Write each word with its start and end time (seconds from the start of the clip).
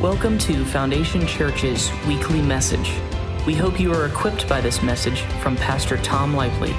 Welcome 0.00 0.38
to 0.38 0.64
Foundation 0.64 1.26
Church's 1.26 1.90
weekly 2.08 2.40
message. 2.40 2.94
We 3.46 3.54
hope 3.54 3.78
you 3.78 3.92
are 3.92 4.06
equipped 4.06 4.48
by 4.48 4.62
this 4.62 4.82
message 4.82 5.20
from 5.42 5.56
Pastor 5.56 5.98
Tom 5.98 6.32
Lively. 6.32 6.74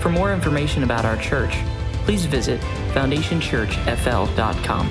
For 0.00 0.10
more 0.10 0.34
information 0.34 0.82
about 0.82 1.06
our 1.06 1.16
church, 1.16 1.56
please 2.04 2.26
visit 2.26 2.60
foundationchurchfl.com. 2.92 4.90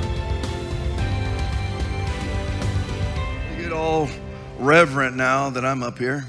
You 3.56 3.64
get 3.64 3.72
all 3.72 4.10
reverent 4.58 5.16
now 5.16 5.52
that 5.52 5.64
I'm 5.64 5.84
up 5.84 6.00
here. 6.00 6.26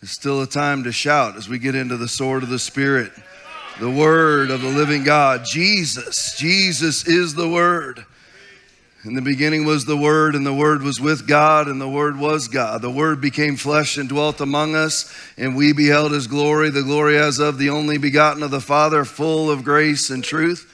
It's 0.00 0.12
still 0.12 0.40
a 0.40 0.46
time 0.46 0.84
to 0.84 0.92
shout 0.92 1.36
as 1.36 1.46
we 1.46 1.58
get 1.58 1.74
into 1.74 1.98
the 1.98 2.08
sword 2.08 2.42
of 2.42 2.48
the 2.48 2.58
Spirit, 2.58 3.12
the 3.80 3.90
Word 3.90 4.50
of 4.50 4.62
the 4.62 4.70
living 4.70 5.04
God. 5.04 5.44
Jesus, 5.44 6.38
Jesus 6.38 7.06
is 7.06 7.34
the 7.34 7.50
Word. 7.50 8.06
In 9.08 9.14
the 9.14 9.22
beginning 9.22 9.64
was 9.64 9.86
the 9.86 9.96
Word, 9.96 10.34
and 10.34 10.44
the 10.44 10.52
Word 10.52 10.82
was 10.82 11.00
with 11.00 11.26
God, 11.26 11.66
and 11.66 11.80
the 11.80 11.88
Word 11.88 12.18
was 12.18 12.46
God. 12.46 12.82
The 12.82 12.90
Word 12.90 13.22
became 13.22 13.56
flesh 13.56 13.96
and 13.96 14.06
dwelt 14.06 14.38
among 14.38 14.74
us, 14.74 15.10
and 15.38 15.56
we 15.56 15.72
beheld 15.72 16.12
His 16.12 16.26
glory, 16.26 16.68
the 16.68 16.82
glory 16.82 17.16
as 17.16 17.38
of 17.38 17.56
the 17.56 17.70
only 17.70 17.96
begotten 17.96 18.42
of 18.42 18.50
the 18.50 18.60
Father, 18.60 19.06
full 19.06 19.50
of 19.50 19.64
grace 19.64 20.10
and 20.10 20.22
truth. 20.22 20.70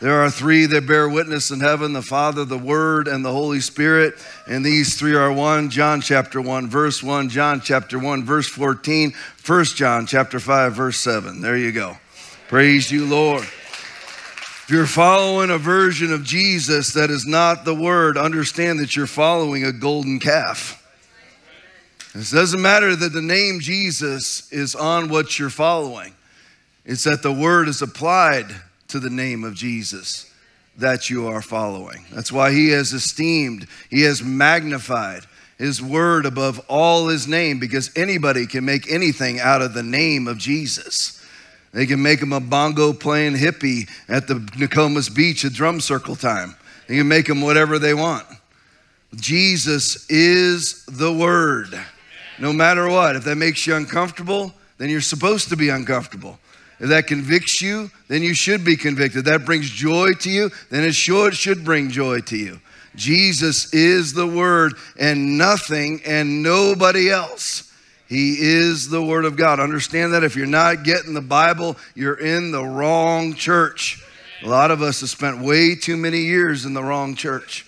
There 0.00 0.20
are 0.20 0.28
three 0.28 0.66
that 0.66 0.88
bear 0.88 1.08
witness 1.08 1.52
in 1.52 1.60
heaven 1.60 1.92
the 1.92 2.02
Father, 2.02 2.44
the 2.44 2.58
Word, 2.58 3.06
and 3.06 3.24
the 3.24 3.30
Holy 3.30 3.60
Spirit. 3.60 4.14
And 4.48 4.66
these 4.66 4.98
three 4.98 5.14
are 5.14 5.32
one. 5.32 5.70
John 5.70 6.00
chapter 6.00 6.40
1, 6.40 6.66
verse 6.66 7.00
1, 7.00 7.28
John 7.28 7.60
chapter 7.60 7.96
1, 7.96 8.24
verse 8.24 8.48
14, 8.48 9.12
1 9.46 9.64
John 9.66 10.04
chapter 10.04 10.40
5, 10.40 10.72
verse 10.72 10.98
7. 10.98 11.42
There 11.42 11.56
you 11.56 11.70
go. 11.70 11.96
Praise 12.48 12.90
you, 12.90 13.06
Lord. 13.06 13.46
If 14.68 14.74
you're 14.74 14.84
following 14.84 15.48
a 15.48 15.56
version 15.56 16.12
of 16.12 16.24
Jesus 16.24 16.92
that 16.92 17.08
is 17.08 17.24
not 17.24 17.64
the 17.64 17.74
Word, 17.74 18.18
understand 18.18 18.80
that 18.80 18.94
you're 18.94 19.06
following 19.06 19.64
a 19.64 19.72
golden 19.72 20.20
calf. 20.20 20.86
It 22.14 22.30
doesn't 22.30 22.60
matter 22.60 22.94
that 22.94 23.14
the 23.14 23.22
name 23.22 23.60
Jesus 23.60 24.52
is 24.52 24.74
on 24.74 25.08
what 25.08 25.38
you're 25.38 25.48
following, 25.48 26.14
it's 26.84 27.04
that 27.04 27.22
the 27.22 27.32
Word 27.32 27.66
is 27.68 27.80
applied 27.80 28.54
to 28.88 29.00
the 29.00 29.08
name 29.08 29.42
of 29.42 29.54
Jesus 29.54 30.30
that 30.76 31.08
you 31.08 31.28
are 31.28 31.40
following. 31.40 32.04
That's 32.12 32.30
why 32.30 32.52
He 32.52 32.68
has 32.68 32.92
esteemed, 32.92 33.66
He 33.88 34.02
has 34.02 34.22
magnified 34.22 35.22
His 35.56 35.80
Word 35.80 36.26
above 36.26 36.60
all 36.68 37.08
His 37.08 37.26
name 37.26 37.58
because 37.58 37.90
anybody 37.96 38.46
can 38.46 38.66
make 38.66 38.92
anything 38.92 39.40
out 39.40 39.62
of 39.62 39.72
the 39.72 39.82
name 39.82 40.28
of 40.28 40.36
Jesus. 40.36 41.17
They 41.72 41.86
can 41.86 42.02
make 42.02 42.20
him 42.20 42.32
a 42.32 42.40
bongo 42.40 42.92
playing 42.92 43.34
hippie 43.34 43.88
at 44.08 44.26
the 44.26 44.34
Nokomis 44.34 45.14
Beach 45.14 45.44
at 45.44 45.52
drum 45.52 45.80
circle 45.80 46.16
time. 46.16 46.56
They 46.86 46.96
can 46.96 47.08
make 47.08 47.28
him 47.28 47.42
whatever 47.42 47.78
they 47.78 47.94
want. 47.94 48.26
Jesus 49.14 50.08
is 50.10 50.84
the 50.86 51.12
Word. 51.12 51.78
No 52.38 52.52
matter 52.52 52.88
what. 52.88 53.16
If 53.16 53.24
that 53.24 53.36
makes 53.36 53.66
you 53.66 53.74
uncomfortable, 53.74 54.54
then 54.78 54.90
you're 54.90 55.00
supposed 55.00 55.48
to 55.50 55.56
be 55.56 55.68
uncomfortable. 55.68 56.38
If 56.80 56.88
that 56.90 57.06
convicts 57.06 57.60
you, 57.60 57.90
then 58.06 58.22
you 58.22 58.34
should 58.34 58.64
be 58.64 58.76
convicted. 58.76 59.24
That 59.24 59.44
brings 59.44 59.68
joy 59.68 60.12
to 60.20 60.30
you, 60.30 60.50
then 60.70 60.84
it 60.84 60.94
should, 60.94 61.36
should 61.36 61.64
bring 61.64 61.90
joy 61.90 62.20
to 62.20 62.36
you. 62.36 62.60
Jesus 62.94 63.72
is 63.74 64.12
the 64.12 64.26
Word 64.26 64.74
and 64.98 65.36
nothing 65.36 66.00
and 66.06 66.42
nobody 66.42 67.10
else. 67.10 67.67
He 68.08 68.36
is 68.40 68.88
the 68.88 69.02
Word 69.02 69.26
of 69.26 69.36
God. 69.36 69.60
Understand 69.60 70.14
that 70.14 70.24
if 70.24 70.34
you're 70.34 70.46
not 70.46 70.82
getting 70.82 71.12
the 71.12 71.20
Bible, 71.20 71.76
you're 71.94 72.18
in 72.18 72.52
the 72.52 72.64
wrong 72.64 73.34
church. 73.34 74.02
A 74.42 74.48
lot 74.48 74.70
of 74.70 74.80
us 74.80 75.00
have 75.00 75.10
spent 75.10 75.40
way 75.40 75.74
too 75.74 75.96
many 75.96 76.20
years 76.20 76.64
in 76.64 76.72
the 76.72 76.82
wrong 76.82 77.14
church. 77.14 77.66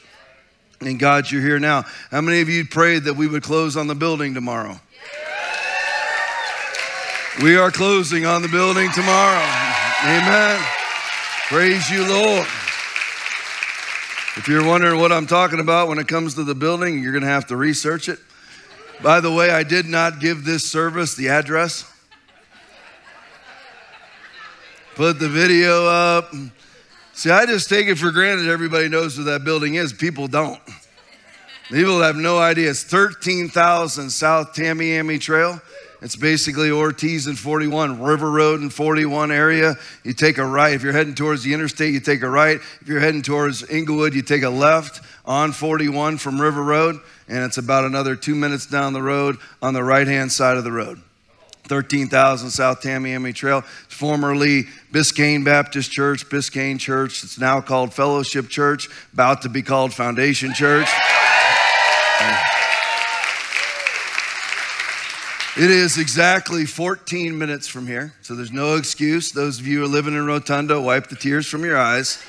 And 0.81 0.99
God, 0.99 1.31
you're 1.31 1.43
here 1.43 1.59
now. 1.59 1.85
How 2.11 2.23
many 2.23 2.41
of 2.41 2.49
you 2.49 2.65
prayed 2.65 3.05
that 3.05 3.15
we 3.15 3.27
would 3.27 3.43
close 3.43 3.77
on 3.77 3.87
the 3.87 3.95
building 3.95 4.33
tomorrow? 4.33 4.81
We 7.43 7.57
are 7.57 7.71
closing 7.71 8.25
on 8.25 8.41
the 8.41 8.49
building 8.49 8.91
tomorrow. 8.93 9.45
Amen. 10.05 10.63
Praise 11.49 11.91
you, 11.91 12.09
Lord. 12.09 12.47
If 14.37 14.47
you're 14.49 14.65
wondering 14.65 14.99
what 14.99 15.13
I'm 15.13 15.27
talking 15.27 15.61
about 15.61 15.89
when 15.89 15.99
it 15.99 16.09
comes 16.09 16.35
to 16.37 16.45
the 16.45 16.55
building, 16.55 17.03
you're 17.03 17.13
going 17.13 17.25
to 17.25 17.29
have 17.29 17.49
to 17.49 17.57
research 17.57 18.09
it. 18.09 18.19
By 19.03 19.21
the 19.21 19.33
way, 19.33 19.51
I 19.51 19.63
did 19.63 19.87
not 19.87 20.21
give 20.21 20.45
this 20.45 20.71
service 20.71 21.15
the 21.15 21.31
address. 21.31 21.91
Put 24.95 25.19
the 25.19 25.29
video 25.29 25.87
up. 25.87 26.35
See, 27.15 27.31
I 27.31 27.47
just 27.47 27.69
take 27.69 27.87
it 27.87 27.97
for 27.97 28.11
granted 28.11 28.49
everybody 28.49 28.89
knows 28.89 29.17
where 29.17 29.25
that 29.27 29.45
building 29.45 29.77
is. 29.77 29.95
People 29.95 30.29
don't. 30.29 30.61
People 31.71 32.03
have 32.03 32.17
no 32.17 32.39
idea. 32.39 32.71
It's 32.71 32.85
13,000 32.85 34.11
South 34.11 34.53
Tamiami 34.55 35.19
Trail. 35.19 35.61
It's 36.03 36.17
basically 36.17 36.71
Ortiz 36.71 37.27
and 37.27 37.39
41, 37.39 38.01
River 38.01 38.31
Road 38.31 38.61
and 38.61 38.73
41 38.73 39.31
area. 39.31 39.75
You 40.03 40.15
take 40.15 40.39
a 40.39 40.45
right. 40.45 40.73
If 40.73 40.83
you're 40.83 40.95
heading 40.95 41.15
towards 41.15 41.43
the 41.43 41.53
interstate, 41.53 41.93
you 41.93 42.01
take 42.01 42.23
a 42.23 42.29
right. 42.29 42.59
If 42.81 42.89
you're 42.89 43.01
heading 43.01 43.23
towards 43.23 43.69
Englewood, 43.69 44.15
you 44.15 44.23
take 44.23 44.43
a 44.43 44.49
left 44.49 45.05
on 45.27 45.53
41 45.53 46.17
from 46.17 46.41
River 46.41 46.63
Road, 46.63 47.01
and 47.29 47.45
it's 47.45 47.59
about 47.59 47.85
another 47.85 48.17
two 48.17 48.35
minutes 48.35 48.65
down 48.67 48.95
the 48.95 49.03
road 49.03 49.37
on 49.61 49.75
the 49.75 49.85
right 49.85 50.07
hand 50.07 50.33
side 50.33 50.57
of 50.57 50.65
the 50.65 50.73
road. 50.73 51.03
13,000 51.65 52.51
South 52.51 52.81
Tamiami 52.81 53.33
Trail. 53.35 53.61
Formerly 53.61 54.65
Biscayne 54.91 55.45
Baptist 55.45 55.93
Church, 55.93 56.27
Biscayne 56.29 56.81
Church. 56.81 57.23
It's 57.23 57.39
now 57.39 57.61
called 57.61 57.93
Fellowship 57.95 58.49
Church, 58.49 58.89
about 59.13 59.43
to 59.43 59.49
be 59.49 59.63
called 59.63 59.93
Foundation 59.93 60.53
Church. 60.53 60.89
It 65.57 65.69
is 65.69 65.99
exactly 65.99 66.65
14 66.65 67.37
minutes 67.37 67.67
from 67.67 67.89
here, 67.89 68.15
so 68.23 68.37
there's 68.37 68.53
no 68.53 68.77
excuse. 68.77 69.33
Those 69.33 69.59
of 69.59 69.67
you 69.67 69.79
who 69.79 69.85
are 69.85 69.89
living 69.89 70.15
in 70.15 70.21
Rotonda, 70.21 70.81
wipe 70.81 71.09
the 71.09 71.17
tears 71.17 71.49
from 71.49 71.65
your 71.65 71.77
eyes. 71.77 72.23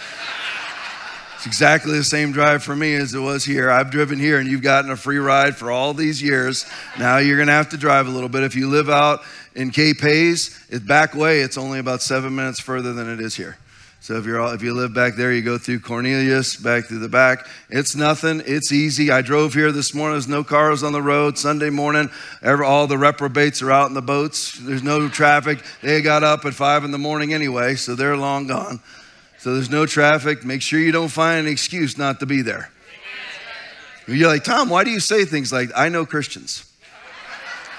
It's 1.36 1.46
exactly 1.46 1.98
the 1.98 2.04
same 2.04 2.32
drive 2.32 2.64
for 2.64 2.76
me 2.76 2.96
as 2.96 3.14
it 3.14 3.20
was 3.20 3.46
here. 3.46 3.70
I've 3.70 3.92
driven 3.92 4.18
here 4.18 4.40
and 4.40 4.50
you've 4.50 4.64
gotten 4.64 4.90
a 4.90 4.98
free 4.98 5.20
ride 5.20 5.56
for 5.56 5.70
all 5.70 5.94
these 5.94 6.22
years. 6.22 6.66
Now 6.98 7.20
you're 7.20 7.38
going 7.38 7.48
to 7.48 7.54
have 7.54 7.70
to 7.70 7.78
drive 7.78 8.08
a 8.08 8.12
little 8.12 8.30
bit. 8.30 8.42
If 8.42 8.56
you 8.56 8.68
live 8.68 8.90
out 8.90 9.22
in 9.56 9.70
Cape 9.70 10.02
Haze, 10.02 10.60
it's 10.70 10.84
back 10.84 11.14
way, 11.14 11.42
it's 11.42 11.58
only 11.60 11.78
about 11.78 12.02
seven 12.02 12.36
minutes 12.36 12.60
further 12.60 12.92
than 12.92 13.08
it 13.08 13.20
is 13.20 13.36
here. 13.36 13.58
So 14.02 14.16
if 14.18 14.26
you're 14.26 14.42
all, 14.42 14.52
if 14.52 14.64
you 14.64 14.74
live 14.74 14.96
back 14.96 15.14
there, 15.14 15.32
you 15.32 15.44
go 15.44 15.60
through 15.60 15.82
Cornelius, 15.82 16.56
back 16.56 16.86
through 16.86 17.00
the 17.00 17.08
back. 17.08 17.46
It's 17.70 17.96
nothing. 17.96 18.42
It's 18.48 18.72
easy. 18.72 19.12
I 19.12 19.22
drove 19.22 19.54
here 19.54 19.72
this 19.72 19.94
morning. 19.94 20.16
There's 20.16 20.28
no 20.28 20.44
cars 20.44 20.82
on 20.82 20.92
the 20.92 21.04
road. 21.04 21.38
Sunday 21.38 21.70
morning, 21.70 22.10
every, 22.42 22.66
all 22.66 22.88
the 22.88 22.98
reprobates 22.98 23.62
are 23.62 23.70
out 23.70 23.90
in 23.90 23.94
the 23.94 24.02
boats. 24.02 24.58
There's 24.58 24.82
no 24.82 25.08
traffic. 25.08 25.64
They 25.84 26.02
got 26.02 26.24
up 26.24 26.46
at 26.46 26.56
five 26.56 26.84
in 26.84 26.90
the 26.90 26.98
morning 26.98 27.32
anyway, 27.32 27.76
so 27.76 27.94
they're 27.94 28.18
long 28.18 28.48
gone. 28.48 28.80
So 29.38 29.54
there's 29.54 29.70
no 29.70 29.86
traffic. 29.86 30.44
Make 30.44 30.64
sure 30.64 30.80
you 30.80 30.92
don't 30.92 31.08
find 31.08 31.46
an 31.46 31.52
excuse 31.52 31.96
not 31.96 32.22
to 32.22 32.26
be 32.26 32.42
there. 32.42 32.72
You're 34.08 34.30
like, 34.30 34.44
Tom, 34.44 34.68
why 34.68 34.84
do 34.84 34.90
you 34.90 35.00
say 35.00 35.26
things 35.26 35.54
like, 35.54 35.70
I 35.76 35.90
know 35.90 36.08
Christians? 36.08 36.66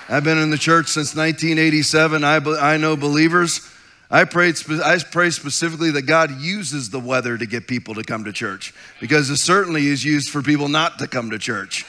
I've 0.08 0.22
been 0.22 0.38
in 0.38 0.50
the 0.50 0.58
church 0.58 0.86
since 0.86 1.16
1987. 1.16 2.22
I, 2.22 2.36
I 2.36 2.76
know 2.76 2.96
believers. 2.96 3.71
I 4.14 4.24
pray, 4.24 4.52
I 4.84 4.98
pray 5.10 5.30
specifically 5.30 5.90
that 5.92 6.02
God 6.02 6.38
uses 6.38 6.90
the 6.90 7.00
weather 7.00 7.38
to 7.38 7.46
get 7.46 7.66
people 7.66 7.94
to 7.94 8.02
come 8.02 8.24
to 8.24 8.32
church 8.32 8.74
because 9.00 9.30
it 9.30 9.38
certainly 9.38 9.86
is 9.86 10.04
used 10.04 10.28
for 10.28 10.42
people 10.42 10.68
not 10.68 10.98
to 10.98 11.08
come 11.08 11.30
to 11.30 11.38
church. 11.38 11.86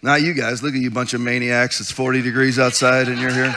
Not 0.00 0.22
you 0.22 0.32
guys. 0.32 0.62
Look 0.62 0.74
at 0.74 0.80
you, 0.80 0.90
bunch 0.90 1.12
of 1.12 1.20
maniacs. 1.20 1.80
It's 1.80 1.90
40 1.90 2.22
degrees 2.22 2.58
outside 2.58 3.08
and 3.08 3.20
you're 3.20 3.30
here. 3.30 3.54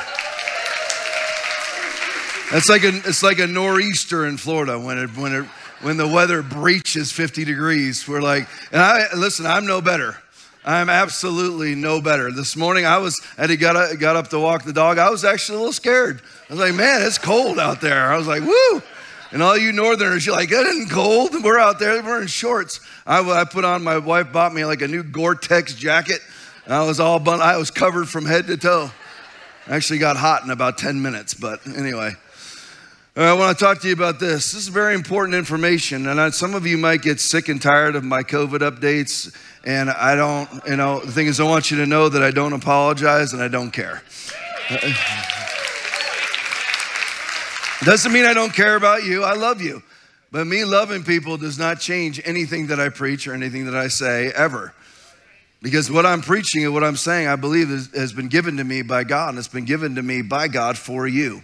It's 2.52 2.70
like 2.70 2.84
a 2.84 2.90
it's 2.90 3.24
like 3.24 3.40
a 3.40 3.48
nor'easter 3.48 4.25
in 4.25 4.36
Florida 4.38 4.78
when 4.78 4.98
it 4.98 5.09
when 5.18 5.34
it 5.34 5.46
when 5.81 5.96
the 5.96 6.08
weather 6.08 6.42
breaches 6.42 7.12
50 7.12 7.45
degrees. 7.45 8.06
We're 8.06 8.22
like, 8.22 8.48
and 8.72 8.81
I 8.81 9.13
listen, 9.16 9.45
I'm 9.45 9.66
no 9.66 9.81
better. 9.81 10.18
I'm 10.68 10.90
absolutely 10.90 11.75
no 11.75 12.02
better. 12.02 12.30
This 12.30 12.58
morning 12.58 12.86
I 12.86 12.98
was 12.98 13.22
to 13.38 13.56
got 13.56 13.78
up, 13.78 13.98
got 14.00 14.18
up 14.18 14.28
to 14.31 14.40
walk 14.40 14.66
the 14.66 14.74
dog. 14.74 14.98
I 14.98 15.10
was 15.10 15.24
actually 15.24 15.56
a 15.56 15.60
little 15.60 15.72
scared. 15.72 16.22
I 16.50 16.54
was 16.54 16.60
like, 16.60 16.75
man, 16.75 17.04
it's 17.04 17.18
cold 17.18 17.58
out 17.58 17.80
there. 17.80 18.12
I 18.12 18.18
was 18.18 18.28
like, 18.28 18.44
woo. 18.44 18.84
And 19.31 19.42
all 19.42 19.58
you 19.58 19.72
northerners, 19.72 20.25
you're 20.25 20.36
like, 20.36 20.52
it 20.52 20.68
isn't 20.68 20.90
cold. 20.90 21.42
We're 21.42 21.58
out 21.58 21.80
there, 21.80 22.04
we're 22.04 22.22
in 22.22 22.28
shorts. 22.28 22.81
I, 23.06 23.22
I 23.22 23.46
put 23.46 23.64
on, 23.64 23.81
my 23.81 23.98
wife 23.98 24.34
bought 24.34 24.54
me 24.54 24.66
like 24.66 24.81
a 24.81 24.90
new 24.90 25.04
Gore-Tex 25.04 25.74
jacket. 25.74 26.19
And 26.66 26.74
I 26.74 26.86
was 26.86 27.00
all, 27.00 27.19
bun- 27.19 27.42
I 27.42 27.56
was 27.56 27.72
covered 27.72 28.10
from 28.10 28.25
head 28.25 28.48
to 28.48 28.58
toe. 28.58 28.92
I 29.68 29.75
actually 29.78 30.00
got 30.00 30.18
hot 30.18 30.44
in 30.44 30.50
about 30.50 30.78
10 30.78 31.02
minutes, 31.02 31.34
but 31.34 31.66
anyway. 31.66 32.12
I 33.25 33.34
want 33.34 33.58
to 33.58 33.66
talk 33.66 33.80
to 33.81 33.88
you 33.88 33.94
about 33.94 34.19
this. 34.19 34.52
This 34.52 34.62
is 34.62 34.68
very 34.68 34.94
important 34.94 35.36
information, 35.36 36.06
and 36.08 36.22
I, 36.22 36.30
some 36.30 36.54
of 36.54 36.68
you 36.68 36.78
might 36.78 37.02
get 37.02 37.19
sick 37.19 37.50
and 37.50 37.60
tired 37.60 37.96
of 37.96 38.04
my 38.04 38.22
COVID 38.22 38.60
updates. 38.60 39.36
And 39.66 39.90
I 39.90 40.14
don't, 40.14 40.48
you 40.68 40.75
know, 40.75 41.00
the 41.00 41.12
thing 41.12 41.25
is, 41.25 41.40
I 41.40 41.44
want 41.44 41.72
you 41.72 41.78
to 41.78 41.88
know 41.88 42.10
that 42.10 42.22
I 42.22 42.30
don't 42.30 42.54
apologize 42.54 43.34
and 43.34 43.42
I 43.42 43.48
don't 43.48 43.72
care. 43.72 44.04
Doesn't 47.84 48.12
mean 48.14 48.25
I 48.25 48.36
don't 48.36 48.54
care 48.54 48.75
about 48.75 49.04
you. 49.04 49.24
I 49.24 49.34
love 49.34 49.64
you. 49.64 49.81
But 50.31 50.46
me 50.46 50.64
loving 50.64 51.04
people 51.04 51.38
does 51.38 51.58
not 51.58 51.80
change 51.80 52.22
anything 52.24 52.68
that 52.68 52.80
I 52.80 52.90
preach 52.90 53.28
or 53.28 53.34
anything 53.34 53.66
that 53.66 53.75
I 53.75 53.88
say 53.88 54.31
ever. 54.36 54.75
Because 55.64 55.90
what 55.90 56.06
I'm 56.06 56.22
preaching 56.22 56.66
and 56.66 56.74
what 56.74 56.84
I'm 56.84 56.98
saying, 56.98 57.28
I 57.28 57.36
believe 57.36 57.72
is, 57.72 57.90
has 57.96 58.14
been 58.14 58.28
given 58.28 58.58
to 58.58 58.64
me 58.64 58.84
by 58.84 59.04
God, 59.04 59.30
and 59.30 59.40
it's 59.40 59.48
been 59.48 59.66
given 59.66 59.96
to 59.96 60.04
me 60.04 60.22
by 60.22 60.48
God 60.48 60.78
for 60.78 61.08
you. 61.08 61.42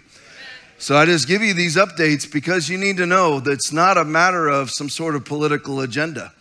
So 0.78 0.98
I 0.98 1.06
just 1.06 1.28
give 1.28 1.42
you 1.42 1.54
these 1.54 1.76
updates 1.78 2.30
because 2.30 2.68
you 2.68 2.78
need 2.78 2.98
to 2.98 3.06
know 3.06 3.40
that 3.40 3.52
it's 3.52 3.72
not 3.72 3.98
a 3.98 4.04
matter 4.04 4.48
of 4.48 4.70
some 4.70 4.90
sort 4.90 5.16
of 5.16 5.24
political 5.24 5.82
agenda. 5.82 6.34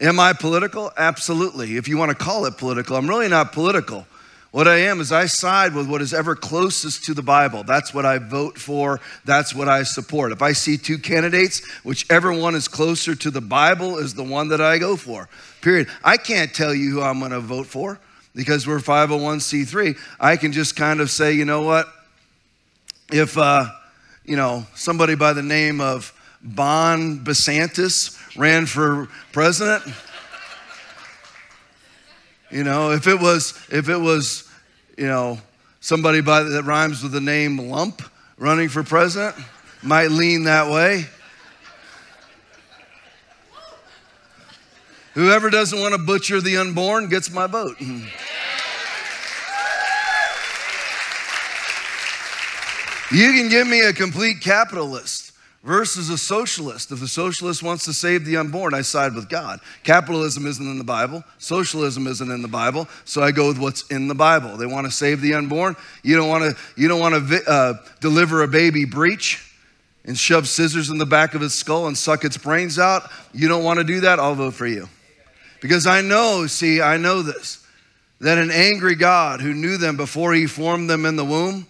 Am 0.00 0.18
I 0.18 0.32
political? 0.32 0.90
Absolutely. 0.96 1.76
If 1.76 1.88
you 1.88 1.96
want 1.96 2.10
to 2.10 2.16
call 2.16 2.46
it 2.46 2.56
political, 2.58 2.96
I'm 2.96 3.08
really 3.08 3.28
not 3.28 3.52
political. 3.52 4.06
What 4.50 4.66
I 4.66 4.78
am 4.78 5.00
is 5.00 5.12
I 5.12 5.26
side 5.26 5.74
with 5.74 5.88
what 5.88 6.02
is 6.02 6.12
ever 6.12 6.34
closest 6.34 7.04
to 7.04 7.14
the 7.14 7.22
Bible. 7.22 7.62
That's 7.62 7.94
what 7.94 8.04
I 8.04 8.18
vote 8.18 8.58
for. 8.58 9.00
That's 9.24 9.54
what 9.54 9.68
I 9.68 9.84
support. 9.84 10.32
If 10.32 10.42
I 10.42 10.52
see 10.52 10.76
two 10.76 10.98
candidates, 10.98 11.64
whichever 11.84 12.32
one 12.32 12.56
is 12.56 12.66
closer 12.66 13.14
to 13.14 13.30
the 13.30 13.40
Bible 13.40 13.98
is 13.98 14.14
the 14.14 14.24
one 14.24 14.48
that 14.48 14.60
I 14.60 14.78
go 14.78 14.96
for. 14.96 15.28
Period. 15.60 15.88
I 16.02 16.16
can't 16.16 16.52
tell 16.52 16.74
you 16.74 16.90
who 16.90 17.02
I'm 17.02 17.20
going 17.20 17.30
to 17.30 17.40
vote 17.40 17.66
for 17.66 18.00
because 18.34 18.66
we're 18.66 18.80
501c3. 18.80 19.96
I 20.18 20.36
can 20.36 20.50
just 20.50 20.74
kind 20.74 21.00
of 21.00 21.10
say, 21.10 21.32
you 21.32 21.44
know 21.44 21.62
what? 21.62 21.86
If, 23.12 23.36
uh, 23.36 23.66
you 24.24 24.36
know, 24.36 24.64
somebody 24.74 25.16
by 25.16 25.32
the 25.32 25.42
name 25.42 25.80
of 25.80 26.12
Bon 26.42 27.18
Besantis 27.18 28.16
ran 28.36 28.66
for 28.66 29.08
president, 29.32 29.82
you 32.52 32.62
know, 32.62 32.92
if 32.92 33.08
it 33.08 33.18
was, 33.18 33.54
if 33.70 33.88
it 33.88 33.96
was, 33.96 34.48
you 34.96 35.08
know, 35.08 35.38
somebody 35.80 36.20
by 36.20 36.44
that 36.44 36.62
rhymes 36.62 37.02
with 37.02 37.10
the 37.10 37.20
name 37.20 37.58
Lump 37.58 38.00
running 38.38 38.68
for 38.68 38.84
president, 38.84 39.34
might 39.82 40.12
lean 40.12 40.44
that 40.44 40.70
way. 40.70 41.06
Whoever 45.14 45.50
doesn't 45.50 45.78
want 45.80 45.94
to 45.94 45.98
butcher 45.98 46.40
the 46.40 46.58
unborn 46.58 47.08
gets 47.08 47.30
my 47.30 47.48
vote. 47.48 47.76
You 53.12 53.32
can 53.32 53.48
give 53.48 53.66
me 53.66 53.80
a 53.80 53.92
complete 53.92 54.40
capitalist 54.40 55.32
versus 55.62 56.10
a 56.10 56.18
socialist. 56.18 56.92
If 56.92 57.00
the 57.00 57.08
socialist 57.08 57.62
wants 57.62 57.84
to 57.86 57.92
save 57.92 58.24
the 58.24 58.36
unborn, 58.36 58.72
I 58.72 58.82
side 58.82 59.14
with 59.14 59.28
God. 59.28 59.60
Capitalism 59.82 60.46
isn't 60.46 60.64
in 60.64 60.78
the 60.78 60.84
Bible, 60.84 61.24
socialism 61.38 62.06
isn't 62.06 62.30
in 62.30 62.42
the 62.42 62.48
Bible, 62.48 62.88
so 63.04 63.22
I 63.22 63.32
go 63.32 63.48
with 63.48 63.58
what's 63.58 63.82
in 63.88 64.08
the 64.08 64.14
Bible. 64.14 64.56
They 64.56 64.66
want 64.66 64.86
to 64.86 64.92
save 64.92 65.20
the 65.20 65.34
unborn. 65.34 65.76
You 66.02 66.16
don't 66.16 66.28
want 66.28 66.44
to. 66.44 66.56
You 66.80 66.88
don't 66.88 67.00
want 67.00 67.28
to 67.28 67.50
uh, 67.50 67.74
deliver 68.00 68.42
a 68.42 68.48
baby 68.48 68.84
breech 68.84 69.44
and 70.04 70.16
shove 70.16 70.48
scissors 70.48 70.88
in 70.88 70.98
the 70.98 71.06
back 71.06 71.34
of 71.34 71.42
its 71.42 71.54
skull 71.54 71.86
and 71.86 71.98
suck 71.98 72.24
its 72.24 72.38
brains 72.38 72.78
out. 72.78 73.10
You 73.34 73.48
don't 73.48 73.64
want 73.64 73.78
to 73.78 73.84
do 73.84 74.00
that. 74.00 74.18
I'll 74.18 74.34
vote 74.34 74.54
for 74.54 74.66
you 74.66 74.88
because 75.60 75.86
I 75.86 76.00
know. 76.00 76.46
See, 76.46 76.80
I 76.80 76.96
know 76.96 77.22
this. 77.22 77.66
That 78.20 78.38
an 78.38 78.50
angry 78.50 78.94
God 78.96 79.40
who 79.40 79.54
knew 79.54 79.78
them 79.78 79.96
before 79.96 80.34
he 80.34 80.46
formed 80.46 80.88
them 80.88 81.06
in 81.06 81.16
the 81.16 81.24
womb 81.24 81.66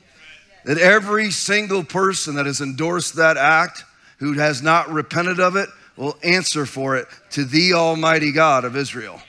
that 0.64 0.78
every 0.78 1.30
single 1.30 1.84
person 1.84 2.34
that 2.36 2.46
has 2.46 2.60
endorsed 2.60 3.16
that 3.16 3.36
act 3.36 3.84
who 4.18 4.34
has 4.34 4.62
not 4.62 4.90
repented 4.90 5.40
of 5.40 5.56
it 5.56 5.68
will 5.96 6.16
answer 6.22 6.66
for 6.66 6.96
it 6.96 7.06
to 7.30 7.44
the 7.44 7.74
Almighty 7.74 8.32
God 8.32 8.64
of 8.64 8.76
Israel. 8.76 9.20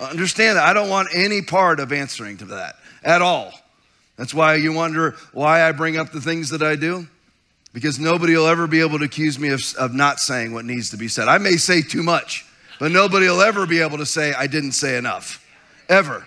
Understand 0.00 0.56
that. 0.56 0.64
I 0.64 0.72
don't 0.72 0.88
want 0.88 1.08
any 1.14 1.42
part 1.42 1.80
of 1.80 1.92
answering 1.92 2.36
to 2.38 2.44
that 2.46 2.76
at 3.02 3.22
all. 3.22 3.52
That's 4.16 4.34
why 4.34 4.56
you 4.56 4.72
wonder 4.72 5.16
why 5.32 5.66
I 5.66 5.72
bring 5.72 5.96
up 5.96 6.12
the 6.12 6.20
things 6.20 6.50
that 6.50 6.62
I 6.62 6.76
do. 6.76 7.06
Because 7.72 7.98
nobody 7.98 8.36
will 8.36 8.46
ever 8.46 8.68
be 8.68 8.80
able 8.80 9.00
to 9.00 9.04
accuse 9.04 9.36
me 9.36 9.48
of, 9.48 9.60
of 9.78 9.92
not 9.92 10.20
saying 10.20 10.52
what 10.52 10.64
needs 10.64 10.90
to 10.90 10.96
be 10.96 11.08
said. 11.08 11.26
I 11.26 11.38
may 11.38 11.56
say 11.56 11.82
too 11.82 12.04
much, 12.04 12.46
but 12.78 12.92
nobody 12.92 13.26
will 13.28 13.42
ever 13.42 13.66
be 13.66 13.80
able 13.80 13.98
to 13.98 14.06
say 14.06 14.32
I 14.32 14.46
didn't 14.46 14.72
say 14.72 14.96
enough. 14.96 15.44
Ever. 15.88 16.24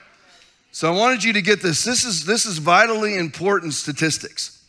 So 0.78 0.94
I 0.94 0.96
wanted 0.96 1.24
you 1.24 1.34
to 1.34 1.42
get 1.42 1.64
this. 1.64 1.84
This 1.84 2.04
is, 2.04 2.24
this 2.24 2.46
is 2.46 2.60
vitally 2.60 3.18
important 3.18 3.74
statistics. 3.74 4.64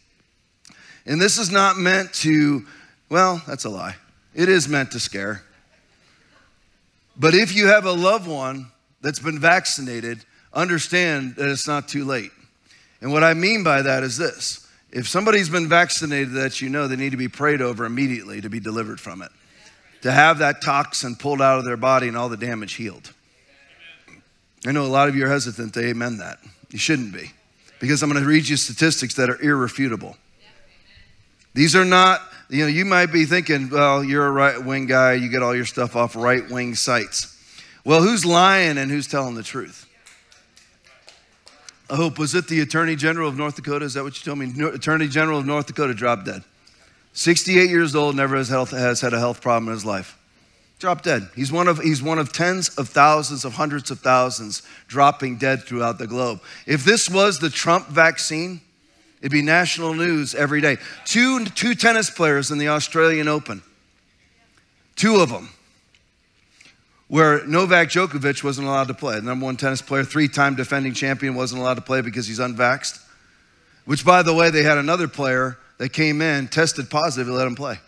And 1.04 1.20
this 1.20 1.36
is 1.36 1.50
not 1.50 1.76
meant 1.76 2.14
to, 2.14 2.64
well, 3.10 3.42
that's 3.46 3.66
a 3.66 3.68
lie. 3.68 3.94
It 4.34 4.48
is 4.48 4.70
meant 4.70 4.92
to 4.92 5.00
scare. 5.00 5.42
But 7.14 7.34
if 7.34 7.54
you 7.54 7.66
have 7.66 7.84
a 7.84 7.92
loved 7.92 8.26
one 8.26 8.68
that's 9.02 9.18
been 9.18 9.38
vaccinated, 9.38 10.24
understand 10.54 11.36
that 11.36 11.46
it's 11.46 11.68
not 11.68 11.88
too 11.88 12.06
late. 12.06 12.30
And 13.02 13.12
what 13.12 13.22
I 13.22 13.34
mean 13.34 13.62
by 13.62 13.82
that 13.82 14.02
is 14.02 14.16
this 14.16 14.66
if 14.90 15.06
somebody's 15.06 15.50
been 15.50 15.68
vaccinated 15.68 16.32
that 16.32 16.62
you 16.62 16.70
know, 16.70 16.88
they 16.88 16.96
need 16.96 17.10
to 17.10 17.18
be 17.18 17.28
prayed 17.28 17.60
over 17.60 17.84
immediately 17.84 18.40
to 18.40 18.48
be 18.48 18.60
delivered 18.60 18.98
from 18.98 19.20
it, 19.20 19.30
to 20.00 20.10
have 20.10 20.38
that 20.38 20.62
toxin 20.62 21.16
pulled 21.16 21.42
out 21.42 21.58
of 21.58 21.66
their 21.66 21.76
body 21.76 22.08
and 22.08 22.16
all 22.16 22.30
the 22.30 22.38
damage 22.38 22.76
healed. 22.76 23.12
I 24.66 24.72
know 24.72 24.84
a 24.84 24.88
lot 24.88 25.08
of 25.08 25.16
you 25.16 25.24
are 25.24 25.28
hesitant 25.28 25.74
to 25.74 25.80
amen 25.80 26.18
that. 26.18 26.38
You 26.70 26.78
shouldn't 26.78 27.12
be, 27.12 27.30
because 27.80 28.02
I'm 28.02 28.10
going 28.10 28.22
to 28.22 28.28
read 28.28 28.48
you 28.48 28.56
statistics 28.56 29.14
that 29.14 29.30
are 29.30 29.40
irrefutable. 29.40 30.16
These 31.54 31.74
are 31.74 31.84
not, 31.84 32.20
you 32.50 32.62
know, 32.62 32.66
you 32.66 32.84
might 32.84 33.06
be 33.06 33.24
thinking, 33.24 33.70
well, 33.70 34.04
you're 34.04 34.26
a 34.26 34.30
right 34.30 34.62
wing 34.62 34.86
guy, 34.86 35.14
you 35.14 35.28
get 35.28 35.42
all 35.42 35.54
your 35.54 35.64
stuff 35.64 35.96
off 35.96 36.14
right 36.14 36.48
wing 36.50 36.74
sites. 36.74 37.34
Well, 37.84 38.02
who's 38.02 38.26
lying 38.26 38.76
and 38.76 38.90
who's 38.90 39.06
telling 39.06 39.34
the 39.34 39.42
truth? 39.42 39.86
I 41.90 41.96
hope, 41.96 42.18
was 42.18 42.34
it 42.34 42.48
the 42.48 42.60
Attorney 42.60 42.96
General 42.96 43.30
of 43.30 43.38
North 43.38 43.56
Dakota? 43.56 43.86
Is 43.86 43.94
that 43.94 44.04
what 44.04 44.18
you 44.18 44.24
told 44.24 44.38
me? 44.38 44.62
Attorney 44.62 45.08
General 45.08 45.38
of 45.38 45.46
North 45.46 45.66
Dakota 45.66 45.94
dropped 45.94 46.26
dead. 46.26 46.44
68 47.14 47.70
years 47.70 47.94
old, 47.94 48.14
never 48.14 48.36
has, 48.36 48.48
health, 48.48 48.72
has 48.72 49.00
had 49.00 49.14
a 49.14 49.18
health 49.18 49.40
problem 49.40 49.68
in 49.68 49.72
his 49.72 49.86
life. 49.86 50.17
Drop 50.78 51.02
dead. 51.02 51.28
He's 51.34 51.50
one 51.50 51.66
of 51.66 51.80
he's 51.80 52.02
one 52.02 52.18
of 52.18 52.32
tens 52.32 52.68
of 52.76 52.88
thousands 52.88 53.44
of 53.44 53.54
hundreds 53.54 53.90
of 53.90 53.98
thousands 53.98 54.62
dropping 54.86 55.38
dead 55.38 55.64
throughout 55.64 55.98
the 55.98 56.06
globe. 56.06 56.40
If 56.66 56.84
this 56.84 57.10
was 57.10 57.40
the 57.40 57.50
Trump 57.50 57.88
vaccine, 57.88 58.60
it'd 59.20 59.32
be 59.32 59.42
national 59.42 59.94
news 59.94 60.36
every 60.36 60.60
day. 60.60 60.76
Two 61.04 61.44
two 61.46 61.74
tennis 61.74 62.10
players 62.10 62.52
in 62.52 62.58
the 62.58 62.68
Australian 62.68 63.26
Open. 63.26 63.62
Two 64.94 65.16
of 65.16 65.30
them 65.30 65.50
where 67.08 67.44
Novak 67.46 67.88
Djokovic 67.88 68.44
wasn't 68.44 68.68
allowed 68.68 68.88
to 68.88 68.94
play. 68.94 69.18
Number 69.20 69.46
one 69.46 69.56
tennis 69.56 69.82
player, 69.82 70.04
three-time 70.04 70.54
defending 70.54 70.92
champion, 70.92 71.34
wasn't 71.34 71.60
allowed 71.60 71.74
to 71.74 71.80
play 71.80 72.02
because 72.02 72.26
he's 72.26 72.38
unvaxxed. 72.38 73.02
Which, 73.86 74.04
by 74.04 74.22
the 74.22 74.34
way, 74.34 74.50
they 74.50 74.62
had 74.62 74.76
another 74.76 75.08
player 75.08 75.58
that 75.78 75.90
came 75.94 76.20
in, 76.20 76.48
tested 76.48 76.90
positive, 76.90 77.28
and 77.28 77.36
let 77.36 77.46
him 77.46 77.54
play. 77.54 77.78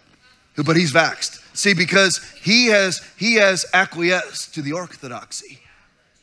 But 0.64 0.76
he's 0.76 0.92
vaxxed. 0.92 1.40
See, 1.56 1.74
because 1.74 2.20
he 2.42 2.66
has 2.66 3.00
he 3.16 3.34
has 3.36 3.66
acquiesced 3.74 4.54
to 4.54 4.62
the 4.62 4.72
orthodoxy. 4.72 5.60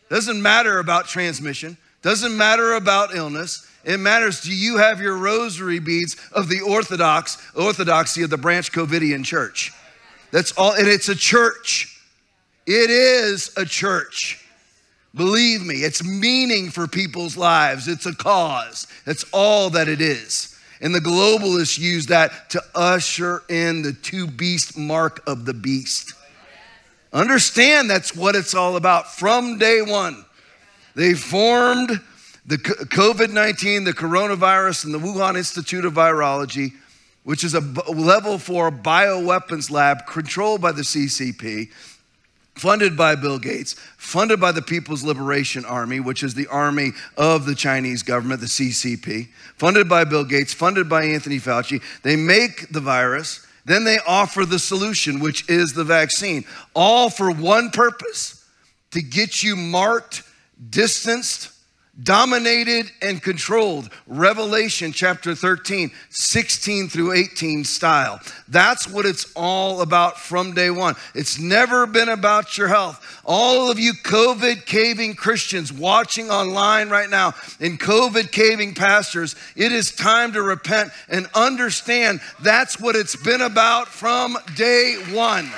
Doesn't 0.10 0.42
matter 0.42 0.80
about 0.80 1.08
transmission, 1.08 1.78
doesn't 2.02 2.38
matter 2.38 2.74
about 2.74 3.16
illness. 3.16 3.66
It 3.84 4.00
matters 4.00 4.42
do 4.42 4.54
you 4.54 4.78
have 4.78 5.00
your 5.00 5.18
rosary 5.18 5.80
beads 5.80 6.16
of 6.32 6.50
the 6.50 6.62
orthodox 6.62 7.38
orthodoxy 7.56 8.24
of 8.24 8.30
the 8.30 8.38
Branch 8.38 8.72
Covidian 8.72 9.24
church? 9.24 9.74
That's 10.32 10.52
all, 10.54 10.74
and 10.74 10.88
it's 10.88 11.10
a 11.10 11.16
church. 11.16 12.02
It 12.66 12.90
is 12.90 13.52
a 13.56 13.66
church. 13.66 14.44
Believe 15.16 15.66
me, 15.66 15.76
it's 15.76 16.04
meaning 16.04 16.70
for 16.70 16.86
people's 16.86 17.38
lives. 17.38 17.88
It's 17.88 18.06
a 18.06 18.14
cause. 18.14 18.88
That's 19.06 19.26
all 19.32 19.70
that 19.72 19.88
it 19.88 20.02
is. 20.02 20.57
And 20.82 20.94
the 20.94 21.00
globalists 21.00 21.80
use 21.80 22.08
that 22.08 22.50
to 22.52 22.62
usher 22.76 23.44
in 23.50 23.82
the 23.82 23.94
two 23.94 24.28
beast 24.28 24.78
mark 24.78 25.24
of 25.28 25.46
the 25.46 25.54
beast. 25.54 26.14
Understand 27.14 27.90
that's 27.90 28.16
what 28.16 28.36
it's 28.36 28.54
all 28.54 28.76
about 28.76 29.14
from 29.14 29.58
day 29.58 29.82
one. 29.82 30.26
They 30.96 31.14
formed 31.14 32.02
the 32.46 32.58
COVID 32.58 33.32
19, 33.32 33.84
the 33.84 33.94
coronavirus, 33.94 34.86
and 34.86 34.94
the 34.94 35.00
Wuhan 35.00 35.38
Institute 35.38 35.86
of 35.86 35.94
Virology, 35.94 36.74
which 37.24 37.44
is 37.44 37.54
a 37.54 37.60
level 37.60 38.38
four 38.38 38.72
bioweapons 38.72 39.70
lab 39.72 40.06
controlled 40.06 40.62
by 40.62 40.72
the 40.72 40.82
CCP 40.82 41.70
funded 42.58 42.98
by 42.98 43.16
Bill 43.16 43.40
Gates, 43.40 43.74
funded 43.98 44.40
by 44.40 44.52
the 44.52 44.62
People's 44.62 45.04
Liberation 45.04 45.66
Army, 45.66 46.00
which 46.00 46.24
is 46.24 46.34
the 46.34 46.48
army 46.48 46.92
of 47.18 47.46
the 47.46 47.56
Chinese 47.56 48.04
government, 48.04 48.42
the 48.42 48.48
CCP, 48.48 49.30
funded 49.56 49.88
by 49.88 50.04
Bill 50.04 50.26
Gates, 50.26 50.54
funded 50.54 50.90
by 50.90 51.04
Anthony 51.04 51.38
Fauci. 51.38 51.82
They 52.04 52.16
make 52.16 52.70
the 52.70 52.80
virus, 52.80 53.46
then 53.66 53.84
they 53.84 54.00
offer 54.08 54.46
the 54.46 54.60
solution, 54.60 55.20
which 55.20 55.50
is 55.50 55.74
the 55.74 55.84
vaccine, 55.84 56.46
all 56.74 57.10
for 57.10 57.32
one 57.32 57.70
purpose 57.70 58.46
to 58.92 59.02
get 59.02 59.44
you 59.44 59.56
marked, 59.56 60.24
distanced, 60.70 61.52
dominated 62.02 62.92
and 63.02 63.22
controlled. 63.22 63.90
Revelation 64.06 64.92
chapter 64.92 65.34
13, 65.34 65.92
16 66.10 66.90
through 66.90 67.14
18 67.14 67.64
style. 67.64 68.20
That's 68.48 68.88
what 68.88 69.06
it's 69.06 69.32
all 69.36 69.82
about 69.82 70.20
from 70.20 70.54
day 70.54 70.70
one. 70.70 70.96
It's 71.16 71.40
never 71.40 71.88
been 71.88 72.10
about 72.10 72.58
your 72.58 72.68
health. 72.68 73.22
All 73.26 73.72
of 73.72 73.80
you 73.80 73.94
COVID 73.94 74.66
caving 74.66 75.16
Christians 75.16 75.74
watching 75.74 76.30
online 76.30 76.90
right 76.90 77.10
now 77.10 77.34
and 77.60 77.80
COVID 77.80 78.32
caving 78.32 78.76
pastors, 78.76 79.36
it 79.56 79.72
is 79.72 79.92
time 79.92 80.34
to 80.34 80.42
repent 80.42 80.92
and 81.10 81.28
understand 81.34 82.22
that's 82.42 82.80
what 82.80 82.96
it's 82.96 83.16
been 83.16 83.42
about 83.42 83.88
from 83.88 84.38
day 84.56 84.96
one. 85.14 85.50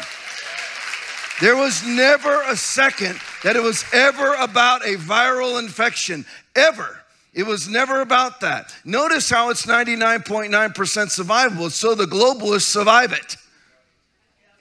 There 1.39 1.55
was 1.55 1.85
never 1.85 2.41
a 2.43 2.55
second 2.57 3.19
that 3.43 3.55
it 3.55 3.63
was 3.63 3.85
ever 3.93 4.33
about 4.35 4.85
a 4.85 4.95
viral 4.95 5.59
infection, 5.59 6.25
ever. 6.55 6.99
It 7.33 7.43
was 7.43 7.69
never 7.69 8.01
about 8.01 8.41
that. 8.41 8.75
Notice 8.83 9.29
how 9.29 9.49
it's 9.49 9.65
99.9% 9.65 10.49
survivable, 10.51 11.71
so 11.71 11.95
the 11.95 12.05
globalists 12.05 12.63
survive 12.63 13.13
it. 13.13 13.37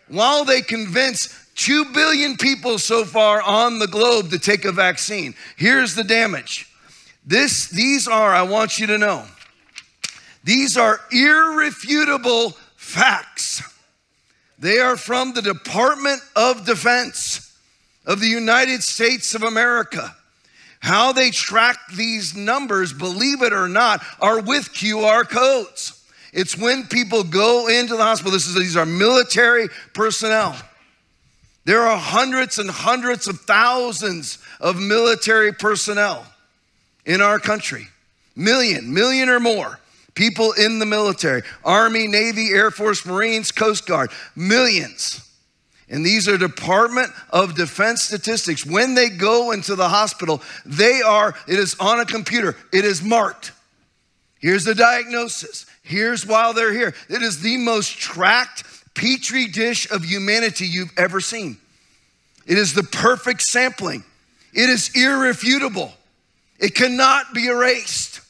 While 0.06 0.44
they 0.44 0.62
convince 0.62 1.46
2 1.56 1.86
billion 1.86 2.36
people 2.36 2.78
so 2.78 3.04
far 3.04 3.42
on 3.42 3.80
the 3.80 3.88
globe 3.88 4.30
to 4.30 4.38
take 4.38 4.64
a 4.64 4.72
vaccine, 4.72 5.34
here's 5.56 5.94
the 5.96 6.04
damage. 6.04 6.70
This, 7.26 7.68
these 7.68 8.06
are, 8.06 8.32
I 8.32 8.42
want 8.42 8.78
you 8.78 8.86
to 8.86 8.98
know, 8.98 9.24
these 10.44 10.76
are 10.76 11.00
irrefutable 11.10 12.56
facts. 12.76 13.62
They 14.58 14.78
are 14.80 14.96
from 14.96 15.34
the 15.34 15.42
Department 15.42 16.20
of 16.34 16.66
Defense 16.66 17.56
of 18.04 18.20
the 18.20 18.26
United 18.26 18.82
States 18.82 19.34
of 19.34 19.42
America. 19.42 20.14
How 20.80 21.12
they 21.12 21.30
track 21.30 21.76
these 21.94 22.36
numbers, 22.36 22.92
believe 22.92 23.42
it 23.42 23.52
or 23.52 23.68
not, 23.68 24.02
are 24.20 24.40
with 24.40 24.72
QR 24.72 25.28
codes. 25.28 25.94
It's 26.32 26.56
when 26.56 26.86
people 26.86 27.24
go 27.24 27.68
into 27.68 27.96
the 27.96 28.02
hospital. 28.02 28.32
This 28.32 28.46
is, 28.46 28.54
these 28.54 28.76
are 28.76 28.86
military 28.86 29.68
personnel. 29.94 30.56
There 31.64 31.82
are 31.82 31.98
hundreds 31.98 32.58
and 32.58 32.70
hundreds 32.70 33.28
of 33.28 33.40
thousands 33.40 34.38
of 34.60 34.80
military 34.80 35.52
personnel 35.52 36.26
in 37.04 37.20
our 37.20 37.38
country. 37.38 37.88
Million, 38.34 38.92
million 38.92 39.28
or 39.28 39.40
more 39.40 39.78
people 40.18 40.50
in 40.52 40.80
the 40.80 40.86
military 40.86 41.42
Army, 41.64 42.08
Navy, 42.08 42.48
Air 42.48 42.72
Force, 42.72 43.06
Marines, 43.06 43.52
Coast 43.52 43.86
Guard, 43.86 44.10
millions. 44.34 45.24
And 45.88 46.04
these 46.04 46.28
are 46.28 46.36
Department 46.36 47.10
of 47.30 47.54
Defense 47.54 48.02
statistics. 48.02 48.66
When 48.66 48.94
they 48.94 49.08
go 49.08 49.52
into 49.52 49.76
the 49.76 49.88
hospital, 49.88 50.42
they 50.66 51.00
are, 51.02 51.34
it 51.46 51.58
is 51.58 51.76
on 51.78 52.00
a 52.00 52.04
computer, 52.04 52.56
it 52.72 52.84
is 52.84 53.00
marked. 53.00 53.52
Here's 54.40 54.64
the 54.64 54.74
diagnosis. 54.74 55.66
Here's 55.82 56.26
why 56.26 56.52
they're 56.52 56.72
here. 56.72 56.94
It 57.08 57.22
is 57.22 57.40
the 57.40 57.56
most 57.56 57.96
tracked 57.96 58.64
petri 58.94 59.46
dish 59.46 59.90
of 59.90 60.04
humanity 60.04 60.66
you've 60.66 60.92
ever 60.98 61.20
seen. 61.20 61.58
It 62.44 62.58
is 62.58 62.74
the 62.74 62.82
perfect 62.82 63.42
sampling. 63.42 64.04
It 64.52 64.68
is 64.68 64.90
irrefutable. 64.94 65.92
It 66.58 66.74
cannot 66.74 67.32
be 67.32 67.46
erased. 67.46 68.20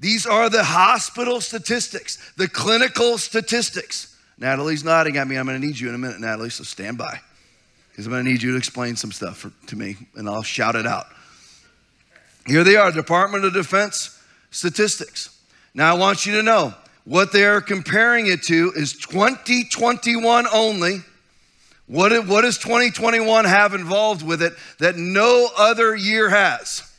These 0.00 0.26
are 0.26 0.48
the 0.48 0.64
hospital 0.64 1.42
statistics, 1.42 2.32
the 2.36 2.48
clinical 2.48 3.18
statistics. 3.18 4.16
Natalie's 4.38 4.82
nodding 4.82 5.18
at 5.18 5.28
me. 5.28 5.36
I'm 5.36 5.46
going 5.46 5.60
to 5.60 5.66
need 5.66 5.78
you 5.78 5.90
in 5.90 5.94
a 5.94 5.98
minute, 5.98 6.18
Natalie, 6.20 6.48
so 6.48 6.64
stand 6.64 6.96
by. 6.96 7.20
Because 7.90 8.06
I'm 8.06 8.12
going 8.12 8.24
to 8.24 8.30
need 8.30 8.42
you 8.42 8.52
to 8.52 8.56
explain 8.56 8.96
some 8.96 9.12
stuff 9.12 9.36
for, 9.36 9.52
to 9.66 9.76
me, 9.76 9.96
and 10.16 10.26
I'll 10.26 10.42
shout 10.42 10.74
it 10.74 10.86
out. 10.86 11.06
Here 12.46 12.64
they 12.64 12.76
are 12.76 12.90
Department 12.90 13.44
of 13.44 13.52
Defense 13.52 14.18
statistics. 14.50 15.38
Now, 15.74 15.94
I 15.94 15.98
want 15.98 16.24
you 16.24 16.36
to 16.36 16.42
know 16.42 16.74
what 17.04 17.32
they 17.32 17.44
are 17.44 17.60
comparing 17.60 18.26
it 18.26 18.42
to 18.44 18.72
is 18.74 18.94
2021 18.94 20.46
only. 20.52 21.00
What, 21.86 22.26
what 22.26 22.42
does 22.42 22.56
2021 22.56 23.44
have 23.44 23.74
involved 23.74 24.26
with 24.26 24.42
it 24.42 24.54
that 24.78 24.96
no 24.96 25.48
other 25.58 25.94
year 25.94 26.30
has? 26.30 26.89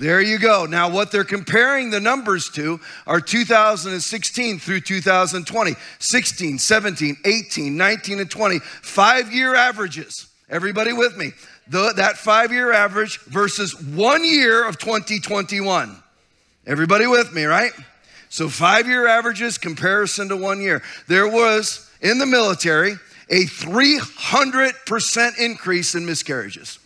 There 0.00 0.22
you 0.22 0.38
go. 0.38 0.64
Now, 0.64 0.88
what 0.88 1.12
they're 1.12 1.24
comparing 1.24 1.90
the 1.90 2.00
numbers 2.00 2.48
to 2.52 2.80
are 3.06 3.20
2016 3.20 4.58
through 4.58 4.80
2020, 4.80 5.74
16, 5.98 6.58
17, 6.58 7.16
18, 7.22 7.76
19, 7.76 8.20
and 8.20 8.30
20, 8.30 8.58
five 8.60 9.30
year 9.30 9.54
averages. 9.54 10.26
Everybody 10.48 10.94
with 10.94 11.18
me? 11.18 11.32
The, 11.68 11.92
that 11.96 12.16
five 12.16 12.50
year 12.50 12.72
average 12.72 13.18
versus 13.26 13.78
one 13.78 14.24
year 14.24 14.66
of 14.66 14.78
2021. 14.78 16.02
Everybody 16.66 17.06
with 17.06 17.34
me, 17.34 17.44
right? 17.44 17.72
So, 18.30 18.48
five 18.48 18.88
year 18.88 19.06
averages 19.06 19.58
comparison 19.58 20.30
to 20.30 20.36
one 20.36 20.62
year. 20.62 20.82
There 21.08 21.28
was 21.28 21.90
in 22.00 22.16
the 22.16 22.24
military 22.24 22.94
a 23.28 23.44
300% 23.44 25.38
increase 25.38 25.94
in 25.94 26.06
miscarriages 26.06 26.79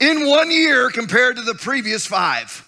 in 0.00 0.26
one 0.28 0.50
year 0.50 0.90
compared 0.90 1.36
to 1.36 1.42
the 1.42 1.54
previous 1.54 2.06
five. 2.06 2.64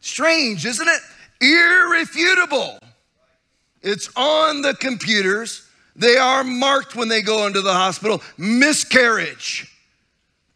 Strange, 0.00 0.64
isn't 0.64 0.88
it? 0.88 1.02
Irrefutable. 1.40 2.78
It's 3.82 4.08
on 4.16 4.62
the 4.62 4.74
computers. 4.74 5.66
They 5.96 6.16
are 6.16 6.44
marked 6.44 6.96
when 6.96 7.08
they 7.08 7.22
go 7.22 7.46
into 7.46 7.60
the 7.60 7.72
hospital. 7.72 8.22
Miscarriage. 8.38 9.70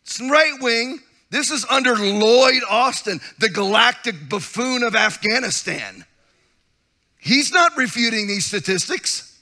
It's 0.03 0.21
right 0.21 0.57
wing. 0.61 1.01
This 1.31 1.51
is 1.51 1.67
under 1.69 1.97
Lloyd 1.97 2.63
Austin, 2.71 3.21
the 3.39 3.49
galactic 3.49 4.29
buffoon 4.29 4.83
of 4.83 4.95
Afghanistan. 4.95 6.05
He's 7.19 7.53
not 7.53 7.77
refuting 7.77 8.27
these 8.27 8.45
statistics. 8.45 9.34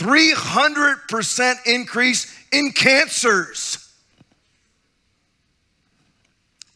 300% 0.00 1.66
increase 1.66 2.34
in 2.50 2.72
cancers. 2.72 3.86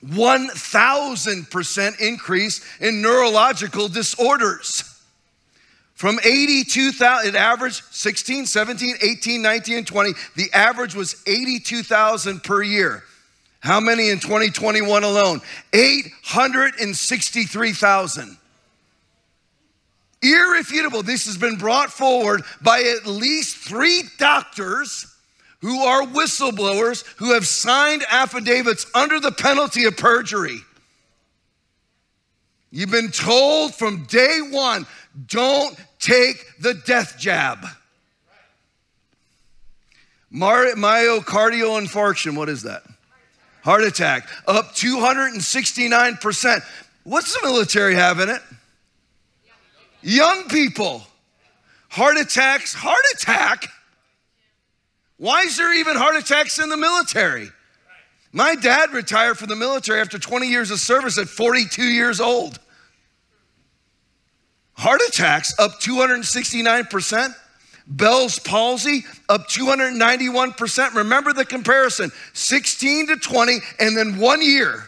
1000% 0.04 2.00
increase 2.00 2.62
in 2.81 3.00
neurological 3.00 3.88
disorders. 3.88 4.85
From 5.95 6.19
82,000, 6.23 7.31
it 7.31 7.35
averaged 7.35 7.83
16, 7.90 8.45
17, 8.45 8.97
18, 9.00 9.40
19, 9.40 9.78
and 9.78 9.87
20. 9.87 10.12
The 10.37 10.52
average 10.52 10.95
was 10.95 11.23
82,000 11.26 12.45
per 12.45 12.62
year. 12.62 13.04
How 13.61 13.81
many 13.81 14.11
in 14.11 14.21
2021 14.21 15.02
alone? 15.02 15.40
863,000 15.73 18.37
irrefutable. 20.25 21.02
This 21.02 21.26
has 21.26 21.37
been 21.37 21.57
brought 21.57 21.93
forward 21.93 22.43
by 22.62 22.81
at 22.83 23.07
least 23.07 23.57
three 23.57 24.04
doctors 24.19 25.07
who 25.61 25.83
are 25.83 26.02
whistleblowers 26.02 27.04
who 27.16 27.33
have 27.33 27.47
signed 27.47 28.04
affidavits 28.11 28.87
under 28.95 29.21
the 29.21 29.33
penalty 29.33 29.85
of 29.85 29.97
perjury. 29.97 30.59
You've 32.71 32.90
been 32.90 33.11
told 33.11 33.75
from 33.75 34.04
day 34.04 34.40
one 34.50 34.87
don't 35.26 35.76
take 36.00 36.45
the 36.59 36.75
death 36.75 37.16
jab. 37.19 37.64
Myocardial 40.33 41.81
infarction, 41.81 42.37
what 42.37 42.49
is 42.49 42.62
that? 42.64 42.83
Heart 43.62 43.85
attack, 43.85 44.28
up 44.47 44.75
269%. 44.75 46.62
What's 47.04 47.33
the 47.33 47.47
military 47.47 47.95
have 47.95 48.19
in 48.19 48.28
it? 48.28 48.43
Young 50.05 50.49
people, 50.49 51.03
heart 51.89 52.19
attacks, 52.19 52.75
heart 52.75 53.05
attack. 53.15 53.69
Why 55.17 55.41
is 55.43 55.57
there 55.57 55.75
even 55.75 55.97
heart 55.97 56.17
attacks 56.17 56.59
in 56.59 56.69
the 56.69 56.77
military? 56.77 57.49
My 58.31 58.55
dad 58.55 58.93
retired 58.93 59.39
from 59.39 59.49
the 59.49 59.57
military 59.57 60.03
after 60.03 60.19
20 60.19 60.47
years 60.47 60.71
of 60.71 60.79
service 60.79 61.17
at 61.17 61.27
42 61.27 61.83
years 61.83 62.21
old. 62.21 62.59
Heart 64.75 65.01
attacks 65.09 65.59
up 65.59 65.81
269%. 65.81 67.35
Bell's 67.87 68.39
palsy 68.39 69.05
up 69.31 69.49
291%. 69.49 70.95
Remember 70.95 71.33
the 71.33 71.47
comparison 71.47 72.13
16 72.35 73.07
to 73.07 73.17
20, 73.17 73.59
and 73.81 73.97
then 73.97 74.19
one 74.19 74.43
year. 74.43 74.85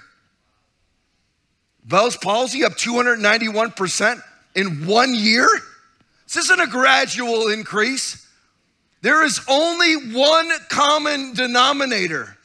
Bell's 1.85 2.19
palsy 2.19 2.65
up 2.65 2.73
291% 2.73 4.23
in 4.57 4.87
one 4.87 5.15
year. 5.15 5.47
This 6.25 6.37
isn't 6.37 6.61
a 6.61 6.67
gradual 6.67 7.49
increase. 7.49 8.27
There 9.03 9.25
is 9.25 9.41
only 9.47 10.13
one 10.13 10.51
common 10.69 11.35
denominator. 11.35 12.37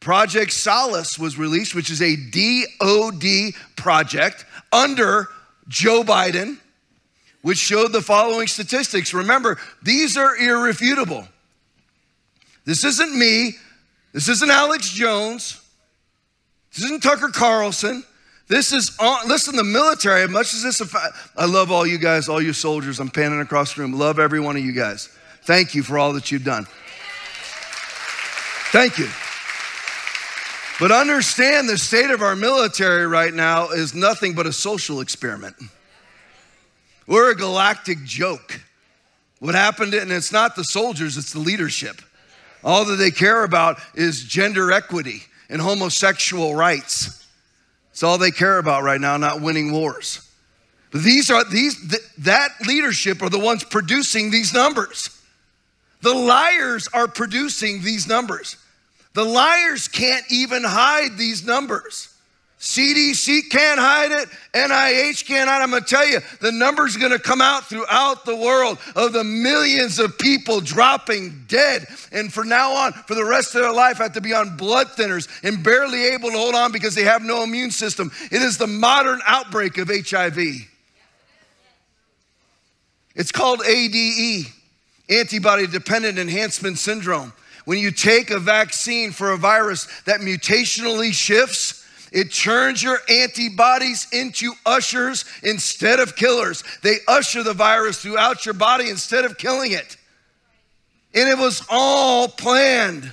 Project 0.00 0.52
Salus 0.52 1.18
was 1.18 1.38
released, 1.38 1.74
which 1.74 1.90
is 1.90 2.02
a 2.02 2.16
DOD 2.16 3.54
project 3.76 4.44
under 4.70 5.28
Joe 5.66 6.02
Biden, 6.02 6.58
which 7.40 7.56
showed 7.56 7.92
the 7.92 8.02
following 8.02 8.46
statistics. 8.46 9.14
Remember, 9.14 9.58
these 9.82 10.18
are 10.18 10.36
irrefutable. 10.36 11.26
This 12.66 12.84
isn't 12.84 13.18
me. 13.18 13.52
This 14.12 14.28
isn't 14.28 14.50
Alex 14.50 14.90
Jones. 14.90 15.58
This 16.74 16.84
isn't 16.84 17.02
Tucker 17.02 17.28
Carlson. 17.28 18.04
This 18.46 18.72
is 18.72 18.94
on, 19.00 19.26
listen, 19.26 19.56
the 19.56 19.64
military, 19.64 20.22
as 20.22 20.30
much 20.30 20.52
as 20.52 20.62
this, 20.62 20.94
I 21.36 21.46
love 21.46 21.70
all 21.70 21.86
you 21.86 21.98
guys, 21.98 22.28
all 22.28 22.42
you 22.42 22.52
soldiers. 22.52 23.00
I'm 23.00 23.08
panning 23.08 23.40
across 23.40 23.74
the 23.74 23.82
room. 23.82 23.92
Love 23.94 24.18
every 24.18 24.40
one 24.40 24.56
of 24.56 24.64
you 24.64 24.72
guys. 24.72 25.08
Thank 25.44 25.74
you 25.74 25.82
for 25.82 25.98
all 25.98 26.12
that 26.12 26.30
you've 26.30 26.44
done. 26.44 26.66
Thank 28.70 28.98
you. 28.98 29.08
But 30.80 30.90
understand 30.90 31.68
the 31.68 31.78
state 31.78 32.10
of 32.10 32.20
our 32.20 32.36
military 32.36 33.06
right 33.06 33.32
now 33.32 33.70
is 33.70 33.94
nothing 33.94 34.34
but 34.34 34.46
a 34.46 34.52
social 34.52 35.00
experiment. 35.00 35.54
We're 37.06 37.30
a 37.30 37.36
galactic 37.36 38.02
joke. 38.04 38.60
What 39.38 39.54
happened, 39.54 39.94
and 39.94 40.10
it's 40.10 40.32
not 40.32 40.56
the 40.56 40.64
soldiers, 40.64 41.16
it's 41.16 41.32
the 41.32 41.38
leadership. 41.38 42.02
All 42.62 42.84
that 42.86 42.96
they 42.96 43.10
care 43.10 43.44
about 43.44 43.78
is 43.94 44.24
gender 44.24 44.72
equity 44.72 45.22
and 45.48 45.60
homosexual 45.60 46.54
rights. 46.54 47.23
It's 47.94 48.02
all 48.02 48.18
they 48.18 48.32
care 48.32 48.58
about 48.58 48.82
right 48.82 49.00
now, 49.00 49.16
not 49.18 49.40
winning 49.40 49.70
wars. 49.70 50.28
These 50.92 51.30
are 51.30 51.44
these 51.44 51.78
th- 51.88 52.02
that 52.18 52.50
leadership 52.66 53.22
are 53.22 53.28
the 53.28 53.38
ones 53.38 53.62
producing 53.62 54.32
these 54.32 54.52
numbers. 54.52 55.10
The 56.00 56.12
liars 56.12 56.88
are 56.92 57.06
producing 57.06 57.82
these 57.82 58.08
numbers. 58.08 58.56
The 59.12 59.22
liars 59.22 59.86
can't 59.86 60.24
even 60.28 60.64
hide 60.64 61.16
these 61.16 61.46
numbers. 61.46 62.12
CDC 62.64 63.50
can't 63.50 63.78
hide 63.78 64.10
it. 64.10 64.26
NIH 64.54 65.26
can't 65.26 65.50
hide. 65.50 65.60
I'm 65.60 65.68
going 65.68 65.82
to 65.82 65.88
tell 65.88 66.08
you, 66.08 66.20
the 66.40 66.50
number's 66.50 66.96
going 66.96 67.12
to 67.12 67.18
come 67.18 67.42
out 67.42 67.66
throughout 67.66 68.24
the 68.24 68.34
world 68.34 68.78
of 68.96 69.12
the 69.12 69.22
millions 69.22 69.98
of 69.98 70.16
people 70.16 70.62
dropping 70.62 71.44
dead. 71.46 71.86
And 72.10 72.32
from 72.32 72.48
now 72.48 72.72
on, 72.72 72.92
for 72.92 73.14
the 73.14 73.24
rest 73.24 73.54
of 73.54 73.60
their 73.60 73.70
life, 73.70 73.98
have 73.98 74.14
to 74.14 74.22
be 74.22 74.32
on 74.32 74.56
blood 74.56 74.86
thinners 74.86 75.28
and 75.42 75.62
barely 75.62 76.04
able 76.06 76.30
to 76.30 76.38
hold 76.38 76.54
on 76.54 76.72
because 76.72 76.94
they 76.94 77.04
have 77.04 77.22
no 77.22 77.42
immune 77.42 77.70
system. 77.70 78.10
It 78.32 78.40
is 78.40 78.56
the 78.56 78.66
modern 78.66 79.20
outbreak 79.26 79.76
of 79.76 79.88
HIV. 79.88 80.38
It's 83.14 83.30
called 83.30 83.60
ADE, 83.62 84.46
antibody 85.10 85.66
dependent 85.66 86.18
enhancement 86.18 86.78
syndrome. 86.78 87.34
When 87.66 87.76
you 87.76 87.90
take 87.90 88.30
a 88.30 88.38
vaccine 88.38 89.10
for 89.10 89.32
a 89.32 89.36
virus 89.36 89.86
that 90.06 90.20
mutationally 90.20 91.12
shifts, 91.12 91.83
it 92.14 92.32
turns 92.32 92.80
your 92.80 93.00
antibodies 93.10 94.06
into 94.12 94.52
ushers 94.64 95.24
instead 95.42 95.98
of 95.98 96.14
killers. 96.14 96.62
They 96.84 96.98
usher 97.08 97.42
the 97.42 97.54
virus 97.54 98.00
throughout 98.00 98.46
your 98.46 98.54
body 98.54 98.88
instead 98.88 99.24
of 99.24 99.36
killing 99.36 99.72
it. 99.72 99.96
And 101.12 101.28
it 101.28 101.36
was 101.36 101.66
all 101.68 102.28
planned. 102.28 103.12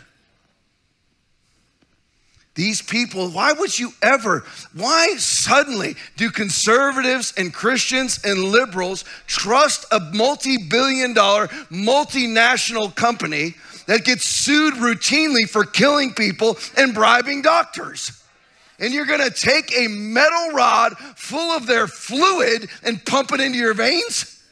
These 2.53 2.83
people, 2.83 3.29
why 3.29 3.53
would 3.53 3.77
you 3.79 3.91
ever, 4.03 4.45
why 4.75 5.15
suddenly 5.17 5.95
do 6.15 6.29
conservatives 6.29 7.33
and 7.35 7.51
Christians 7.51 8.19
and 8.23 8.51
liberals 8.51 9.03
trust 9.25 9.85
a 9.91 9.99
multi 9.99 10.57
billion 10.69 11.15
dollar 11.15 11.47
multinational 11.71 12.93
company 12.93 13.55
that 13.87 14.05
gets 14.05 14.25
sued 14.25 14.75
routinely 14.75 15.49
for 15.49 15.63
killing 15.63 16.13
people 16.13 16.59
and 16.77 16.93
bribing 16.93 17.41
doctors? 17.41 18.20
And 18.81 18.93
you're 18.93 19.05
gonna 19.05 19.29
take 19.29 19.71
a 19.77 19.87
metal 19.87 20.51
rod 20.51 20.97
full 21.15 21.55
of 21.55 21.67
their 21.67 21.87
fluid 21.87 22.69
and 22.83 23.03
pump 23.05 23.31
it 23.31 23.39
into 23.39 23.57
your 23.57 23.73
veins? 23.73 24.43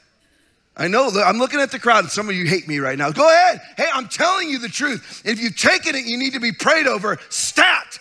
I 0.77 0.87
know, 0.87 1.09
I'm 1.09 1.39
looking 1.39 1.59
at 1.59 1.71
the 1.71 1.79
crowd, 1.79 2.05
and 2.05 2.09
some 2.09 2.29
of 2.29 2.35
you 2.35 2.45
hate 2.45 2.65
me 2.65 2.79
right 2.79 2.97
now. 2.97 3.11
Go 3.11 3.27
ahead. 3.27 3.59
Hey, 3.75 3.87
I'm 3.93 4.07
telling 4.07 4.49
you 4.49 4.59
the 4.59 4.69
truth. 4.69 5.23
If 5.25 5.41
you've 5.41 5.57
taken 5.57 5.93
it, 5.93 6.05
you 6.05 6.17
need 6.17 6.31
to 6.33 6.39
be 6.39 6.53
prayed 6.53 6.87
over. 6.87 7.17
Stat. 7.27 7.99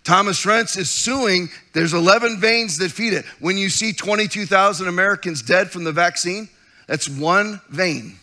Thomas 0.04 0.44
Renz 0.46 0.78
is 0.78 0.90
suing. 0.90 1.50
There's 1.74 1.94
11 1.94 2.40
veins 2.40 2.78
that 2.78 2.92
feed 2.92 3.14
it. 3.14 3.26
When 3.40 3.58
you 3.58 3.70
see 3.70 3.94
22,000 3.94 4.88
Americans 4.88 5.42
dead 5.42 5.72
from 5.72 5.84
the 5.84 5.92
vaccine, 5.92 6.50
that's 6.88 7.10
one 7.10 7.62
vein. 7.70 8.18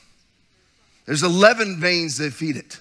There's 1.07 1.23
11 1.23 1.81
veins 1.81 2.19
that 2.19 2.33
feed 2.33 2.57
it. 2.57 2.79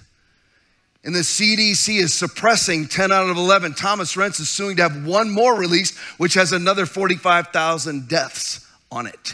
And 1.04 1.16
the 1.16 1.20
CDC 1.20 2.00
is 2.00 2.14
suppressing 2.14 2.88
10 2.88 3.12
out 3.12 3.30
of 3.30 3.38
11. 3.38 3.74
Thomas 3.74 4.16
Renz 4.16 4.40
is 4.40 4.50
suing 4.50 4.76
to 4.76 4.84
have 4.84 5.06
one 5.06 5.32
more 5.32 5.56
released, 5.56 5.98
which 6.18 6.36
has 6.36 6.52
another 6.52 6.86
45,000 6.86 8.08
deaths 8.08 8.68
on 8.92 9.08
it 9.08 9.34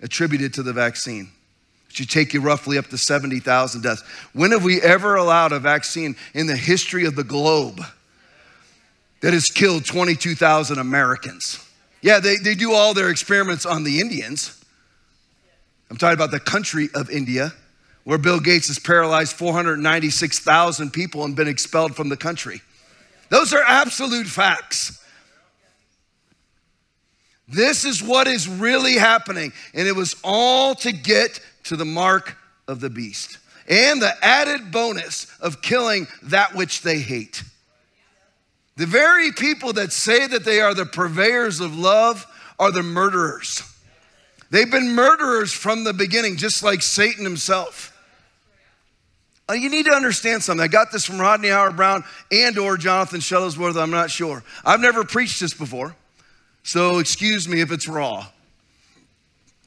attributed 0.00 0.54
to 0.54 0.62
the 0.62 0.72
vaccine. 0.72 1.30
It 1.88 1.96
should 1.96 2.10
take 2.10 2.34
you 2.34 2.40
roughly 2.40 2.76
up 2.76 2.88
to 2.88 2.98
70,000 2.98 3.82
deaths. 3.82 4.02
When 4.32 4.50
have 4.50 4.64
we 4.64 4.80
ever 4.82 5.14
allowed 5.14 5.52
a 5.52 5.60
vaccine 5.60 6.16
in 6.34 6.46
the 6.46 6.56
history 6.56 7.04
of 7.04 7.14
the 7.14 7.24
globe 7.24 7.80
that 9.20 9.32
has 9.32 9.46
killed 9.46 9.84
22,000 9.84 10.78
Americans? 10.78 11.64
Yeah, 12.02 12.18
they, 12.18 12.36
they 12.36 12.54
do 12.54 12.72
all 12.72 12.94
their 12.94 13.10
experiments 13.10 13.64
on 13.64 13.84
the 13.84 14.00
Indians. 14.00 14.62
I'm 15.90 15.96
talking 15.96 16.14
about 16.14 16.32
the 16.32 16.40
country 16.40 16.88
of 16.94 17.10
India 17.10 17.52
where 18.08 18.16
Bill 18.16 18.40
Gates 18.40 18.68
has 18.68 18.78
paralyzed 18.78 19.36
496,000 19.36 20.90
people 20.94 21.24
and 21.24 21.36
been 21.36 21.46
expelled 21.46 21.94
from 21.94 22.08
the 22.08 22.16
country. 22.16 22.62
Those 23.28 23.52
are 23.52 23.62
absolute 23.62 24.26
facts. 24.26 25.04
This 27.46 27.84
is 27.84 28.02
what 28.02 28.26
is 28.26 28.48
really 28.48 28.94
happening. 28.94 29.52
And 29.74 29.86
it 29.86 29.94
was 29.94 30.16
all 30.24 30.74
to 30.76 30.90
get 30.90 31.38
to 31.64 31.76
the 31.76 31.84
mark 31.84 32.34
of 32.66 32.80
the 32.80 32.88
beast 32.88 33.36
and 33.68 34.00
the 34.00 34.14
added 34.22 34.72
bonus 34.72 35.26
of 35.40 35.60
killing 35.60 36.06
that 36.22 36.54
which 36.54 36.80
they 36.80 37.00
hate. 37.00 37.42
The 38.78 38.86
very 38.86 39.32
people 39.32 39.74
that 39.74 39.92
say 39.92 40.26
that 40.26 40.46
they 40.46 40.62
are 40.62 40.72
the 40.72 40.86
purveyors 40.86 41.60
of 41.60 41.78
love 41.78 42.26
are 42.58 42.72
the 42.72 42.82
murderers. 42.82 43.62
They've 44.48 44.70
been 44.70 44.94
murderers 44.94 45.52
from 45.52 45.84
the 45.84 45.92
beginning, 45.92 46.38
just 46.38 46.62
like 46.62 46.80
Satan 46.80 47.22
himself. 47.22 47.92
Uh, 49.48 49.54
you 49.54 49.70
need 49.70 49.86
to 49.86 49.92
understand 49.92 50.42
something. 50.42 50.62
I 50.62 50.68
got 50.68 50.92
this 50.92 51.04
from 51.04 51.18
Rodney 51.18 51.48
Howard-Browne 51.48 52.04
and 52.30 52.58
or 52.58 52.76
Jonathan 52.76 53.20
Shuttlesworth, 53.20 53.80
I'm 53.80 53.90
not 53.90 54.10
sure. 54.10 54.42
I've 54.64 54.80
never 54.80 55.04
preached 55.04 55.40
this 55.40 55.54
before, 55.54 55.96
so 56.62 56.98
excuse 56.98 57.48
me 57.48 57.60
if 57.60 57.72
it's 57.72 57.88
raw. 57.88 58.26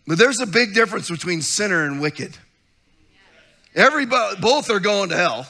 But 0.05 0.17
there's 0.17 0.39
a 0.39 0.45
big 0.45 0.73
difference 0.73 1.09
between 1.09 1.41
sinner 1.41 1.85
and 1.85 1.99
wicked. 1.99 2.37
Everybody, 3.73 4.39
both 4.39 4.69
are 4.69 4.79
going 4.79 5.09
to 5.09 5.15
hell. 5.15 5.47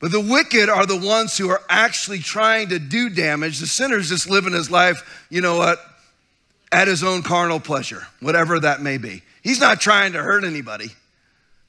But 0.00 0.10
the 0.10 0.20
wicked 0.20 0.68
are 0.68 0.86
the 0.86 0.98
ones 0.98 1.38
who 1.38 1.50
are 1.50 1.62
actually 1.68 2.18
trying 2.18 2.70
to 2.70 2.78
do 2.78 3.10
damage. 3.10 3.58
The 3.58 3.66
sinner's 3.66 4.08
just 4.08 4.28
living 4.28 4.52
his 4.52 4.70
life, 4.70 5.24
you 5.30 5.40
know 5.40 5.56
what, 5.56 5.78
at 6.72 6.88
his 6.88 7.04
own 7.04 7.22
carnal 7.22 7.60
pleasure, 7.60 8.06
whatever 8.20 8.58
that 8.60 8.82
may 8.82 8.98
be. 8.98 9.22
He's 9.42 9.60
not 9.60 9.80
trying 9.80 10.12
to 10.14 10.22
hurt 10.22 10.44
anybody. 10.44 10.90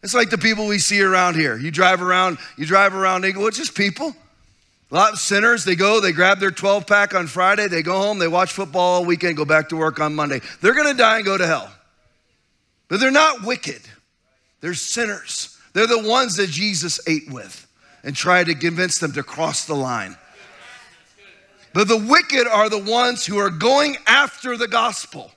It's 0.05 0.13
like 0.13 0.29
the 0.29 0.37
people 0.37 0.67
we 0.67 0.77
see 0.77 1.01
around 1.01 1.33
here. 1.33 1.57
You 1.57 1.71
drive 1.71 1.99
around, 1.99 2.37
you 2.59 2.67
drive 2.67 2.93
around 2.93 3.25
Englewood, 3.25 3.49
it's 3.49 3.57
just 3.57 3.73
people. 3.73 4.15
A 4.91 4.93
lot 4.93 5.13
of 5.13 5.19
sinners, 5.19 5.65
they 5.65 5.75
go, 5.75 5.99
they 5.99 6.11
grab 6.11 6.39
their 6.39 6.51
12 6.51 6.85
pack 6.85 7.15
on 7.15 7.25
Friday, 7.25 7.67
they 7.67 7.81
go 7.81 7.97
home, 7.97 8.19
they 8.19 8.27
watch 8.27 8.53
football 8.53 8.97
all 8.97 9.05
weekend, 9.05 9.35
go 9.35 9.45
back 9.45 9.69
to 9.69 9.75
work 9.75 9.99
on 9.99 10.13
Monday. 10.13 10.41
They're 10.61 10.75
gonna 10.75 10.93
die 10.93 11.15
and 11.15 11.25
go 11.25 11.39
to 11.39 11.47
hell. 11.47 11.71
But 12.87 12.99
they're 12.99 13.09
not 13.09 13.41
wicked, 13.41 13.81
they're 14.61 14.75
sinners. 14.75 15.57
They're 15.73 15.87
the 15.87 16.07
ones 16.07 16.35
that 16.35 16.51
Jesus 16.51 16.99
ate 17.07 17.31
with 17.31 17.65
and 18.03 18.15
tried 18.15 18.45
to 18.45 18.53
convince 18.53 18.99
them 18.99 19.11
to 19.13 19.23
cross 19.23 19.65
the 19.65 19.73
line. 19.73 20.15
But 21.73 21.87
the 21.87 21.97
wicked 21.97 22.47
are 22.47 22.69
the 22.69 22.77
ones 22.77 23.25
who 23.25 23.39
are 23.39 23.49
going 23.49 23.97
after 24.05 24.55
the 24.55 24.67
gospel. 24.67 25.31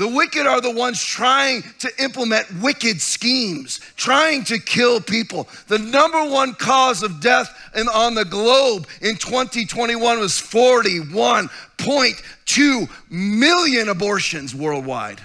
The 0.00 0.08
wicked 0.08 0.46
are 0.46 0.62
the 0.62 0.70
ones 0.70 1.04
trying 1.04 1.62
to 1.80 1.90
implement 2.02 2.50
wicked 2.62 3.02
schemes, 3.02 3.80
trying 3.96 4.44
to 4.44 4.58
kill 4.58 4.98
people. 4.98 5.46
The 5.68 5.78
number 5.78 6.24
one 6.24 6.54
cause 6.54 7.02
of 7.02 7.20
death 7.20 7.54
in, 7.76 7.86
on 7.86 8.14
the 8.14 8.24
globe 8.24 8.88
in 9.02 9.16
2021 9.16 10.18
was 10.18 10.32
41.2 10.32 12.90
million 13.10 13.90
abortions 13.90 14.54
worldwide. 14.54 15.20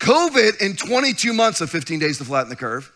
COVID 0.00 0.60
in 0.60 0.74
22 0.74 1.32
months 1.32 1.60
of 1.60 1.70
15 1.70 2.00
days 2.00 2.18
to 2.18 2.24
flatten 2.24 2.48
the 2.48 2.56
curve 2.56 2.90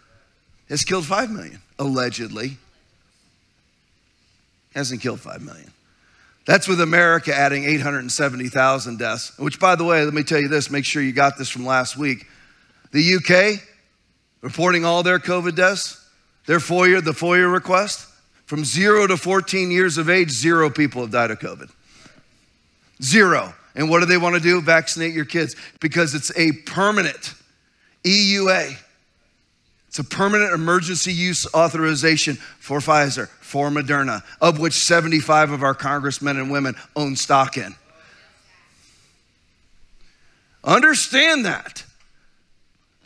has 0.68 0.84
killed 0.84 1.06
5 1.06 1.30
million, 1.30 1.60
allegedly. 1.78 2.56
Hasn't 4.74 5.00
killed 5.00 5.20
5 5.20 5.42
million. 5.42 5.70
That's 6.46 6.68
with 6.68 6.80
America 6.80 7.34
adding 7.34 7.64
870,000 7.64 8.98
deaths, 8.98 9.36
which, 9.38 9.58
by 9.58 9.76
the 9.76 9.84
way, 9.84 10.04
let 10.04 10.12
me 10.12 10.22
tell 10.22 10.40
you 10.40 10.48
this 10.48 10.70
make 10.70 10.84
sure 10.84 11.02
you 11.02 11.12
got 11.12 11.38
this 11.38 11.48
from 11.48 11.64
last 11.64 11.96
week. 11.96 12.26
The 12.92 13.16
UK 13.16 13.62
reporting 14.42 14.84
all 14.84 15.02
their 15.02 15.18
COVID 15.18 15.56
deaths, 15.56 16.06
their 16.46 16.58
FOIA, 16.58 17.02
the 17.02 17.12
FOIA 17.12 17.50
request, 17.50 18.08
from 18.44 18.62
zero 18.62 19.06
to 19.06 19.16
14 19.16 19.70
years 19.70 19.96
of 19.96 20.10
age, 20.10 20.30
zero 20.30 20.68
people 20.68 21.00
have 21.00 21.10
died 21.10 21.30
of 21.30 21.38
COVID. 21.38 21.70
Zero. 23.02 23.54
And 23.74 23.88
what 23.88 24.00
do 24.00 24.06
they 24.06 24.18
want 24.18 24.34
to 24.34 24.40
do? 24.40 24.60
Vaccinate 24.60 25.14
your 25.14 25.24
kids 25.24 25.56
because 25.80 26.14
it's 26.14 26.30
a 26.38 26.52
permanent 26.66 27.34
EUA. 28.04 28.76
It's 29.94 30.00
a 30.00 30.02
permanent 30.02 30.52
emergency 30.52 31.12
use 31.12 31.46
authorization 31.54 32.34
for 32.34 32.80
Pfizer, 32.80 33.28
for 33.28 33.70
Moderna, 33.70 34.24
of 34.40 34.58
which 34.58 34.72
75 34.72 35.52
of 35.52 35.62
our 35.62 35.72
congressmen 35.72 36.36
and 36.36 36.50
women 36.50 36.74
own 36.96 37.14
stock 37.14 37.56
in. 37.56 37.76
Understand 40.64 41.44
that. 41.44 41.84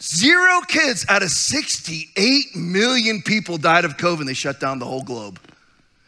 Zero 0.01 0.63
kids 0.67 1.05
out 1.11 1.23
of 1.23 1.29
68 1.29 2.57
million 2.57 3.21
people 3.21 3.59
died 3.59 3.85
of 3.85 3.99
COVID. 3.99 4.25
They 4.25 4.33
shut 4.33 4.59
down 4.59 4.79
the 4.79 4.87
whole 4.87 5.03
globe. 5.03 5.39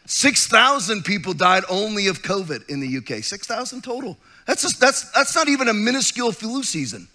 6,000 0.07 1.03
people 1.03 1.33
died 1.35 1.61
only 1.69 2.07
of 2.07 2.23
COVID 2.23 2.67
in 2.69 2.79
the 2.79 2.97
UK. 2.97 3.23
6,000 3.23 3.83
total. 3.83 4.17
That's, 4.47 4.63
just, 4.63 4.79
that's, 4.79 5.11
that's 5.11 5.35
not 5.35 5.47
even 5.47 5.67
a 5.67 5.75
minuscule 5.75 6.31
flu 6.31 6.63
season. 6.63 7.07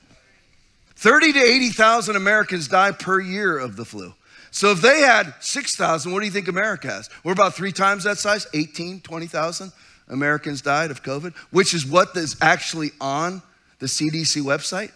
30 0.96 1.35
to 1.35 1.38
80,000 1.38 2.16
Americans 2.16 2.68
die 2.68 2.92
per 2.92 3.20
year 3.20 3.59
of 3.59 3.76
the 3.76 3.85
flu. 3.85 4.14
So 4.50 4.70
if 4.70 4.80
they 4.80 5.00
had 5.00 5.35
6,000, 5.40 6.11
what 6.11 6.20
do 6.20 6.26
you 6.26 6.32
think 6.32 6.48
America 6.48 6.88
has? 6.88 7.11
We're 7.22 7.32
about 7.32 7.54
three 7.54 7.72
times 7.72 8.04
that 8.04 8.16
size 8.16 8.46
18, 8.54 9.00
20,000 9.00 9.70
Americans 10.09 10.62
died 10.62 10.90
of 10.90 11.02
COVID, 11.02 11.35
which 11.50 11.74
is 11.74 11.85
what 11.85 12.16
is 12.16 12.37
actually 12.40 12.92
on 13.00 13.42
the 13.78 13.87
CDC 13.87 14.40
website. 14.42 14.92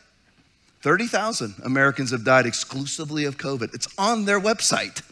30,000 0.81 1.57
Americans 1.65 2.11
have 2.11 2.25
died 2.25 2.47
exclusively 2.47 3.27
of 3.27 3.37
COVID. 3.37 3.75
It's 3.75 3.89
on 3.99 4.25
their 4.25 4.41
website. 4.41 5.03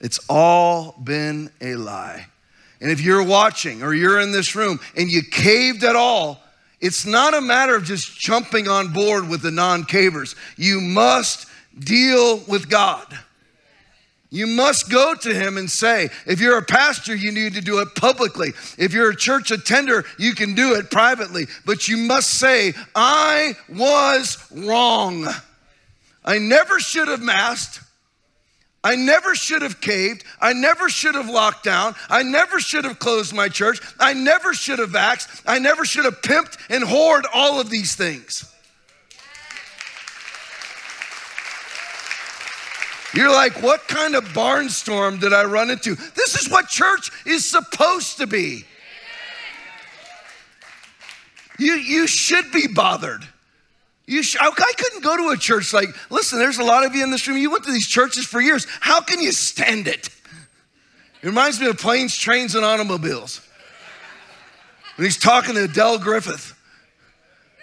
It's 0.00 0.20
all 0.28 0.92
been 1.02 1.50
a 1.60 1.74
lie. 1.74 2.26
And 2.80 2.90
if 2.90 3.00
you're 3.00 3.22
watching 3.22 3.82
or 3.82 3.92
you're 3.92 4.20
in 4.20 4.32
this 4.32 4.54
room 4.54 4.80
and 4.96 5.10
you 5.10 5.22
caved 5.22 5.84
at 5.84 5.96
all, 5.96 6.40
it's 6.80 7.06
not 7.06 7.34
a 7.34 7.40
matter 7.40 7.74
of 7.74 7.84
just 7.84 8.18
jumping 8.18 8.68
on 8.68 8.92
board 8.92 9.28
with 9.28 9.42
the 9.42 9.50
non 9.50 9.84
cavers. 9.84 10.36
You 10.56 10.80
must 10.80 11.46
deal 11.78 12.38
with 12.48 12.68
God. 12.68 13.06
You 14.30 14.46
must 14.46 14.90
go 14.90 15.14
to 15.14 15.32
him 15.34 15.56
and 15.56 15.70
say, 15.70 16.10
if 16.26 16.40
you're 16.40 16.58
a 16.58 16.64
pastor, 16.64 17.14
you 17.14 17.32
need 17.32 17.54
to 17.54 17.60
do 17.60 17.78
it 17.78 17.94
publicly. 17.94 18.52
If 18.76 18.92
you're 18.92 19.10
a 19.10 19.16
church 19.16 19.50
attender, 19.50 20.04
you 20.18 20.34
can 20.34 20.54
do 20.54 20.74
it 20.74 20.90
privately. 20.90 21.46
But 21.64 21.88
you 21.88 21.96
must 21.96 22.30
say, 22.30 22.74
I 22.94 23.54
was 23.68 24.46
wrong. 24.50 25.26
I 26.24 26.38
never 26.38 26.80
should 26.80 27.08
have 27.08 27.22
masked. 27.22 27.80
I 28.86 28.94
never 28.94 29.34
should 29.34 29.62
have 29.62 29.80
caved. 29.80 30.22
I 30.40 30.52
never 30.52 30.88
should 30.88 31.16
have 31.16 31.28
locked 31.28 31.64
down. 31.64 31.96
I 32.08 32.22
never 32.22 32.60
should 32.60 32.84
have 32.84 33.00
closed 33.00 33.34
my 33.34 33.48
church. 33.48 33.80
I 33.98 34.12
never 34.12 34.54
should 34.54 34.78
have 34.78 34.90
vaxxed. 34.90 35.42
I 35.44 35.58
never 35.58 35.84
should 35.84 36.04
have 36.04 36.22
pimped 36.22 36.56
and 36.70 36.84
whored 36.84 37.24
all 37.34 37.58
of 37.60 37.68
these 37.68 37.96
things. 37.96 38.48
You're 43.12 43.32
like, 43.32 43.60
what 43.60 43.88
kind 43.88 44.14
of 44.14 44.22
barnstorm 44.26 45.18
did 45.18 45.32
I 45.32 45.42
run 45.46 45.68
into? 45.70 45.96
This 45.96 46.40
is 46.40 46.48
what 46.48 46.68
church 46.68 47.10
is 47.26 47.44
supposed 47.44 48.18
to 48.18 48.28
be. 48.28 48.66
You, 51.58 51.72
you 51.72 52.06
should 52.06 52.52
be 52.52 52.68
bothered. 52.68 53.26
You 54.06 54.22
sh- 54.22 54.36
I 54.40 54.50
couldn't 54.50 55.02
go 55.02 55.16
to 55.16 55.28
a 55.30 55.36
church 55.36 55.72
like, 55.72 55.88
listen, 56.10 56.38
there's 56.38 56.58
a 56.58 56.64
lot 56.64 56.84
of 56.84 56.94
you 56.94 57.02
in 57.02 57.10
this 57.10 57.26
room. 57.26 57.36
You 57.36 57.50
went 57.50 57.64
to 57.64 57.72
these 57.72 57.86
churches 57.86 58.24
for 58.24 58.40
years. 58.40 58.66
How 58.80 59.00
can 59.00 59.20
you 59.20 59.32
stand 59.32 59.88
it? 59.88 60.08
It 61.22 61.26
reminds 61.26 61.60
me 61.60 61.66
of 61.66 61.78
planes, 61.78 62.16
trains, 62.16 62.54
and 62.54 62.64
automobiles. 62.64 63.40
When 64.94 65.04
he's 65.04 65.18
talking 65.18 65.54
to 65.56 65.66
Del 65.66 65.98
Griffith. 65.98 66.52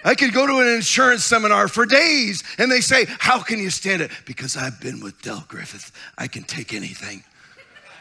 I 0.06 0.16
could 0.16 0.34
go 0.34 0.46
to 0.46 0.60
an 0.60 0.76
insurance 0.76 1.24
seminar 1.24 1.70
for 1.70 1.86
days 1.86 2.44
and 2.58 2.70
they 2.70 2.82
say, 2.82 3.06
How 3.20 3.42
can 3.42 3.60
you 3.60 3.70
stand 3.70 4.02
it? 4.02 4.12
Because 4.26 4.58
I've 4.58 4.80
been 4.82 5.00
with 5.00 5.22
Del 5.22 5.46
Griffith. 5.48 5.94
I 6.18 6.28
can 6.28 6.44
take 6.44 6.74
anything. 6.74 7.24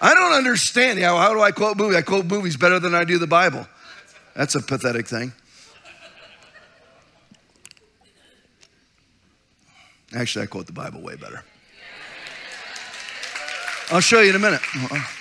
I 0.00 0.14
don't 0.14 0.32
understand. 0.32 0.98
How, 0.98 1.16
how 1.16 1.32
do 1.32 1.40
I 1.40 1.52
quote 1.52 1.76
movies? 1.76 1.96
I 1.96 2.02
quote 2.02 2.26
movies 2.26 2.56
better 2.56 2.80
than 2.80 2.92
I 2.92 3.04
do 3.04 3.18
the 3.18 3.28
Bible. 3.28 3.68
That's 4.34 4.56
a 4.56 4.60
pathetic 4.60 5.06
thing. 5.06 5.32
Actually, 10.14 10.42
I 10.42 10.46
quote 10.46 10.66
the 10.66 10.72
Bible 10.72 11.00
way 11.00 11.16
better. 11.16 11.42
I'll 13.90 14.00
show 14.00 14.20
you 14.20 14.30
in 14.30 14.36
a 14.36 14.38
minute. 14.38 14.60
Uh-huh. 14.74 15.18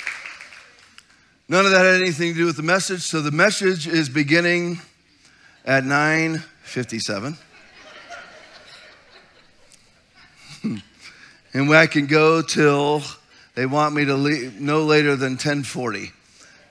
None 1.47 1.65
of 1.65 1.71
that 1.71 1.86
had 1.86 2.01
anything 2.01 2.34
to 2.34 2.39
do 2.39 2.45
with 2.45 2.58
the 2.58 2.63
message. 2.63 3.01
So 3.01 3.21
the 3.21 3.32
message 3.32 3.88
is 3.88 4.10
beginning 4.10 4.80
at 5.65 5.84
9:57. 5.84 7.38
and 11.54 11.73
I 11.73 11.88
can 11.88 12.06
go 12.08 12.41
till 12.41 13.04
they 13.56 13.65
want 13.65 13.95
me 13.95 14.06
to 14.06 14.15
leave 14.15 14.60
no 14.60 14.84
later 14.84 15.15
than 15.15 15.38
10:40 15.38 16.12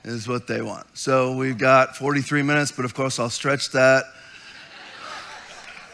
is 0.03 0.27
what 0.27 0.47
they 0.47 0.61
want. 0.61 0.87
So 0.97 1.35
we've 1.35 1.57
got 1.57 1.95
43 1.95 2.41
minutes, 2.41 2.71
but 2.71 2.85
of 2.85 2.93
course 2.93 3.19
I'll 3.19 3.29
stretch 3.29 3.71
that 3.71 4.05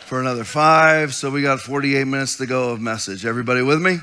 for 0.08 0.22
another 0.22 0.46
five. 0.46 1.14
So 1.14 1.30
we 1.30 1.42
got 1.42 1.60
48 1.60 2.06
minutes 2.06 2.38
to 2.38 2.46
go 2.46 2.70
of 2.70 2.80
message. 2.80 3.26
Everybody 3.26 3.62
with 3.62 3.82
me? 3.82 3.98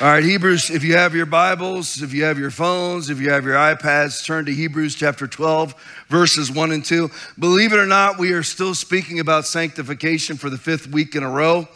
All 0.00 0.08
right, 0.08 0.24
Hebrews, 0.24 0.70
if 0.70 0.82
you 0.82 0.96
have 0.96 1.14
your 1.14 1.26
Bibles, 1.26 2.00
if 2.00 2.14
you 2.14 2.24
have 2.24 2.38
your 2.38 2.50
phones, 2.50 3.10
if 3.10 3.20
you 3.20 3.30
have 3.30 3.44
your 3.44 3.54
iPads, 3.54 4.24
turn 4.24 4.46
to 4.46 4.54
Hebrews 4.54 4.94
chapter 4.94 5.26
12, 5.26 5.74
verses 6.08 6.50
1 6.50 6.72
and 6.72 6.82
2. 6.82 7.10
Believe 7.38 7.74
it 7.74 7.78
or 7.78 7.84
not, 7.84 8.18
we 8.18 8.32
are 8.32 8.42
still 8.42 8.74
speaking 8.74 9.20
about 9.20 9.46
sanctification 9.46 10.38
for 10.38 10.48
the 10.48 10.56
fifth 10.56 10.86
week 10.86 11.14
in 11.14 11.22
a 11.22 11.30
row, 11.30 11.68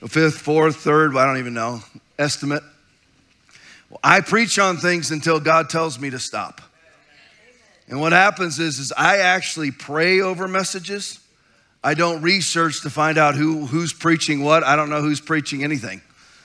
the 0.00 0.08
fifth, 0.08 0.38
fourth, 0.38 0.78
third, 0.78 1.16
I 1.16 1.24
don't 1.26 1.38
even 1.38 1.54
know, 1.54 1.82
estimate. 2.18 2.64
Well, 3.88 4.00
I 4.02 4.20
preach 4.20 4.58
on 4.58 4.78
things 4.78 5.12
until 5.12 5.38
God 5.38 5.70
tells 5.70 6.00
me 6.00 6.10
to 6.10 6.18
stop. 6.18 6.60
And 7.86 8.00
what 8.00 8.10
happens 8.10 8.58
is, 8.58 8.80
is 8.80 8.92
I 8.96 9.18
actually 9.18 9.70
pray 9.70 10.20
over 10.20 10.48
messages. 10.48 11.19
I 11.82 11.94
don't 11.94 12.22
research 12.22 12.82
to 12.82 12.90
find 12.90 13.16
out 13.16 13.34
who, 13.34 13.66
who's 13.66 13.92
preaching 13.92 14.42
what. 14.42 14.64
I 14.64 14.76
don't 14.76 14.90
know 14.90 15.00
who's 15.00 15.20
preaching 15.20 15.64
anything. 15.64 16.02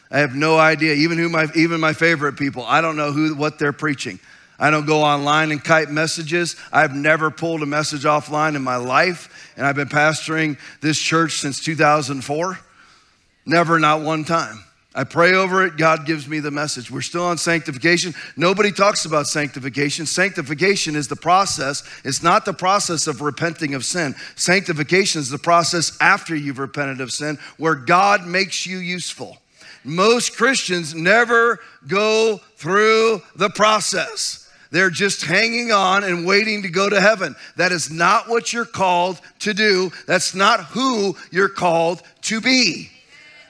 I 0.09 0.19
have 0.19 0.33
no 0.33 0.57
idea. 0.57 0.93
Even 0.93 1.17
who 1.17 1.29
my 1.29 1.47
even 1.55 1.79
my 1.79 1.93
favorite 1.93 2.37
people, 2.37 2.63
I 2.63 2.81
don't 2.81 2.95
know 2.95 3.11
who 3.11 3.35
what 3.35 3.59
they're 3.59 3.73
preaching. 3.73 4.19
I 4.57 4.69
don't 4.69 4.85
go 4.85 5.03
online 5.03 5.51
and 5.51 5.63
type 5.63 5.89
messages. 5.89 6.55
I've 6.71 6.95
never 6.95 7.29
pulled 7.29 7.61
a 7.61 7.65
message 7.65 8.03
offline 8.03 8.55
in 8.55 8.61
my 8.61 8.77
life, 8.77 9.51
and 9.57 9.65
I've 9.65 9.75
been 9.75 9.89
pastoring 9.89 10.57
this 10.79 10.97
church 10.97 11.39
since 11.39 11.61
2004. 11.61 12.59
Never, 13.45 13.79
not 13.79 14.01
one 14.01 14.23
time. 14.23 14.64
I 14.97 15.03
pray 15.03 15.33
over 15.33 15.65
it. 15.65 15.75
God 15.75 16.05
gives 16.05 16.25
me 16.25 16.39
the 16.39 16.51
message. 16.51 16.89
We're 16.89 17.01
still 17.01 17.25
on 17.25 17.37
sanctification. 17.37 18.15
Nobody 18.37 18.71
talks 18.71 19.03
about 19.03 19.27
sanctification. 19.27 20.05
Sanctification 20.05 20.95
is 20.95 21.09
the 21.09 21.17
process, 21.17 21.83
it's 22.05 22.23
not 22.23 22.45
the 22.45 22.53
process 22.53 23.05
of 23.07 23.21
repenting 23.21 23.73
of 23.73 23.83
sin. 23.83 24.15
Sanctification 24.35 25.19
is 25.19 25.29
the 25.29 25.37
process 25.37 25.97
after 25.99 26.33
you've 26.33 26.59
repented 26.59 27.01
of 27.01 27.11
sin, 27.11 27.37
where 27.57 27.75
God 27.75 28.25
makes 28.25 28.65
you 28.65 28.77
useful. 28.77 29.37
Most 29.83 30.37
Christians 30.37 30.95
never 30.95 31.59
go 31.87 32.39
through 32.55 33.21
the 33.35 33.49
process. 33.49 34.49
They're 34.71 34.89
just 34.89 35.23
hanging 35.23 35.71
on 35.71 36.03
and 36.03 36.25
waiting 36.25 36.63
to 36.63 36.69
go 36.69 36.89
to 36.89 36.99
heaven. 36.99 37.35
That 37.57 37.71
is 37.71 37.91
not 37.91 38.27
what 38.27 38.51
you're 38.51 38.65
called 38.65 39.19
to 39.39 39.53
do. 39.53 39.91
That's 40.07 40.33
not 40.33 40.65
who 40.65 41.15
you're 41.31 41.49
called 41.49 42.01
to 42.23 42.41
be. 42.41 42.89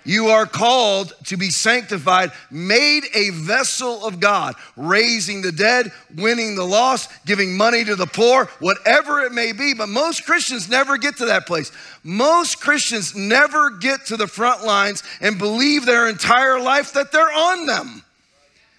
You 0.06 0.28
are 0.28 0.46
called 0.46 1.14
to 1.26 1.36
be 1.38 1.50
sanctified, 1.50 2.32
made 2.52 3.04
a 3.14 3.32
vessel 3.32 4.06
of 4.06 4.20
God, 4.20 4.56
raising 4.78 5.42
the 5.42 5.52
dead, 5.52 5.92
winning 6.16 6.56
the 6.56 6.64
lost, 6.64 7.10
giving 7.26 7.58
money 7.58 7.84
to 7.84 7.96
the 7.96 8.06
poor, 8.06 8.46
whatever 8.60 9.22
it 9.22 9.32
may 9.32 9.52
be. 9.52 9.74
But 9.74 9.90
most 9.90 10.26
Christians 10.26 10.70
never 10.70 10.98
get 10.98 11.18
to 11.18 11.26
that 11.26 11.48
place. 11.48 11.72
Most 12.04 12.62
Christians 12.62 13.16
never 13.16 13.72
get 13.72 14.06
to 14.06 14.18
the 14.18 14.28
front 14.28 14.64
lines 14.64 15.04
and 15.22 15.40
believe 15.40 15.86
their 15.86 16.08
entire 16.08 16.60
life 16.60 16.94
that 16.94 17.12
they're 17.12 17.34
on 17.34 17.66
them 17.66 18.04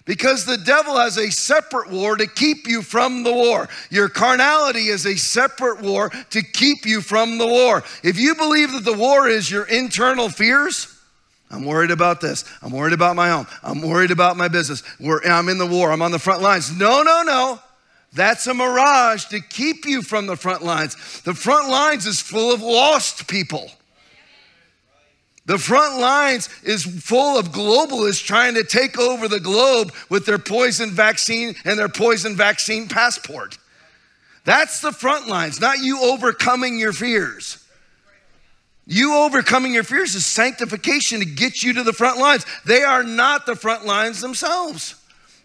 because 0.07 0.45
the 0.45 0.57
devil 0.57 0.97
has 0.97 1.17
a 1.17 1.29
separate 1.29 1.91
war 1.91 2.15
to 2.15 2.25
keep 2.25 2.65
you 2.65 2.81
from 2.81 3.23
the 3.23 3.33
war. 3.33 3.67
Your 3.91 4.09
carnality 4.09 4.87
is 4.87 5.05
a 5.05 5.17
separate 5.17 5.81
war 5.81 6.09
to 6.29 6.41
keep 6.41 6.85
you 6.85 7.01
from 7.01 7.37
the 7.37 7.45
war. 7.45 7.83
If 8.03 8.17
you 8.17 8.33
believe 8.33 8.71
that 8.71 8.85
the 8.85 8.97
war 8.97 9.27
is 9.27 9.51
your 9.51 9.65
internal 9.65 10.29
fears, 10.29 10.96
I'm 11.49 11.63
worried 11.65 11.91
about 11.91 12.19
this. 12.19 12.43
I'm 12.61 12.71
worried 12.71 12.93
about 12.93 13.15
my 13.15 13.29
home. 13.29 13.47
I'm 13.63 13.81
worried 13.81 14.11
about 14.11 14.35
my 14.35 14.47
business. 14.47 14.83
I'm 14.99 15.49
in 15.49 15.57
the 15.57 15.65
war. 15.65 15.91
I'm 15.91 16.01
on 16.01 16.11
the 16.11 16.19
front 16.19 16.41
lines. 16.41 16.77
No, 16.77 17.03
no, 17.03 17.23
no. 17.23 17.59
That's 18.13 18.47
a 18.47 18.53
mirage 18.53 19.25
to 19.25 19.39
keep 19.39 19.85
you 19.85 20.01
from 20.01 20.27
the 20.27 20.35
front 20.35 20.63
lines. 20.63 21.21
The 21.21 21.33
front 21.33 21.69
lines 21.69 22.05
is 22.05 22.21
full 22.21 22.53
of 22.53 22.61
lost 22.61 23.27
people. 23.27 23.69
The 25.45 25.57
front 25.57 25.99
lines 25.99 26.49
is 26.63 26.83
full 26.83 27.37
of 27.37 27.53
globalists 27.53 28.25
trying 28.25 28.55
to 28.55 28.65
take 28.65 28.99
over 28.99 29.29
the 29.29 29.39
globe 29.39 29.93
with 30.09 30.25
their 30.25 30.39
poison 30.39 30.91
vaccine 30.91 31.55
and 31.63 31.79
their 31.79 31.87
poison 31.87 32.35
vaccine 32.35 32.89
passport. 32.89 33.57
That's 34.43 34.81
the 34.81 34.91
front 34.91 35.27
lines, 35.27 35.61
not 35.61 35.79
you 35.79 36.01
overcoming 36.01 36.77
your 36.77 36.91
fears. 36.91 37.63
You 38.89 39.15
overcoming 39.15 39.73
your 39.73 39.83
fears 39.83 40.15
is 40.15 40.25
sanctification 40.25 41.19
to 41.19 41.25
get 41.25 41.61
you 41.61 41.73
to 41.73 41.83
the 41.83 41.91
front 41.91 42.19
lines. 42.19 42.45
They 42.65 42.83
are 42.83 43.03
not 43.03 43.45
the 43.45 43.55
front 43.55 43.85
lines 43.85 44.21
themselves. 44.21 44.95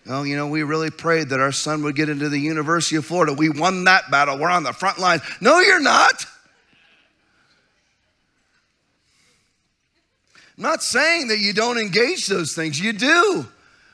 Well, 0.06 0.24
you 0.24 0.36
know, 0.36 0.46
we 0.46 0.62
really 0.62 0.90
prayed 0.90 1.30
that 1.30 1.40
our 1.40 1.50
son 1.50 1.82
would 1.82 1.96
get 1.96 2.08
into 2.08 2.28
the 2.28 2.38
University 2.38 2.96
of 2.96 3.04
Florida. 3.04 3.32
We 3.32 3.50
won 3.50 3.84
that 3.84 4.10
battle. 4.12 4.38
We're 4.38 4.48
on 4.48 4.62
the 4.62 4.72
front 4.72 4.98
lines. 4.98 5.22
No, 5.40 5.58
you're 5.58 5.82
not. 5.82 6.24
I'm 10.56 10.62
not 10.62 10.82
saying 10.82 11.28
that 11.28 11.38
you 11.40 11.52
don't 11.52 11.78
engage 11.78 12.28
those 12.28 12.54
things, 12.54 12.78
you 12.78 12.92
do. 12.92 13.46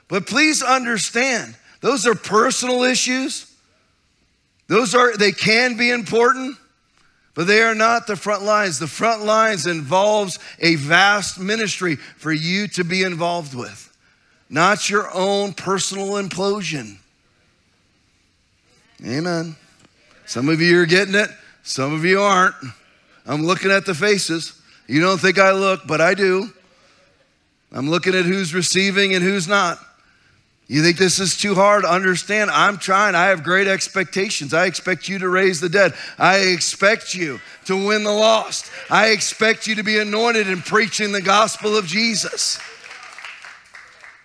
But 0.09 0.27
please 0.27 0.63
understand, 0.63 1.55
those 1.81 2.07
are 2.07 2.15
personal 2.15 2.83
issues. 2.83 3.51
Those 4.67 4.95
are, 4.95 5.17
they 5.17 5.33
can 5.33 5.79
be 5.79 5.91
important. 5.91 6.59
But 7.39 7.47
they 7.47 7.63
are 7.63 7.77
not 7.77 8.09
the 8.09 8.17
front 8.17 8.43
lines. 8.43 8.81
The 8.81 8.89
front 8.89 9.23
lines 9.23 9.69
involves 9.69 10.41
a 10.59 10.75
vast 10.75 11.39
ministry 11.39 11.95
for 11.95 12.33
you 12.33 12.67
to 12.67 12.83
be 12.83 13.05
involved 13.05 13.55
with, 13.55 13.97
not 14.51 14.91
your 14.91 15.09
own 15.15 15.53
personal 15.53 16.15
implosion. 16.15 16.97
Amen. 19.07 19.55
Some 20.27 20.49
of 20.49 20.61
you 20.61 20.81
are 20.81 20.87
getting 20.87 21.15
it, 21.15 21.31
some 21.63 21.95
of 21.95 22.05
you 22.05 22.21
aren't. 22.21 22.57
I'm 23.25 23.45
looking 23.45 23.71
at 23.71 23.87
the 23.87 23.95
faces. 23.95 24.61
You 24.89 25.01
don't 25.01 25.19
think 25.21 25.39
I 25.39 25.53
look, 25.53 25.83
but 25.87 26.01
I 26.01 26.15
do. 26.15 26.53
I'm 27.71 27.89
looking 27.89 28.17
at 28.17 28.25
who's 28.25 28.53
receiving 28.53 29.15
and 29.15 29.23
who's 29.23 29.47
not. 29.47 29.79
You 30.71 30.83
think 30.83 30.99
this 30.99 31.19
is 31.19 31.35
too 31.35 31.55
hard? 31.55 31.85
To 31.85 31.91
understand, 31.91 32.51
I'm 32.51 32.77
trying. 32.77 33.15
I 33.15 33.27
have 33.27 33.43
great 33.43 33.67
expectations. 33.67 34.53
I 34.53 34.67
expect 34.67 35.09
you 35.09 35.19
to 35.21 35.29
raise 35.29 35.61
the 35.61 35.71
dead. 35.71 35.95
I 36.19 36.41
expect 36.41 37.15
you 37.15 37.41
to 37.65 37.87
win 37.87 38.05
the 38.05 38.13
lost. 38.13 38.71
I 38.91 39.09
expect 39.09 39.67
you 39.67 39.77
to 39.77 39.83
be 39.83 39.99
anointed 39.99 40.47
in 40.47 40.61
preaching 40.61 41.13
the 41.13 41.23
gospel 41.23 41.75
of 41.75 41.87
Jesus. 41.87 42.61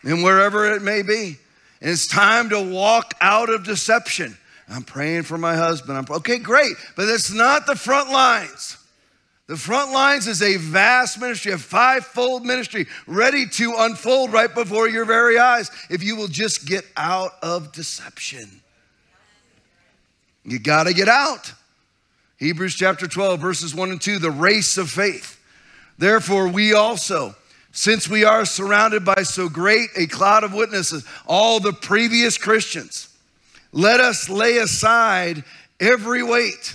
And 0.03 0.21
wherever 0.21 0.69
it 0.69 0.81
may 0.81 1.01
be. 1.01 1.37
And 1.81 1.91
it's 1.91 2.07
time 2.07 2.49
to 2.49 2.59
walk 2.59 3.13
out 3.21 3.49
of 3.49 3.63
deception. 3.63 4.37
I'm 4.67 4.83
praying 4.83 5.23
for 5.23 5.37
my 5.37 5.55
husband. 5.55 5.97
I'm 5.97 6.05
okay, 6.17 6.39
great, 6.39 6.73
but 6.97 7.07
it's 7.07 7.33
not 7.33 7.65
the 7.65 7.75
front 7.75 8.09
lines. 8.09 8.77
The 9.53 9.59
front 9.59 9.91
lines 9.91 10.25
is 10.25 10.41
a 10.41 10.57
vast 10.57 11.21
ministry, 11.21 11.51
a 11.51 11.59
fivefold 11.59 12.43
ministry 12.43 12.87
ready 13.05 13.45
to 13.49 13.75
unfold 13.77 14.33
right 14.33 14.51
before 14.51 14.89
your 14.89 15.05
very 15.05 15.37
eyes 15.37 15.69
if 15.91 16.01
you 16.01 16.15
will 16.15 16.27
just 16.27 16.65
get 16.65 16.83
out 16.97 17.33
of 17.43 17.71
deception. 17.71 18.49
You 20.43 20.57
got 20.57 20.85
to 20.85 20.93
get 20.95 21.07
out. 21.07 21.53
Hebrews 22.39 22.73
chapter 22.73 23.05
12, 23.05 23.39
verses 23.39 23.75
1 23.75 23.91
and 23.91 24.01
2, 24.01 24.17
the 24.17 24.31
race 24.31 24.79
of 24.79 24.89
faith. 24.89 25.39
Therefore, 25.99 26.47
we 26.47 26.73
also, 26.73 27.35
since 27.71 28.09
we 28.09 28.23
are 28.23 28.45
surrounded 28.45 29.05
by 29.05 29.21
so 29.21 29.49
great 29.49 29.91
a 29.95 30.07
cloud 30.07 30.43
of 30.43 30.55
witnesses, 30.55 31.05
all 31.27 31.59
the 31.59 31.73
previous 31.73 32.39
Christians, 32.39 33.15
let 33.71 33.99
us 33.99 34.29
lay 34.29 34.57
aside 34.57 35.43
every 35.79 36.23
weight 36.23 36.73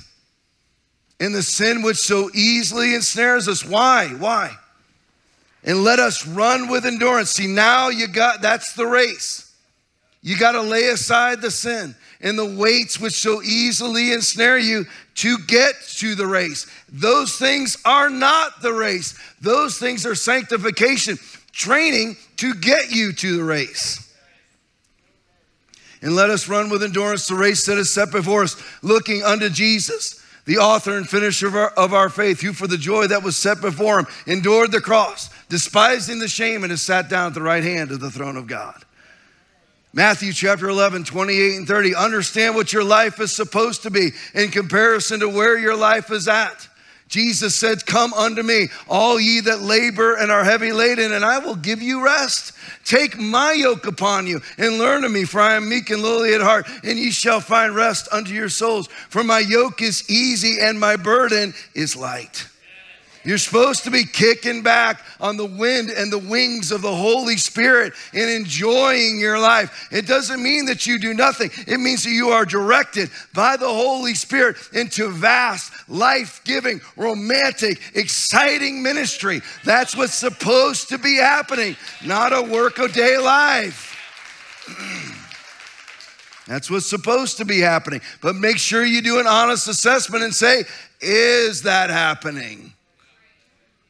in 1.21 1.33
the 1.33 1.43
sin 1.43 1.83
which 1.83 1.97
so 1.97 2.31
easily 2.35 2.95
ensnares 2.95 3.49
us. 3.49 3.65
Why? 3.65 4.09
Why? 4.09 4.57
And 5.65 5.83
let 5.83 5.99
us 5.99 6.27
run 6.27 6.69
with 6.69 6.87
endurance. 6.87 7.31
See, 7.31 7.47
now 7.47 7.89
you 7.89 8.07
got 8.07 8.41
that's 8.41 8.73
the 8.75 8.87
race. 8.87 9.53
You 10.23 10.37
got 10.37 10.53
to 10.53 10.63
lay 10.63 10.89
aside 10.89 11.41
the 11.41 11.51
sin 11.51 11.95
and 12.21 12.39
the 12.39 12.57
weights 12.57 12.99
which 12.99 13.15
so 13.15 13.43
easily 13.43 14.13
ensnare 14.13 14.59
you 14.59 14.87
to 15.17 15.39
get 15.47 15.75
to 15.97 16.15
the 16.15 16.27
race. 16.27 16.67
Those 16.89 17.37
things 17.37 17.77
are 17.85 18.11
not 18.11 18.61
the 18.63 18.73
race, 18.73 19.19
those 19.41 19.79
things 19.79 20.07
are 20.07 20.15
sanctification, 20.15 21.19
training 21.53 22.17
to 22.37 22.55
get 22.55 22.91
you 22.91 23.13
to 23.13 23.37
the 23.37 23.45
race. 23.45 24.05
And 26.01 26.15
let 26.15 26.31
us 26.31 26.49
run 26.49 26.71
with 26.71 26.85
endurance 26.85 27.27
the 27.27 27.35
race 27.35 27.67
that 27.67 27.77
is 27.77 27.93
set 27.93 28.13
before 28.13 28.45
us, 28.45 28.57
looking 28.83 29.25
unto 29.25 29.49
Jesus 29.49 30.18
the 30.49 30.57
author 30.57 30.97
and 30.97 31.07
finisher 31.07 31.47
of 31.47 31.55
our, 31.55 31.69
of 31.73 31.93
our, 31.93 32.09
faith, 32.09 32.41
who 32.41 32.55
for 32.55 32.67
the 32.67 32.79
joy 32.79 33.07
that 33.07 33.23
was 33.23 33.37
set 33.37 33.61
before 33.61 33.99
him 33.99 34.07
endured 34.27 34.73
the 34.73 34.81
cross, 34.81 35.29
despising 35.51 36.21
the 36.21 36.27
shame, 36.27 36.63
and 36.63 36.71
has 36.71 36.81
sat 36.81 37.11
down 37.11 37.27
at 37.27 37.35
the 37.35 37.43
right 37.43 37.63
hand 37.63 37.91
of 37.91 38.01
the 38.01 38.11
throne 38.11 38.35
of 38.35 38.47
God. 38.47 38.83
Matthew 39.93 40.33
chapter 40.33 40.71
11, 40.71 41.05
28 41.05 41.57
and 41.57 41.69
30. 41.69 41.95
Understand 41.95 42.55
what 42.55 42.73
your 42.73 42.83
life 42.83 43.21
is 43.21 43.31
supposed 43.31 43.83
to 43.83 43.91
be 43.91 44.13
in 44.33 44.51
comparison 44.51 45.21
to 45.21 45.29
where 45.29 45.59
your 45.59 45.77
life 45.77 46.11
is 46.11 46.27
at. 46.29 46.67
Jesus 47.09 47.57
said, 47.57 47.87
Come 47.87 48.13
unto 48.13 48.43
me, 48.43 48.69
all 48.89 49.19
ye 49.19 49.41
that 49.41 49.61
labor 49.61 50.15
and 50.15 50.31
are 50.31 50.45
heavy 50.45 50.73
laden, 50.73 51.13
and 51.13 51.25
I 51.25 51.39
will 51.39 51.57
give 51.57 51.83
you 51.83 52.05
rest. 52.05 52.53
Take 52.85 53.19
my 53.19 53.53
yoke 53.53 53.87
upon 53.87 54.27
you 54.27 54.41
and 54.59 54.79
learn 54.79 55.05
of 55.05 55.11
me, 55.11 55.25
for 55.25 55.41
I 55.41 55.55
am 55.55 55.69
meek 55.69 55.91
and 55.91 56.03
lowly 56.03 56.35
at 56.35 56.43
heart, 56.43 56.69
and 56.85 56.99
ye 56.99 57.11
shall 57.11 57.41
find 57.41 57.75
rest 57.75 58.09
unto 58.13 58.33
your 58.33 58.51
souls. 58.51 58.89
For 59.09 59.25
my 59.25 59.41
yoke 59.41 59.81
is 59.81 60.09
easy 60.11 60.59
and 60.61 60.79
my 60.79 60.97
burden 60.97 61.55
is 61.75 61.97
light. 61.97 62.47
You're 63.29 63.37
supposed 63.37 63.85
to 63.85 63.91
be 63.91 64.05
kicking 64.05 64.63
back 64.63 65.05
on 65.21 65.37
the 65.37 65.45
wind 65.45 65.91
and 65.91 66.11
the 66.11 66.19
wings 66.19 66.73
of 66.73 66.81
the 66.81 66.95
Holy 66.95 67.37
Spirit 67.37 67.93
and 68.15 68.31
enjoying 68.31 69.21
your 69.21 69.39
life. 69.39 69.87
It 69.93 70.07
doesn't 70.07 70.43
mean 70.43 70.65
that 70.65 70.87
you 70.87 70.99
do 70.99 71.13
nothing, 71.13 71.51
it 71.67 71.79
means 71.79 72.05
that 72.05 72.13
you 72.13 72.31
are 72.31 72.47
directed 72.47 73.11
by 73.35 73.59
the 73.59 73.69
Holy 73.69 74.15
Spirit 74.15 74.57
into 74.73 75.11
vast, 75.11 75.71
life 75.91 76.41
giving, 76.45 76.81
romantic, 76.97 77.83
exciting 77.95 78.83
ministry. 78.83 79.43
That's 79.63 79.95
what's 79.95 80.15
supposed 80.15 80.89
to 80.89 80.97
be 80.97 81.17
happening, 81.17 81.77
not 82.07 82.33
a 82.33 82.41
work 82.41 82.79
a 82.79 82.89
day 82.89 83.19
life. 83.19 83.95
That's 86.47 86.71
what's 86.71 86.89
supposed 86.89 87.37
to 87.37 87.45
be 87.45 87.61
happening. 87.61 88.01
But 88.23 88.37
make 88.37 88.57
sure 88.57 88.87
you 88.87 89.03
do 89.03 89.21
an 89.21 89.27
honest 89.27 89.69
assessment 89.69 90.25
and 90.25 90.35
say, 90.35 90.65
is 91.03 91.65
that 91.65 91.91
happening? 91.91 92.73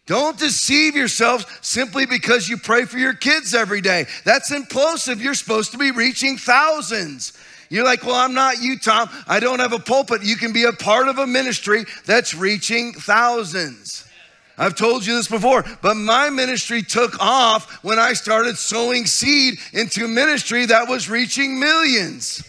Don't 0.08 0.38
deceive 0.38 0.96
yourselves 0.96 1.44
simply 1.60 2.06
because 2.06 2.48
you 2.48 2.56
pray 2.56 2.86
for 2.86 2.96
your 2.96 3.12
kids 3.12 3.54
every 3.54 3.82
day. 3.82 4.06
That's 4.24 4.50
implosive. 4.50 5.20
You're 5.20 5.34
supposed 5.34 5.70
to 5.72 5.78
be 5.78 5.90
reaching 5.90 6.38
thousands. 6.38 7.34
You're 7.68 7.84
like, 7.84 8.02
well, 8.04 8.14
I'm 8.14 8.32
not 8.32 8.62
you, 8.62 8.78
Tom. 8.78 9.10
I 9.26 9.38
don't 9.38 9.58
have 9.58 9.74
a 9.74 9.78
pulpit. 9.78 10.22
You 10.22 10.36
can 10.36 10.54
be 10.54 10.64
a 10.64 10.72
part 10.72 11.08
of 11.08 11.18
a 11.18 11.26
ministry 11.26 11.84
that's 12.06 12.32
reaching 12.34 12.94
thousands. 12.94 14.08
I've 14.56 14.74
told 14.74 15.04
you 15.04 15.14
this 15.14 15.28
before, 15.28 15.62
but 15.82 15.94
my 15.94 16.30
ministry 16.30 16.80
took 16.82 17.20
off 17.20 17.84
when 17.84 17.98
I 17.98 18.14
started 18.14 18.56
sowing 18.56 19.04
seed 19.04 19.58
into 19.74 20.08
ministry 20.08 20.64
that 20.66 20.88
was 20.88 21.10
reaching 21.10 21.60
millions. 21.60 22.42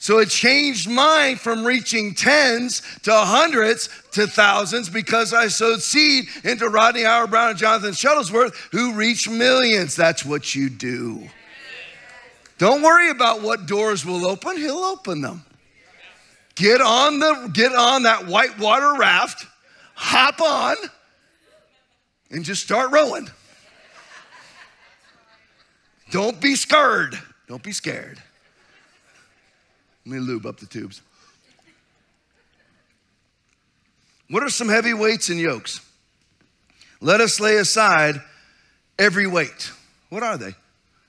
So 0.00 0.18
it 0.18 0.30
changed 0.30 0.88
mine 0.88 1.36
from 1.36 1.62
reaching 1.62 2.14
tens 2.14 2.80
to 3.02 3.12
hundreds 3.12 3.90
to 4.12 4.26
thousands 4.26 4.88
because 4.88 5.34
I 5.34 5.48
sowed 5.48 5.82
seed 5.82 6.24
into 6.42 6.70
Rodney 6.70 7.02
Howard-Browne 7.02 7.50
and 7.50 7.58
Jonathan 7.58 7.90
Shuttlesworth, 7.90 8.54
who 8.72 8.94
reached 8.94 9.28
millions. 9.28 9.94
That's 9.94 10.24
what 10.24 10.54
you 10.54 10.70
do. 10.70 11.28
Don't 12.56 12.80
worry 12.80 13.10
about 13.10 13.42
what 13.42 13.66
doors 13.66 14.06
will 14.06 14.26
open, 14.26 14.56
he'll 14.56 14.84
open 14.84 15.20
them. 15.20 15.44
Get 16.54 16.80
on 16.80 17.18
the 17.18 17.50
get 17.52 17.72
on 17.74 18.04
that 18.04 18.26
whitewater 18.26 18.94
raft, 18.98 19.46
hop 19.94 20.40
on, 20.40 20.76
and 22.30 22.42
just 22.42 22.62
start 22.62 22.90
rowing. 22.90 23.28
Don't 26.10 26.40
be 26.40 26.54
scared. 26.54 27.18
Don't 27.46 27.62
be 27.62 27.72
scared. 27.72 28.18
Let 30.06 30.12
me 30.12 30.18
lube 30.20 30.46
up 30.46 30.58
the 30.58 30.66
tubes. 30.66 31.02
What 34.28 34.42
are 34.42 34.48
some 34.48 34.68
heavy 34.68 34.94
weights 34.94 35.28
and 35.28 35.38
yokes? 35.38 35.80
Let 37.00 37.20
us 37.20 37.40
lay 37.40 37.56
aside 37.56 38.20
every 38.98 39.26
weight. 39.26 39.72
What 40.08 40.22
are 40.22 40.38
they? 40.38 40.54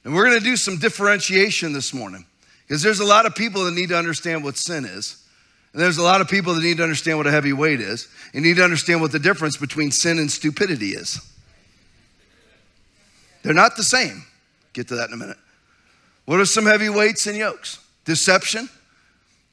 And 0.04 0.16
we're 0.16 0.26
going 0.26 0.40
to 0.40 0.44
do 0.44 0.56
some 0.56 0.78
differentiation 0.78 1.74
this 1.74 1.94
morning 1.94 2.26
because 2.68 2.82
there's 2.82 3.00
a 3.00 3.06
lot 3.06 3.26
of 3.26 3.36
people 3.36 3.66
that 3.66 3.74
need 3.74 3.90
to 3.90 3.98
understand 3.98 4.44
what 4.44 4.58
sin 4.58 4.86
is. 4.86 5.24
And 5.74 5.82
there's 5.82 5.98
a 5.98 6.04
lot 6.04 6.22
of 6.22 6.28
people 6.28 6.54
that 6.56 6.64
need 6.64 6.78
to 6.78 6.84
understand 6.84 7.18
what 7.18 7.28
a 7.28 7.32
heavy 7.32 7.54
weight 7.54 7.80
is. 7.80 8.08
You 8.34 8.42
need 8.42 8.58
to 8.58 8.64
understand 8.64 9.02
what 9.02 9.12
the 9.12 9.20
difference 9.20 9.58
between 9.58 9.92
sin 9.92 10.18
and 10.18 10.30
stupidity 10.30 10.90
is. 10.90 11.20
They're 13.44 13.54
not 13.54 13.76
the 13.76 13.84
same. 13.84 14.24
Get 14.74 14.88
to 14.90 14.96
that 14.96 15.10
in 15.10 15.14
a 15.14 15.18
minute. 15.18 15.38
What 16.26 16.40
are 16.40 16.46
some 16.46 16.66
heavy 16.66 16.90
weights 16.90 17.28
and 17.28 17.38
yokes? 17.38 17.80
Deception, 18.06 18.70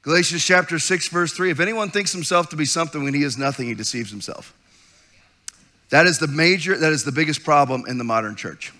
Galatians 0.08 0.42
chapter 0.42 0.78
6, 0.78 1.08
verse 1.08 1.34
3 1.34 1.50
if 1.50 1.60
anyone 1.60 1.90
thinks 1.90 2.14
himself 2.14 2.48
to 2.48 2.56
be 2.56 2.64
something 2.64 3.04
when 3.04 3.12
he 3.12 3.22
is 3.22 3.36
nothing, 3.36 3.66
he 3.66 3.74
deceives 3.74 4.10
himself. 4.10 4.54
That 5.90 6.06
is 6.06 6.18
the 6.18 6.26
major, 6.26 6.78
that 6.78 6.92
is 6.94 7.04
the 7.04 7.12
biggest 7.12 7.44
problem 7.44 7.84
in 7.86 7.98
the 7.98 8.04
modern 8.04 8.34
church. 8.34 8.72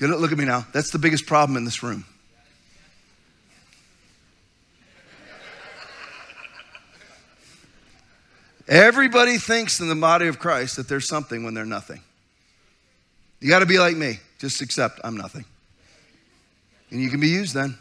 Look 0.00 0.32
at 0.32 0.38
me 0.38 0.44
now. 0.44 0.66
That's 0.72 0.90
the 0.90 0.98
biggest 0.98 1.24
problem 1.24 1.56
in 1.56 1.64
this 1.64 1.84
room. 1.84 2.04
Everybody 8.66 9.38
thinks 9.38 9.78
in 9.78 9.88
the 9.88 9.94
body 9.94 10.26
of 10.26 10.40
Christ 10.40 10.78
that 10.78 10.88
there's 10.88 11.06
something 11.06 11.44
when 11.44 11.54
they're 11.54 11.64
nothing. 11.64 12.00
You 13.38 13.48
got 13.48 13.60
to 13.60 13.66
be 13.66 13.78
like 13.78 13.96
me. 13.96 14.18
Just 14.40 14.62
accept 14.62 14.98
I'm 15.04 15.16
nothing. 15.16 15.44
And 16.90 17.00
you 17.00 17.08
can 17.08 17.20
be 17.20 17.28
used 17.28 17.54
then. 17.54 17.78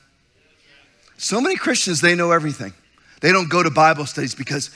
So 1.19 1.41
many 1.41 1.57
Christians, 1.57 1.99
they 1.99 2.15
know 2.15 2.31
everything. 2.31 2.73
They 3.19 3.33
don't 3.33 3.49
go 3.49 3.61
to 3.61 3.69
Bible 3.69 4.05
studies 4.05 4.33
because 4.33 4.71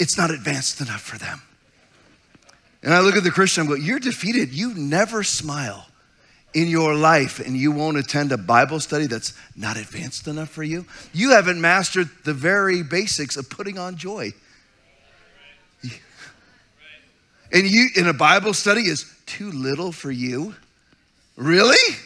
it's 0.00 0.18
not 0.18 0.32
advanced 0.32 0.80
enough 0.80 1.00
for 1.00 1.16
them. 1.16 1.40
And 2.82 2.92
I 2.92 2.98
look 2.98 3.14
at 3.14 3.22
the 3.22 3.30
Christian, 3.30 3.66
I 3.66 3.68
go, 3.68 3.74
You're 3.74 4.00
defeated. 4.00 4.52
You 4.52 4.74
never 4.74 5.22
smile 5.22 5.86
in 6.54 6.66
your 6.66 6.96
life 6.96 7.38
and 7.38 7.56
you 7.56 7.70
won't 7.70 7.98
attend 7.98 8.32
a 8.32 8.36
Bible 8.36 8.80
study 8.80 9.06
that's 9.06 9.32
not 9.54 9.76
advanced 9.76 10.26
enough 10.26 10.48
for 10.48 10.64
you. 10.64 10.86
You 11.12 11.30
haven't 11.30 11.60
mastered 11.60 12.10
the 12.24 12.34
very 12.34 12.82
basics 12.82 13.36
of 13.36 13.48
putting 13.48 13.78
on 13.78 13.96
joy. 13.96 14.32
And 17.52 17.64
you 17.64 17.90
in 17.94 18.08
a 18.08 18.12
Bible 18.12 18.54
study 18.54 18.82
is 18.82 19.08
too 19.24 19.52
little 19.52 19.92
for 19.92 20.10
you? 20.10 20.56
Really? 21.36 21.96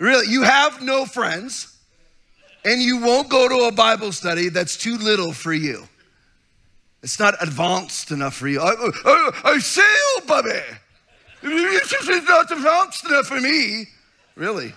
Really? 0.00 0.26
You 0.26 0.42
have 0.42 0.82
no 0.82 1.06
friends 1.06 1.71
and 2.64 2.80
you 2.80 3.00
won't 3.00 3.28
go 3.28 3.48
to 3.48 3.66
a 3.66 3.72
Bible 3.72 4.12
study 4.12 4.48
that's 4.48 4.76
too 4.76 4.96
little 4.96 5.32
for 5.32 5.52
you. 5.52 5.88
It's 7.02 7.18
not 7.18 7.34
advanced 7.42 8.10
enough 8.12 8.34
for 8.34 8.48
you. 8.48 8.60
I, 8.60 8.72
I, 9.04 9.30
I 9.44 9.58
sail, 9.58 10.26
Bobby. 10.26 10.50
It's 11.42 12.28
not 12.28 12.50
advanced 12.50 13.04
enough 13.04 13.26
for 13.26 13.40
me. 13.40 13.86
Really? 14.36 14.72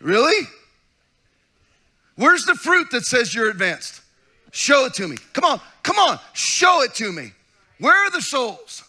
Really? 0.00 0.46
Where's 2.16 2.44
the 2.44 2.54
fruit 2.54 2.90
that 2.92 3.04
says 3.04 3.34
you're 3.34 3.50
advanced? 3.50 4.00
Show 4.50 4.86
it 4.86 4.94
to 4.94 5.06
me. 5.06 5.16
Come 5.34 5.44
on, 5.44 5.60
come 5.82 5.98
on, 5.98 6.18
show 6.32 6.82
it 6.82 6.94
to 6.94 7.12
me. 7.12 7.32
Where 7.78 7.94
are 7.94 8.10
the 8.10 8.22
souls? 8.22 8.82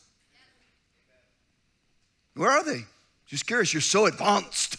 Where 2.35 2.49
are 2.49 2.63
they? 2.63 2.85
Just 3.27 3.45
curious, 3.45 3.73
you're 3.73 3.81
so 3.81 4.05
advanced. 4.05 4.77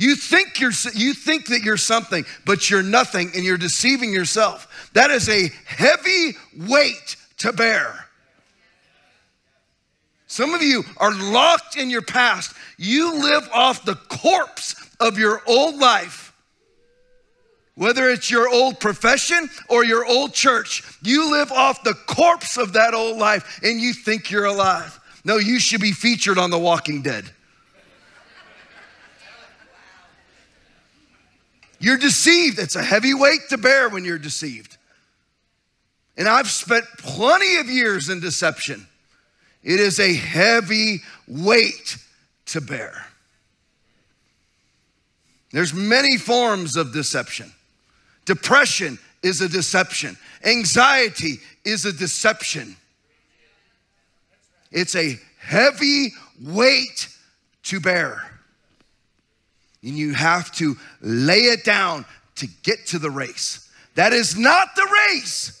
You 0.00 0.16
think 0.16 0.58
you're 0.60 0.72
you 0.94 1.12
think 1.12 1.48
that 1.48 1.60
you're 1.62 1.76
something, 1.76 2.24
but 2.46 2.70
you're 2.70 2.82
nothing 2.82 3.32
and 3.34 3.44
you're 3.44 3.58
deceiving 3.58 4.14
yourself. 4.14 4.90
That 4.94 5.10
is 5.10 5.28
a 5.28 5.50
heavy 5.66 6.38
weight 6.56 7.16
to 7.40 7.52
bear. 7.52 8.06
Some 10.26 10.54
of 10.54 10.62
you 10.62 10.84
are 10.96 11.12
locked 11.12 11.76
in 11.76 11.90
your 11.90 12.00
past. 12.00 12.54
You 12.78 13.12
live 13.12 13.46
off 13.52 13.84
the 13.84 13.94
corpse 13.94 14.74
of 15.00 15.18
your 15.18 15.42
old 15.46 15.76
life. 15.76 16.32
Whether 17.74 18.08
it's 18.08 18.30
your 18.30 18.48
old 18.48 18.80
profession 18.80 19.50
or 19.68 19.84
your 19.84 20.06
old 20.06 20.32
church, 20.32 20.82
you 21.02 21.30
live 21.30 21.52
off 21.52 21.84
the 21.84 21.94
corpse 22.06 22.56
of 22.56 22.72
that 22.72 22.94
old 22.94 23.18
life 23.18 23.60
and 23.62 23.78
you 23.78 23.92
think 23.92 24.30
you're 24.30 24.46
alive. 24.46 24.98
No, 25.26 25.36
you 25.36 25.60
should 25.60 25.82
be 25.82 25.92
featured 25.92 26.38
on 26.38 26.48
The 26.48 26.58
Walking 26.58 27.02
Dead. 27.02 27.30
You're 31.80 31.96
deceived. 31.96 32.58
It's 32.58 32.76
a 32.76 32.82
heavy 32.82 33.14
weight 33.14 33.40
to 33.48 33.58
bear 33.58 33.88
when 33.88 34.04
you're 34.04 34.18
deceived. 34.18 34.76
And 36.16 36.28
I've 36.28 36.50
spent 36.50 36.84
plenty 36.98 37.56
of 37.56 37.68
years 37.68 38.10
in 38.10 38.20
deception. 38.20 38.86
It 39.64 39.80
is 39.80 39.98
a 39.98 40.12
heavy 40.12 41.00
weight 41.26 41.96
to 42.46 42.60
bear. 42.60 43.06
There's 45.52 45.72
many 45.72 46.18
forms 46.18 46.76
of 46.76 46.92
deception. 46.92 47.50
Depression 48.26 48.98
is 49.22 49.40
a 49.40 49.48
deception. 49.48 50.16
Anxiety 50.44 51.40
is 51.64 51.86
a 51.86 51.92
deception. 51.92 52.76
It's 54.70 54.94
a 54.94 55.18
heavy 55.38 56.12
weight 56.40 57.08
to 57.64 57.80
bear 57.80 58.29
and 59.82 59.96
you 59.96 60.12
have 60.12 60.52
to 60.52 60.76
lay 61.00 61.40
it 61.40 61.64
down 61.64 62.04
to 62.36 62.46
get 62.62 62.86
to 62.88 62.98
the 62.98 63.10
race. 63.10 63.68
That 63.94 64.12
is 64.12 64.36
not 64.36 64.74
the 64.76 64.88
race. 65.12 65.56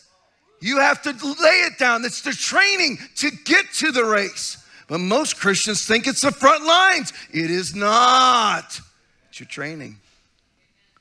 You 0.60 0.78
have 0.78 1.02
to 1.02 1.10
lay 1.10 1.60
it 1.62 1.78
down. 1.78 2.04
It's 2.04 2.20
the 2.22 2.32
training 2.32 2.98
to 3.16 3.30
get 3.44 3.66
to 3.74 3.92
the 3.92 4.04
race. 4.04 4.62
But 4.88 4.98
most 4.98 5.38
Christians 5.38 5.86
think 5.86 6.06
it's 6.06 6.20
the 6.20 6.32
front 6.32 6.64
lines. 6.64 7.12
It 7.32 7.50
is 7.50 7.74
not. 7.74 8.80
It's 9.30 9.40
your 9.40 9.46
training. 9.46 9.96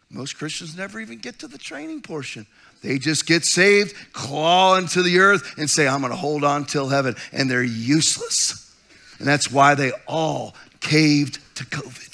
Most 0.10 0.38
Christians 0.38 0.78
never 0.78 1.00
even 1.00 1.20
get 1.20 1.40
to 1.40 1.48
the 1.48 1.58
training 1.58 2.02
portion. 2.02 2.48
They 2.82 2.98
just 2.98 3.28
get 3.28 3.44
saved, 3.44 3.94
claw 4.14 4.76
into 4.76 5.04
the 5.04 5.20
earth, 5.20 5.58
and 5.58 5.70
say, 5.70 5.88
I'm 5.88 6.00
going 6.00 6.12
to 6.12 6.18
hold 6.18 6.44
on 6.44 6.66
till 6.66 6.88
heaven. 6.88 7.16
And 7.34 7.52
they're 7.52 7.62
useless. 7.64 8.74
And 9.20 9.28
that's 9.28 9.52
why 9.52 9.76
they 9.76 9.92
all 10.08 10.56
caved 10.80 11.40
to 11.56 11.66
COVID 11.66 12.09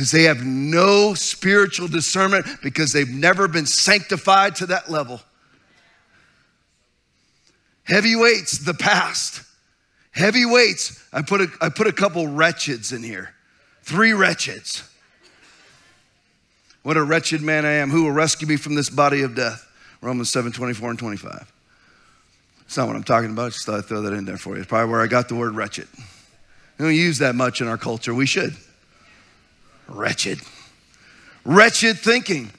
because 0.00 0.12
they 0.12 0.22
have 0.22 0.42
no 0.46 1.12
spiritual 1.12 1.86
discernment 1.86 2.46
because 2.62 2.90
they've 2.90 3.10
never 3.10 3.46
been 3.46 3.66
sanctified 3.66 4.54
to 4.54 4.64
that 4.64 4.90
level. 4.90 5.20
Heavyweights, 7.82 8.64
the 8.64 8.72
past. 8.72 9.42
Heavyweights, 10.12 11.06
I 11.12 11.20
put 11.20 11.42
a, 11.42 11.48
I 11.60 11.68
put 11.68 11.86
a 11.86 11.92
couple 11.92 12.26
wretcheds 12.26 12.92
in 12.92 13.02
here. 13.02 13.34
Three 13.82 14.14
wretcheds. 14.14 14.90
What 16.82 16.96
a 16.96 17.04
wretched 17.04 17.42
man 17.42 17.66
I 17.66 17.72
am. 17.72 17.90
Who 17.90 18.04
will 18.04 18.12
rescue 18.12 18.48
me 18.48 18.56
from 18.56 18.76
this 18.76 18.88
body 18.88 19.20
of 19.20 19.34
death? 19.34 19.70
Romans 20.00 20.30
7 20.30 20.50
24 20.50 20.88
and 20.88 20.98
25. 20.98 21.52
It's 22.62 22.76
not 22.78 22.86
what 22.86 22.96
I'm 22.96 23.04
talking 23.04 23.32
about. 23.32 23.52
Just 23.52 23.66
thought 23.66 23.80
I'd 23.80 23.84
throw 23.84 24.00
that 24.00 24.14
in 24.14 24.24
there 24.24 24.38
for 24.38 24.54
you. 24.54 24.62
It's 24.62 24.68
probably 24.70 24.90
where 24.90 25.02
I 25.02 25.08
got 25.08 25.28
the 25.28 25.34
word 25.34 25.54
wretched. 25.54 25.88
We 26.78 26.86
don't 26.86 26.94
use 26.94 27.18
that 27.18 27.34
much 27.34 27.60
in 27.60 27.68
our 27.68 27.76
culture. 27.76 28.14
We 28.14 28.24
should 28.24 28.56
wretched. 29.90 30.40
Wretched 31.44 31.98
thinking 31.98 32.50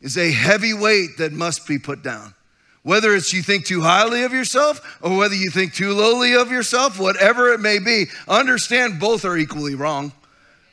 is 0.00 0.16
a 0.16 0.30
heavy 0.30 0.74
weight 0.74 1.18
that 1.18 1.32
must 1.32 1.66
be 1.66 1.78
put 1.78 2.02
down. 2.02 2.34
Whether 2.82 3.16
it's 3.16 3.32
you 3.32 3.42
think 3.42 3.66
too 3.66 3.80
highly 3.80 4.22
of 4.22 4.32
yourself 4.32 4.98
or 5.02 5.16
whether 5.16 5.34
you 5.34 5.50
think 5.50 5.74
too 5.74 5.92
lowly 5.92 6.34
of 6.36 6.52
yourself, 6.52 7.00
whatever 7.00 7.52
it 7.52 7.58
may 7.58 7.80
be, 7.80 8.06
understand 8.28 9.00
both 9.00 9.24
are 9.24 9.36
equally 9.36 9.74
wrong. 9.74 10.12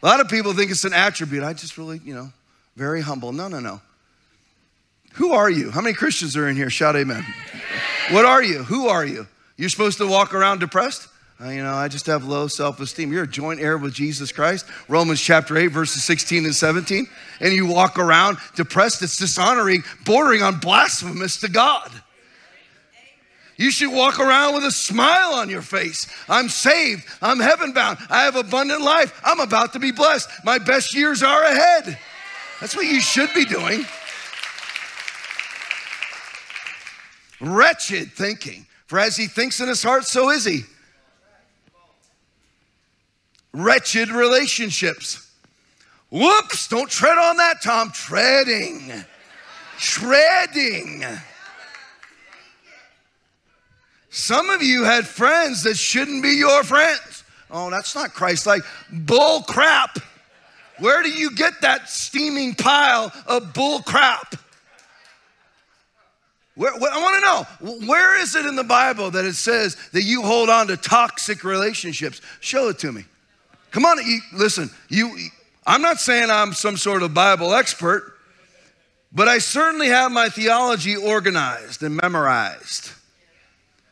A 0.01 0.05
lot 0.05 0.19
of 0.19 0.29
people 0.29 0.53
think 0.53 0.69
it's 0.69 0.83
an 0.83 0.93
attribute. 0.93 1.43
I 1.43 1.53
just 1.53 1.77
really, 1.77 1.99
you 2.03 2.13
know, 2.13 2.31
very 2.75 3.01
humble. 3.01 3.31
No, 3.31 3.47
no, 3.47 3.59
no. 3.59 3.81
Who 5.13 5.31
are 5.31 5.49
you? 5.49 5.71
How 5.71 5.81
many 5.81 5.95
Christians 5.95 6.37
are 6.37 6.47
in 6.47 6.55
here? 6.55 6.69
Shout 6.69 6.95
amen. 6.95 7.25
What 8.11 8.25
are 8.25 8.43
you? 8.43 8.63
Who 8.63 8.87
are 8.87 9.05
you? 9.05 9.27
You're 9.57 9.69
supposed 9.69 9.97
to 9.99 10.07
walk 10.07 10.33
around 10.33 10.59
depressed? 10.59 11.07
Uh, 11.41 11.49
you 11.49 11.63
know, 11.63 11.73
I 11.73 11.87
just 11.87 12.05
have 12.05 12.23
low 12.25 12.47
self 12.47 12.79
esteem. 12.79 13.11
You're 13.11 13.23
a 13.23 13.27
joint 13.27 13.59
heir 13.59 13.77
with 13.77 13.93
Jesus 13.93 14.31
Christ. 14.31 14.65
Romans 14.87 15.19
chapter 15.19 15.57
8, 15.57 15.67
verses 15.67 16.03
16 16.03 16.45
and 16.45 16.55
17. 16.55 17.07
And 17.39 17.53
you 17.53 17.65
walk 17.65 17.97
around 17.97 18.37
depressed, 18.55 19.01
it's 19.01 19.17
dishonoring, 19.17 19.83
bordering 20.05 20.41
on 20.41 20.59
blasphemous 20.59 21.39
to 21.41 21.49
God. 21.49 21.91
You 23.55 23.71
should 23.71 23.91
walk 23.91 24.19
around 24.19 24.55
with 24.55 24.65
a 24.65 24.71
smile 24.71 25.33
on 25.35 25.49
your 25.49 25.61
face. 25.61 26.07
I'm 26.27 26.49
saved. 26.49 27.05
I'm 27.21 27.39
heaven 27.39 27.71
bound. 27.71 27.99
I 28.09 28.23
have 28.23 28.35
abundant 28.35 28.81
life. 28.81 29.19
I'm 29.23 29.39
about 29.39 29.73
to 29.73 29.79
be 29.79 29.91
blessed. 29.91 30.29
My 30.43 30.57
best 30.57 30.95
years 30.95 31.21
are 31.21 31.43
ahead. 31.43 31.97
That's 32.59 32.75
what 32.75 32.85
you 32.87 32.99
should 32.99 33.31
be 33.33 33.45
doing. 33.45 33.85
Wretched 37.39 38.11
thinking. 38.13 38.65
For 38.87 38.99
as 38.99 39.15
he 39.15 39.27
thinks 39.27 39.59
in 39.59 39.67
his 39.67 39.83
heart, 39.83 40.05
so 40.05 40.29
is 40.29 40.45
he. 40.45 40.61
Wretched 43.53 44.09
relationships. 44.09 45.29
Whoops, 46.09 46.67
don't 46.67 46.89
tread 46.89 47.17
on 47.17 47.37
that, 47.37 47.61
Tom. 47.61 47.91
Treading. 47.91 48.91
Treading. 49.79 51.03
Some 54.09 54.49
of 54.49 54.61
you 54.61 54.83
had 54.83 55.07
friends 55.07 55.63
that 55.63 55.75
shouldn't 55.75 56.21
be 56.21 56.33
your 56.33 56.63
friends. 56.63 57.23
Oh, 57.49 57.69
that's 57.69 57.95
not 57.95 58.13
Christ 58.13 58.45
like. 58.45 58.61
Bull 58.91 59.41
crap. 59.41 59.97
Where 60.79 61.03
do 61.03 61.09
you 61.09 61.31
get 61.35 61.61
that 61.61 61.89
steaming 61.89 62.55
pile 62.55 63.11
of 63.27 63.53
bull 63.53 63.79
crap? 63.81 64.35
Where, 66.55 66.77
where, 66.77 66.91
I 66.91 66.97
want 66.99 67.23
to 67.59 67.71
know, 67.71 67.87
where 67.87 68.19
is 68.19 68.35
it 68.35 68.45
in 68.45 68.55
the 68.55 68.63
Bible 68.63 69.09
that 69.11 69.25
it 69.25 69.33
says 69.33 69.75
that 69.93 70.03
you 70.03 70.21
hold 70.21 70.49
on 70.49 70.67
to 70.67 70.77
toxic 70.77 71.43
relationships? 71.43 72.21
Show 72.39 72.69
it 72.69 72.79
to 72.79 72.91
me. 72.91 73.05
Come 73.73 73.85
on, 73.85 73.97
you, 74.05 74.19
listen, 74.33 74.69
you, 74.87 75.17
I'm 75.65 75.81
not 75.81 75.99
saying 75.99 76.29
I'm 76.29 76.53
some 76.53 76.77
sort 76.77 77.01
of 77.01 77.15
Bible 77.15 77.55
expert, 77.55 78.13
but 79.11 79.27
I 79.27 79.39
certainly 79.39 79.87
have 79.87 80.11
my 80.11 80.29
theology 80.29 80.95
organized 80.95 81.81
and 81.81 81.97
memorized. 81.97 82.91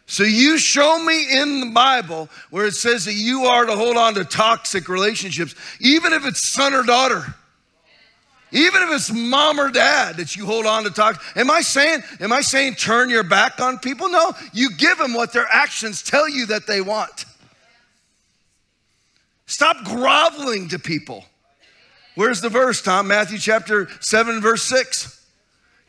So 0.06 0.22
you 0.22 0.60
show 0.60 1.04
me 1.04 1.36
in 1.36 1.62
the 1.62 1.72
Bible 1.74 2.30
where 2.52 2.68
it 2.68 2.76
says 2.76 3.06
that 3.06 3.16
you 3.16 3.46
are 3.46 3.66
to 3.66 3.76
hold 3.76 3.98
on 3.98 4.14
to 4.16 4.24
toxic 4.24 4.88
relationships, 4.88 5.56
even 5.80 6.14
if 6.14 6.28
it's 6.28 6.42
son 6.42 6.76
or 6.76 6.84
daughter. 6.84 7.34
Even 8.52 8.84
if 8.84 8.92
it's 8.92 9.12
mom 9.12 9.60
or 9.60 9.72
dad 9.72 10.18
that 10.18 10.36
you 10.36 10.46
hold 10.46 10.66
on 10.68 10.84
to 10.84 10.92
talk. 10.92 11.24
Am 11.36 11.50
I 11.50 11.62
saying, 11.62 12.04
am 12.20 12.34
I 12.34 12.42
saying 12.42 12.76
turn 12.76 13.10
your 13.10 13.24
back 13.24 13.60
on 13.62 13.80
people? 13.80 14.10
No, 14.10 14.34
you 14.54 14.76
give 14.76 14.98
them 14.98 15.14
what 15.14 15.34
their 15.34 15.48
actions 15.50 16.04
tell 16.04 16.30
you 16.30 16.46
that 16.48 16.68
they 16.68 16.82
want. 16.82 17.26
Stop 19.52 19.84
groveling 19.84 20.70
to 20.70 20.80
people. 20.80 21.26
Where's 22.16 22.40
the 22.40 22.48
verse, 22.48 22.82
Tom? 22.82 23.10
Matthew 23.10 23.38
chapter 23.38 23.90
7, 24.00 24.40
verse 24.40 24.64
6. 24.64 25.28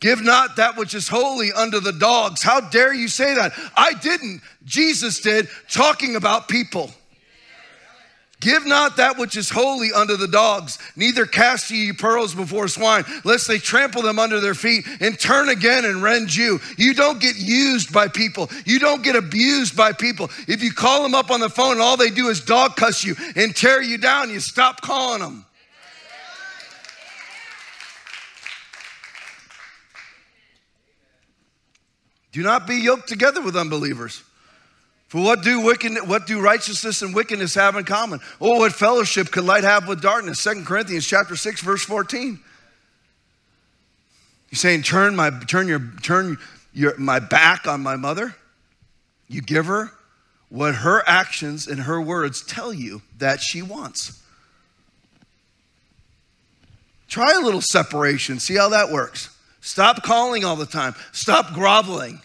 Give 0.00 0.20
not 0.20 0.56
that 0.56 0.76
which 0.76 0.94
is 0.94 1.06
holy 1.06 1.52
unto 1.52 1.78
the 1.78 1.92
dogs. 1.92 2.42
How 2.42 2.60
dare 2.60 2.92
you 2.92 3.06
say 3.06 3.36
that? 3.36 3.52
I 3.76 3.94
didn't. 3.94 4.42
Jesus 4.64 5.20
did, 5.20 5.48
talking 5.70 6.16
about 6.16 6.48
people. 6.48 6.90
Give 8.43 8.66
not 8.66 8.97
that 8.97 9.18
which 9.18 9.36
is 9.36 9.51
holy 9.51 9.93
unto 9.93 10.16
the 10.16 10.26
dogs, 10.26 10.76
neither 10.97 11.26
cast 11.26 11.70
ye 11.70 11.93
pearls 11.93 12.34
before 12.34 12.66
swine, 12.66 13.05
lest 13.22 13.47
they 13.47 13.59
trample 13.59 14.03
them 14.03 14.18
under 14.18 14.40
their 14.40 14.57
feet 14.57 14.84
and 15.01 15.16
turn 15.18 15.49
again 15.49 15.84
and 15.84 16.03
rend 16.03 16.34
you. 16.34 16.59
You 16.76 16.93
don't 16.93 17.20
get 17.20 17.36
used 17.36 17.93
by 17.93 18.09
people. 18.09 18.51
You 18.66 18.80
don't 18.80 19.05
get 19.05 19.14
abused 19.14 19.76
by 19.76 19.93
people. 19.93 20.28
If 20.49 20.61
you 20.61 20.72
call 20.72 21.05
them 21.05 21.14
up 21.14 21.30
on 21.30 21.38
the 21.38 21.49
phone 21.49 21.74
and 21.74 21.80
all 21.80 21.97
they 21.97 22.11
do 22.11 22.30
is 22.30 22.40
dog 22.40 22.74
cuss 22.74 23.05
you 23.05 23.14
and 23.36 23.55
tear 23.55 23.80
you 23.80 23.97
down, 23.97 24.28
you 24.28 24.40
stop 24.40 24.80
calling 24.80 25.20
them. 25.20 25.47
Do 32.32 32.43
not 32.43 32.66
be 32.66 32.74
yoked 32.74 33.09
together 33.09 33.40
with 33.40 33.57
unbelievers. 33.57 34.24
For 35.12 35.22
what 35.22 35.42
do 35.42 35.60
what 35.60 36.26
do 36.26 36.40
righteousness 36.40 37.02
and 37.02 37.14
wickedness 37.14 37.54
have 37.56 37.76
in 37.76 37.84
common? 37.84 38.20
Oh, 38.40 38.60
what 38.60 38.72
fellowship 38.72 39.30
could 39.30 39.44
light 39.44 39.62
have 39.62 39.86
with 39.86 40.00
darkness? 40.00 40.40
Second 40.40 40.64
Corinthians 40.64 41.06
chapter 41.06 41.36
6, 41.36 41.60
verse 41.60 41.84
14. 41.84 42.40
You're 44.48 44.56
saying, 44.56 44.84
turn 44.84 45.14
my 45.14 45.28
turn 45.46 45.68
your 45.68 45.82
turn 46.02 46.38
your 46.72 46.96
my 46.96 47.18
back 47.18 47.66
on 47.66 47.82
my 47.82 47.94
mother? 47.96 48.34
You 49.28 49.42
give 49.42 49.66
her 49.66 49.90
what 50.48 50.76
her 50.76 51.06
actions 51.06 51.66
and 51.66 51.80
her 51.80 52.00
words 52.00 52.42
tell 52.42 52.72
you 52.72 53.02
that 53.18 53.42
she 53.42 53.60
wants. 53.60 54.18
Try 57.06 57.34
a 57.34 57.44
little 57.44 57.60
separation, 57.60 58.40
see 58.40 58.56
how 58.56 58.70
that 58.70 58.90
works. 58.90 59.28
Stop 59.60 60.04
calling 60.04 60.42
all 60.42 60.56
the 60.56 60.64
time. 60.64 60.94
Stop 61.12 61.52
groveling. 61.52 62.22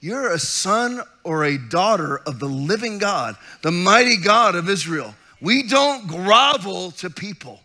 You're 0.00 0.32
a 0.32 0.38
son 0.38 1.02
or 1.24 1.44
a 1.44 1.58
daughter 1.58 2.18
of 2.18 2.38
the 2.38 2.46
living 2.46 2.98
God, 2.98 3.36
the 3.62 3.70
mighty 3.70 4.16
God 4.16 4.54
of 4.54 4.68
Israel. 4.68 5.14
We 5.42 5.62
don't 5.62 6.06
grovel 6.06 6.92
to 6.92 7.10
people. 7.10 7.60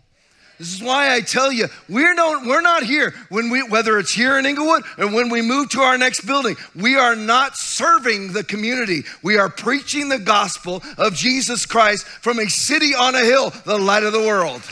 This 0.58 0.72
is 0.72 0.82
why 0.82 1.14
I 1.14 1.20
tell 1.20 1.52
you, 1.52 1.66
we're, 1.88 2.14
we're 2.46 2.62
not 2.62 2.82
here 2.82 3.14
when 3.28 3.50
we, 3.50 3.62
whether 3.62 3.98
it's 3.98 4.12
here 4.12 4.38
in 4.38 4.46
Englewood 4.46 4.84
or 4.96 5.12
when 5.12 5.28
we 5.28 5.42
move 5.42 5.68
to 5.70 5.80
our 5.80 5.98
next 5.98 6.26
building. 6.26 6.56
We 6.74 6.96
are 6.96 7.14
not 7.14 7.56
serving 7.56 8.32
the 8.32 8.42
community. 8.42 9.04
We 9.22 9.36
are 9.36 9.50
preaching 9.50 10.08
the 10.08 10.18
gospel 10.18 10.82
of 10.96 11.14
Jesus 11.14 11.66
Christ 11.66 12.06
from 12.06 12.38
a 12.38 12.48
city 12.48 12.94
on 12.94 13.14
a 13.14 13.22
hill, 13.22 13.50
the 13.66 13.76
light 13.76 14.02
of 14.02 14.12
the 14.12 14.20
world. 14.20 14.62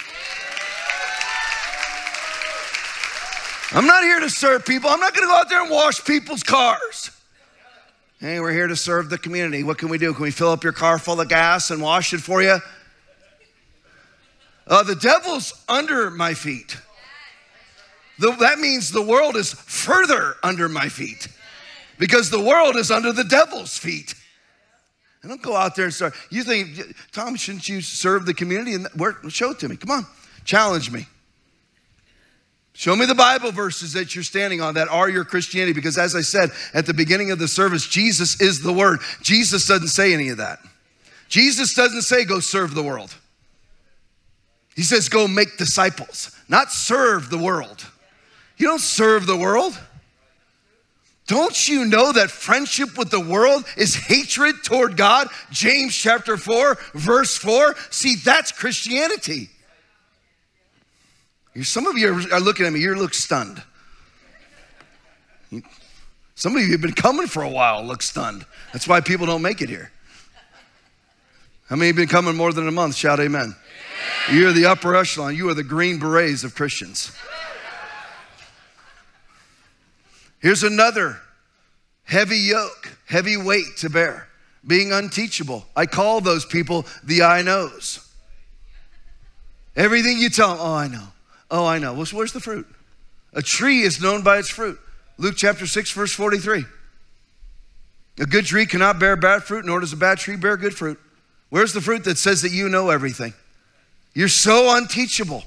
I'm 3.72 3.86
not 3.86 4.04
here 4.04 4.20
to 4.20 4.30
serve 4.30 4.64
people. 4.64 4.88
I'm 4.88 5.00
not 5.00 5.14
going 5.14 5.26
to 5.26 5.32
go 5.32 5.36
out 5.36 5.50
there 5.50 5.62
and 5.62 5.70
wash 5.70 6.02
people's 6.04 6.42
cars. 6.42 7.10
Hey, 8.24 8.40
we're 8.40 8.52
here 8.52 8.68
to 8.68 8.74
serve 8.74 9.10
the 9.10 9.18
community. 9.18 9.62
What 9.64 9.76
can 9.76 9.90
we 9.90 9.98
do? 9.98 10.14
Can 10.14 10.22
we 10.22 10.30
fill 10.30 10.48
up 10.48 10.64
your 10.64 10.72
car 10.72 10.98
full 10.98 11.20
of 11.20 11.28
gas 11.28 11.70
and 11.70 11.82
wash 11.82 12.14
it 12.14 12.22
for 12.22 12.42
you? 12.42 12.56
Uh, 14.66 14.82
the 14.82 14.94
devil's 14.94 15.62
under 15.68 16.10
my 16.10 16.32
feet. 16.32 16.78
The, 18.18 18.30
that 18.40 18.60
means 18.60 18.90
the 18.90 19.02
world 19.02 19.36
is 19.36 19.52
further 19.52 20.36
under 20.42 20.70
my 20.70 20.88
feet 20.88 21.28
because 21.98 22.30
the 22.30 22.40
world 22.40 22.76
is 22.76 22.90
under 22.90 23.12
the 23.12 23.24
devil's 23.24 23.76
feet. 23.76 24.14
And 25.20 25.28
don't 25.28 25.42
go 25.42 25.54
out 25.54 25.76
there 25.76 25.84
and 25.84 25.92
start. 25.92 26.14
You 26.30 26.44
think, 26.44 26.96
Tom, 27.12 27.36
shouldn't 27.36 27.68
you 27.68 27.82
serve 27.82 28.24
the 28.24 28.32
community? 28.32 28.72
And 28.72 28.88
where, 28.96 29.18
show 29.28 29.50
it 29.50 29.58
to 29.58 29.68
me. 29.68 29.76
Come 29.76 29.90
on, 29.90 30.06
challenge 30.46 30.90
me. 30.90 31.06
Show 32.74 32.96
me 32.96 33.06
the 33.06 33.14
Bible 33.14 33.52
verses 33.52 33.92
that 33.92 34.14
you're 34.14 34.24
standing 34.24 34.60
on 34.60 34.74
that 34.74 34.88
are 34.88 35.08
your 35.08 35.24
Christianity. 35.24 35.72
Because 35.72 35.96
as 35.96 36.14
I 36.16 36.22
said 36.22 36.50
at 36.74 36.86
the 36.86 36.94
beginning 36.94 37.30
of 37.30 37.38
the 37.38 37.48
service, 37.48 37.86
Jesus 37.86 38.40
is 38.40 38.62
the 38.62 38.72
Word. 38.72 39.00
Jesus 39.22 39.66
doesn't 39.66 39.88
say 39.88 40.12
any 40.12 40.28
of 40.28 40.38
that. 40.38 40.58
Jesus 41.28 41.74
doesn't 41.74 42.02
say 42.02 42.24
go 42.24 42.40
serve 42.40 42.74
the 42.74 42.82
world. 42.82 43.14
He 44.74 44.82
says 44.82 45.08
go 45.08 45.28
make 45.28 45.56
disciples, 45.56 46.36
not 46.48 46.72
serve 46.72 47.30
the 47.30 47.38
world. 47.38 47.86
You 48.56 48.66
don't 48.66 48.80
serve 48.80 49.26
the 49.26 49.36
world. 49.36 49.78
Don't 51.26 51.68
you 51.68 51.86
know 51.86 52.12
that 52.12 52.30
friendship 52.30 52.98
with 52.98 53.10
the 53.10 53.20
world 53.20 53.64
is 53.76 53.94
hatred 53.94 54.56
toward 54.62 54.96
God? 54.96 55.28
James 55.50 55.94
chapter 55.94 56.36
4, 56.36 56.76
verse 56.92 57.36
4. 57.36 57.74
See, 57.90 58.16
that's 58.16 58.52
Christianity. 58.52 59.48
Some 61.62 61.86
of 61.86 61.96
you 61.96 62.12
are 62.32 62.40
looking 62.40 62.66
at 62.66 62.72
me, 62.72 62.80
you 62.80 62.94
look 62.96 63.14
stunned. 63.14 63.62
Some 66.34 66.56
of 66.56 66.62
you 66.62 66.72
have 66.72 66.80
been 66.80 66.92
coming 66.92 67.28
for 67.28 67.42
a 67.42 67.48
while, 67.48 67.84
look 67.84 68.02
stunned. 68.02 68.44
That's 68.72 68.88
why 68.88 69.00
people 69.00 69.26
don't 69.26 69.42
make 69.42 69.62
it 69.62 69.68
here. 69.68 69.92
How 71.68 71.76
many 71.76 71.86
have 71.88 71.96
been 71.96 72.08
coming 72.08 72.36
more 72.36 72.52
than 72.52 72.66
a 72.66 72.72
month? 72.72 72.96
Shout 72.96 73.20
amen. 73.20 73.54
You're 74.30 74.52
the 74.52 74.66
upper 74.66 74.96
echelon. 74.96 75.36
You 75.36 75.48
are 75.48 75.54
the 75.54 75.62
green 75.62 75.98
berets 75.98 76.44
of 76.44 76.54
Christians. 76.54 77.16
Here's 80.40 80.62
another 80.62 81.20
heavy 82.02 82.36
yoke, 82.36 82.98
heavy 83.06 83.36
weight 83.36 83.76
to 83.78 83.88
bear, 83.88 84.28
being 84.66 84.92
unteachable. 84.92 85.64
I 85.74 85.86
call 85.86 86.20
those 86.20 86.44
people 86.44 86.84
the 87.02 87.22
I 87.22 87.42
knows. 87.42 88.00
Everything 89.76 90.18
you 90.18 90.28
tell 90.28 90.50
them, 90.50 90.58
oh, 90.60 90.74
I 90.74 90.88
know. 90.88 91.08
Oh, 91.54 91.66
I 91.66 91.78
know. 91.78 91.94
Well, 91.94 92.04
where's 92.06 92.32
the 92.32 92.40
fruit? 92.40 92.66
A 93.32 93.40
tree 93.40 93.82
is 93.82 94.02
known 94.02 94.22
by 94.22 94.38
its 94.38 94.48
fruit. 94.48 94.76
Luke 95.18 95.36
chapter 95.36 95.68
6, 95.68 95.92
verse 95.92 96.12
43. 96.12 96.64
A 98.18 98.26
good 98.26 98.44
tree 98.44 98.66
cannot 98.66 98.98
bear 98.98 99.14
bad 99.14 99.44
fruit, 99.44 99.64
nor 99.64 99.78
does 99.78 99.92
a 99.92 99.96
bad 99.96 100.18
tree 100.18 100.34
bear 100.34 100.56
good 100.56 100.74
fruit. 100.74 100.98
Where's 101.50 101.72
the 101.72 101.80
fruit 101.80 102.02
that 102.04 102.18
says 102.18 102.42
that 102.42 102.50
you 102.50 102.68
know 102.68 102.90
everything? 102.90 103.34
You're 104.14 104.26
so 104.26 104.76
unteachable. 104.76 105.44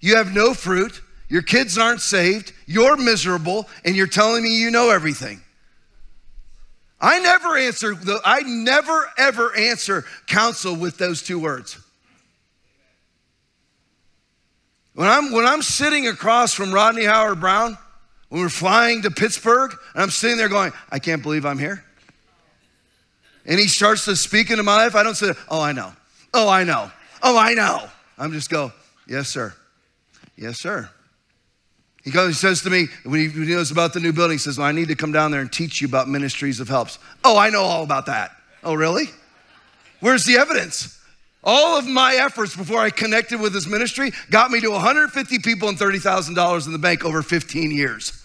You 0.00 0.16
have 0.16 0.34
no 0.34 0.52
fruit. 0.52 1.00
Your 1.28 1.42
kids 1.42 1.78
aren't 1.78 2.00
saved. 2.00 2.52
You're 2.66 2.96
miserable, 2.96 3.68
and 3.84 3.94
you're 3.94 4.08
telling 4.08 4.42
me 4.42 4.60
you 4.60 4.72
know 4.72 4.90
everything. 4.90 5.40
I 7.00 7.20
never 7.20 7.56
answer 7.56 7.94
I 8.24 8.40
never 8.40 9.12
ever 9.16 9.56
answer 9.56 10.06
counsel 10.26 10.74
with 10.74 10.98
those 10.98 11.22
two 11.22 11.38
words. 11.38 11.78
When 14.96 15.10
I'm 15.10 15.30
when 15.30 15.44
I'm 15.44 15.60
sitting 15.60 16.08
across 16.08 16.54
from 16.54 16.72
Rodney 16.72 17.04
Howard-Browne, 17.04 17.76
when 18.30 18.40
we're 18.40 18.48
flying 18.48 19.02
to 19.02 19.10
Pittsburgh, 19.10 19.72
and 19.92 20.02
I'm 20.02 20.08
sitting 20.08 20.38
there 20.38 20.48
going, 20.48 20.72
I 20.90 20.98
can't 20.98 21.22
believe 21.22 21.44
I'm 21.44 21.58
here. 21.58 21.84
And 23.44 23.60
he 23.60 23.68
starts 23.68 24.06
to 24.06 24.16
speak 24.16 24.50
into 24.50 24.62
my 24.62 24.76
life, 24.76 24.94
I 24.94 25.02
don't 25.02 25.14
say, 25.14 25.32
Oh, 25.50 25.60
I 25.60 25.72
know. 25.72 25.92
Oh, 26.32 26.48
I 26.48 26.64
know. 26.64 26.90
Oh, 27.22 27.36
I 27.36 27.52
know. 27.52 27.86
I'm 28.16 28.32
just 28.32 28.48
go, 28.48 28.72
Yes, 29.06 29.28
sir. 29.28 29.52
Yes, 30.34 30.58
sir. 30.60 30.88
He, 32.02 32.10
comes, 32.10 32.28
he 32.28 32.34
says 32.34 32.62
to 32.62 32.70
me, 32.70 32.86
when 33.04 33.20
he, 33.20 33.28
when 33.28 33.46
he 33.46 33.54
knows 33.54 33.70
about 33.70 33.92
the 33.92 34.00
new 34.00 34.14
building, 34.14 34.36
he 34.36 34.38
says, 34.38 34.58
well, 34.58 34.66
I 34.66 34.72
need 34.72 34.88
to 34.88 34.94
come 34.94 35.10
down 35.12 35.30
there 35.30 35.40
and 35.40 35.52
teach 35.52 35.82
you 35.82 35.88
about 35.88 36.08
ministries 36.08 36.60
of 36.60 36.68
helps. 36.68 37.00
Oh, 37.24 37.36
I 37.36 37.50
know 37.50 37.62
all 37.62 37.82
about 37.82 38.06
that. 38.06 38.30
Oh, 38.62 38.74
really? 38.74 39.06
Where's 39.98 40.24
the 40.24 40.36
evidence? 40.36 40.95
All 41.48 41.78
of 41.78 41.86
my 41.86 42.16
efforts 42.16 42.56
before 42.56 42.80
I 42.80 42.90
connected 42.90 43.40
with 43.40 43.54
his 43.54 43.68
ministry 43.68 44.10
got 44.30 44.50
me 44.50 44.60
to 44.60 44.70
150 44.72 45.38
people 45.38 45.68
and 45.68 45.78
$30,000 45.78 46.66
in 46.66 46.72
the 46.72 46.78
bank 46.78 47.04
over 47.04 47.22
15 47.22 47.70
years. 47.70 48.24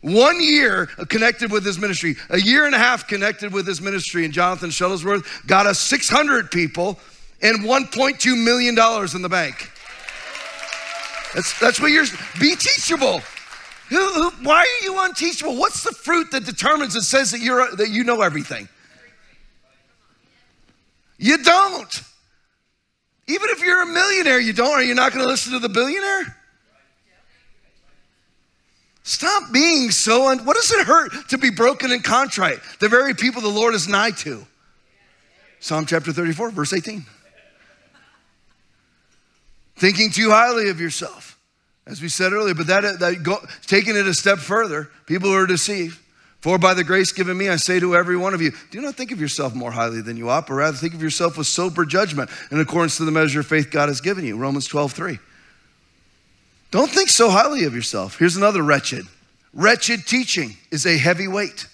One 0.00 0.42
year 0.42 0.86
connected 0.86 1.52
with 1.52 1.64
his 1.64 1.78
ministry, 1.78 2.16
a 2.30 2.40
year 2.40 2.66
and 2.66 2.74
a 2.74 2.78
half 2.78 3.06
connected 3.06 3.52
with 3.52 3.64
his 3.64 3.80
ministry, 3.80 4.24
and 4.24 4.34
Jonathan 4.34 4.70
Shuttlesworth 4.70 5.46
got 5.46 5.66
us 5.66 5.78
600 5.78 6.50
people 6.50 6.98
and 7.42 7.60
$1.2 7.60 8.44
million 8.44 8.76
in 9.14 9.22
the 9.22 9.28
bank. 9.28 9.70
That's, 11.34 11.58
that's 11.60 11.80
what 11.80 11.92
you're, 11.92 12.06
be 12.40 12.56
teachable. 12.56 13.20
Who, 13.90 14.12
who, 14.12 14.30
why 14.42 14.58
are 14.58 14.84
you 14.84 15.00
unteachable? 15.04 15.56
What's 15.56 15.84
the 15.84 15.92
fruit 15.92 16.32
that 16.32 16.44
determines 16.44 16.96
and 16.96 17.04
says 17.04 17.30
that, 17.30 17.40
you're, 17.40 17.70
that 17.76 17.90
you 17.90 18.02
know 18.02 18.22
everything? 18.22 18.68
You 21.18 21.38
don't. 21.38 22.02
Even 23.28 23.50
if 23.50 23.62
you're 23.62 23.82
a 23.82 23.86
millionaire, 23.86 24.40
you 24.40 24.52
don't. 24.52 24.72
Are 24.72 24.82
you 24.82 24.94
not 24.94 25.12
going 25.12 25.24
to 25.24 25.30
listen 25.30 25.52
to 25.52 25.58
the 25.58 25.68
billionaire? 25.68 26.34
Stop 29.02 29.52
being 29.52 29.90
so. 29.90 30.28
Un- 30.28 30.44
what 30.44 30.56
does 30.56 30.72
it 30.72 30.86
hurt 30.86 31.12
to 31.28 31.38
be 31.38 31.50
broken 31.50 31.92
and 31.92 32.02
contrite? 32.02 32.58
The 32.80 32.88
very 32.88 33.14
people 33.14 33.40
the 33.42 33.48
Lord 33.48 33.74
is 33.74 33.86
nigh 33.86 34.10
to. 34.10 34.46
Psalm 35.60 35.86
chapter 35.86 36.12
34, 36.12 36.50
verse 36.50 36.72
18 36.72 37.04
thinking 39.78 40.10
too 40.10 40.30
highly 40.30 40.68
of 40.68 40.80
yourself, 40.80 41.38
as 41.86 42.02
we 42.02 42.08
said 42.08 42.32
earlier. 42.32 42.54
But 42.54 42.66
that, 42.66 42.98
that 43.00 43.22
go, 43.22 43.38
taking 43.66 43.96
it 43.96 44.06
a 44.06 44.14
step 44.14 44.38
further, 44.38 44.90
people 45.06 45.32
are 45.32 45.46
deceived. 45.46 45.98
For 46.40 46.56
by 46.56 46.74
the 46.74 46.84
grace 46.84 47.10
given 47.10 47.36
me, 47.36 47.48
I 47.48 47.56
say 47.56 47.80
to 47.80 47.96
every 47.96 48.16
one 48.16 48.32
of 48.32 48.40
you, 48.40 48.52
do 48.70 48.80
not 48.80 48.94
think 48.94 49.10
of 49.10 49.20
yourself 49.20 49.54
more 49.54 49.72
highly 49.72 50.00
than 50.00 50.16
you 50.16 50.30
ought, 50.30 50.46
but 50.46 50.54
rather 50.54 50.76
think 50.76 50.94
of 50.94 51.02
yourself 51.02 51.36
with 51.36 51.48
sober 51.48 51.84
judgment 51.84 52.30
in 52.52 52.60
accordance 52.60 52.96
to 52.98 53.04
the 53.04 53.10
measure 53.10 53.40
of 53.40 53.46
faith 53.46 53.70
God 53.70 53.88
has 53.88 54.00
given 54.00 54.24
you. 54.24 54.36
Romans 54.36 54.66
12, 54.66 54.92
3. 54.92 55.18
Don't 56.70 56.90
think 56.90 57.08
so 57.08 57.30
highly 57.30 57.64
of 57.64 57.74
yourself. 57.74 58.18
Here's 58.18 58.36
another 58.36 58.62
wretched. 58.62 59.06
Wretched 59.52 60.06
teaching 60.06 60.56
is 60.70 60.86
a 60.86 60.96
heavy 60.96 61.26
weight. 61.26 61.66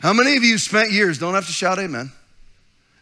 How 0.00 0.12
many 0.12 0.36
of 0.36 0.44
you 0.44 0.56
spent 0.58 0.92
years, 0.92 1.18
don't 1.18 1.34
have 1.34 1.46
to 1.46 1.52
shout 1.52 1.78
amen. 1.78 2.12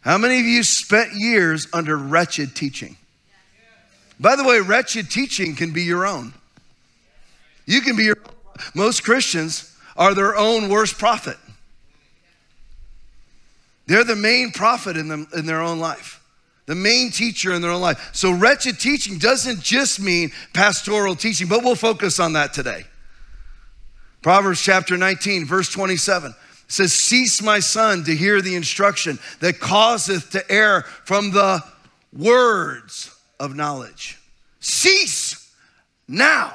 How 0.01 0.17
many 0.17 0.41
of 0.41 0.47
you 0.47 0.63
spent 0.63 1.13
years 1.13 1.67
under 1.73 1.97
wretched 1.97 2.57
teaching? 2.57 2.97
By 4.19 4.37
the 4.37 4.45
way, 4.45 4.61
wretched 4.61 5.11
teaching 5.11 5.55
can 5.55 5.73
be 5.73 5.83
your 5.83 6.07
own. 6.07 6.33
You 7.67 7.83
can 7.83 7.97
be 7.97 8.05
your 8.05 8.17
most 8.75 9.05
Christians 9.05 9.77
are 9.99 10.15
their 10.15 10.37
own 10.37 10.69
worst 10.69 10.97
prophet. 10.97 11.37
They're 13.87 14.05
the 14.05 14.17
main 14.17 14.53
prophet 14.53 14.97
in, 14.97 15.09
them, 15.09 15.27
in 15.35 15.45
their 15.45 15.61
own 15.61 15.81
life, 15.81 16.23
the 16.67 16.75
main 16.75 17.11
teacher 17.11 17.53
in 17.53 17.61
their 17.61 17.73
own 17.73 17.81
life. 17.81 18.11
So, 18.13 18.33
wretched 18.33 18.79
teaching 18.79 19.19
doesn't 19.19 19.61
just 19.61 19.99
mean 19.99 20.31
pastoral 20.55 21.17
teaching, 21.17 21.49
but 21.49 21.65
we'll 21.65 21.75
focus 21.75 22.21
on 22.21 22.35
that 22.35 22.55
today. 22.55 22.85
Proverbs 24.23 24.63
chapter 24.63 24.97
19, 24.97 25.47
verse 25.47 25.71
27 25.71 26.35
says, 26.69 26.93
Cease, 26.93 27.43
my 27.43 27.61
son, 27.61 28.05
to 28.05 28.15
hear 28.15 28.43
the 28.43 28.55
instruction 28.55 29.19
that 29.41 29.59
causeth 29.59 30.31
to 30.31 30.53
err 30.53 30.83
from 30.83 31.31
the 31.31 31.63
words 32.13 33.15
of 33.41 33.57
knowledge. 33.57 34.19
Cease 34.61 35.53
now. 36.07 36.55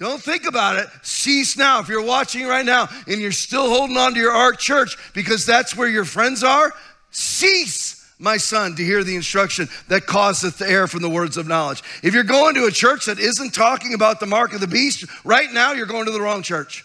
Don't 0.00 0.22
think 0.22 0.46
about 0.46 0.78
it. 0.78 0.88
Cease 1.02 1.58
now. 1.58 1.80
If 1.80 1.88
you're 1.88 2.02
watching 2.02 2.46
right 2.46 2.64
now 2.64 2.88
and 3.06 3.20
you're 3.20 3.32
still 3.32 3.68
holding 3.68 3.98
on 3.98 4.14
to 4.14 4.18
your 4.18 4.32
Ark 4.32 4.58
Church 4.58 4.96
because 5.12 5.44
that's 5.44 5.76
where 5.76 5.88
your 5.88 6.06
friends 6.06 6.42
are, 6.42 6.72
cease, 7.10 8.10
my 8.18 8.38
son, 8.38 8.74
to 8.76 8.82
hear 8.82 9.04
the 9.04 9.14
instruction 9.14 9.68
that 9.88 10.06
causeth 10.06 10.56
the 10.56 10.66
err 10.66 10.86
from 10.86 11.02
the 11.02 11.10
words 11.10 11.36
of 11.36 11.46
knowledge. 11.46 11.82
If 12.02 12.14
you're 12.14 12.24
going 12.24 12.54
to 12.54 12.64
a 12.64 12.70
church 12.70 13.06
that 13.06 13.18
isn't 13.18 13.50
talking 13.50 13.92
about 13.92 14.20
the 14.20 14.26
mark 14.26 14.54
of 14.54 14.60
the 14.60 14.66
beast, 14.66 15.04
right 15.22 15.52
now 15.52 15.72
you're 15.72 15.84
going 15.84 16.06
to 16.06 16.12
the 16.12 16.20
wrong 16.20 16.42
church. 16.42 16.82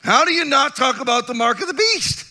How 0.00 0.24
do 0.24 0.32
you 0.32 0.44
not 0.44 0.76
talk 0.76 1.00
about 1.00 1.26
the 1.26 1.34
mark 1.34 1.60
of 1.60 1.66
the 1.66 1.74
beast? 1.74 2.26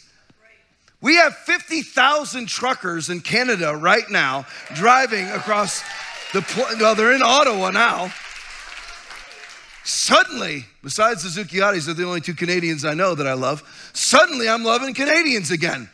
We 1.01 1.17
have 1.17 1.35
50,000 1.35 2.47
truckers 2.47 3.09
in 3.09 3.19
Canada 3.19 3.75
right 3.75 4.09
now 4.09 4.45
driving 4.75 5.27
across 5.27 5.83
the, 6.31 6.45
well, 6.79 6.95
they're 6.95 7.13
in 7.13 7.21
Ottawa 7.21 7.71
now. 7.71 8.13
Suddenly, 9.87 10.65
besides 10.83 11.23
the 11.23 11.41
Zucciotis, 11.41 11.85
they're 11.85 11.95
the 11.95 12.03
only 12.03 12.19
two 12.19 12.33
Canadians 12.33 12.83
I 12.83 12.93
know 12.93 13.15
that 13.15 13.25
I 13.25 13.31
love. 13.31 13.63
Suddenly, 13.93 14.49
I'm 14.49 14.65
loving 14.65 14.93
Canadians 14.93 15.49
again. 15.49 15.89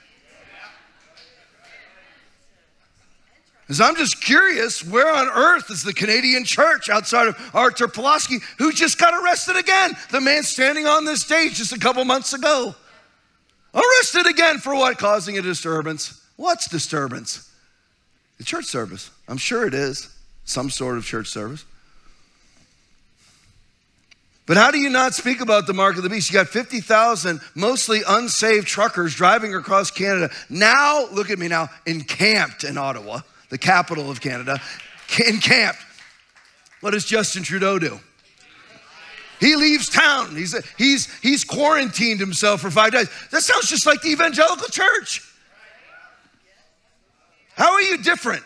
Because 3.62 3.80
I'm 3.80 3.96
just 3.96 4.20
curious, 4.20 4.84
where 4.84 5.14
on 5.14 5.28
earth 5.28 5.70
is 5.70 5.84
the 5.84 5.94
Canadian 5.94 6.44
church 6.44 6.90
outside 6.90 7.28
of 7.28 7.52
Artur 7.54 7.88
Pawlowski, 7.88 8.42
who 8.58 8.72
just 8.72 8.98
got 8.98 9.14
arrested 9.24 9.58
again? 9.58 9.92
The 10.10 10.22
man 10.22 10.42
standing 10.42 10.88
on 10.88 11.06
this 11.06 11.22
stage 11.22 11.54
just 11.58 11.72
a 11.72 11.78
couple 11.78 12.04
months 12.04 12.34
ago. 12.34 12.74
Arrested 13.76 14.26
again 14.26 14.58
for 14.58 14.74
what? 14.74 14.98
Causing 14.98 15.38
a 15.38 15.42
disturbance. 15.44 16.20
What's 16.36 16.68
disturbance? 16.68 17.48
The 18.40 18.44
church 18.44 18.66
service. 18.66 19.12
I'm 19.28 19.38
sure 19.38 19.68
it 19.68 19.76
is. 19.76 20.10
Some 20.46 20.72
sort 20.72 20.98
of 20.98 21.06
church 21.06 21.28
service. 21.28 21.64
But 24.46 24.58
how 24.58 24.72
do 24.72 24.78
you 24.78 24.90
not 24.90 25.14
speak 25.14 25.40
about 25.40 25.68
the 25.68 25.74
mark 25.74 25.96
of 25.96 26.04
the 26.04 26.10
beast? 26.10 26.30
You 26.30 26.34
got 26.34 26.48
50,000 26.48 27.40
mostly 27.56 28.02
unsaved 28.06 28.68
truckers 28.68 29.16
driving 29.16 29.56
across 29.56 29.90
Canada. 29.90 30.32
Now, 30.50 31.08
look 31.12 31.30
at 31.30 31.40
me 31.40 31.48
now, 31.48 31.70
encamped 31.86 32.66
in 32.66 32.78
Ottawa, 32.78 33.22
the 33.50 33.58
capital 33.58 34.12
of 34.12 34.20
Canada, 34.20 34.60
encamped. 35.28 35.80
What 36.82 36.92
does 36.92 37.06
Justin 37.06 37.44
Trudeau 37.44 37.80
do? 37.80 38.00
He 39.40 39.56
leaves 39.56 39.90
town. 39.90 40.36
He's, 40.36 40.56
he's, 40.78 41.14
he's 41.22 41.44
quarantined 41.44 42.20
himself 42.20 42.62
for 42.62 42.70
five 42.70 42.92
days. 42.92 43.10
That 43.32 43.42
sounds 43.42 43.68
just 43.68 43.86
like 43.86 44.02
the 44.02 44.10
evangelical 44.10 44.68
church. 44.68 45.22
How 47.56 47.74
are 47.74 47.82
you 47.82 47.98
different? 47.98 48.44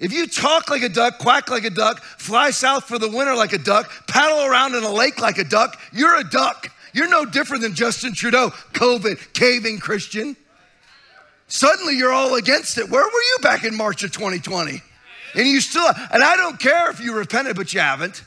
If 0.00 0.12
you 0.14 0.26
talk 0.26 0.70
like 0.70 0.82
a 0.82 0.88
duck, 0.88 1.18
quack 1.18 1.50
like 1.50 1.64
a 1.64 1.70
duck, 1.70 2.02
fly 2.02 2.50
south 2.50 2.84
for 2.84 2.98
the 2.98 3.08
winter 3.08 3.34
like 3.34 3.52
a 3.52 3.58
duck, 3.58 3.92
paddle 4.08 4.46
around 4.46 4.74
in 4.74 4.82
a 4.82 4.90
lake 4.90 5.20
like 5.20 5.36
a 5.36 5.44
duck, 5.44 5.78
you're 5.92 6.18
a 6.18 6.24
duck. 6.24 6.72
You're 6.92 7.08
no 7.08 7.24
different 7.24 7.62
than 7.62 7.74
Justin 7.74 8.14
Trudeau, 8.14 8.50
COVID, 8.72 9.34
caving 9.34 9.78
Christian. 9.78 10.36
Suddenly 11.46 11.96
you're 11.96 12.12
all 12.12 12.34
against 12.34 12.78
it. 12.78 12.88
Where 12.88 13.04
were 13.04 13.10
you 13.10 13.36
back 13.42 13.64
in 13.64 13.76
March 13.76 14.02
of 14.02 14.10
2020? 14.10 14.82
And 15.34 15.46
you 15.46 15.60
still, 15.60 15.86
and 16.12 16.24
I 16.24 16.34
don't 16.34 16.58
care 16.58 16.90
if 16.90 16.98
you 16.98 17.14
repented, 17.14 17.54
but 17.54 17.72
you 17.72 17.80
haven't 17.80 18.24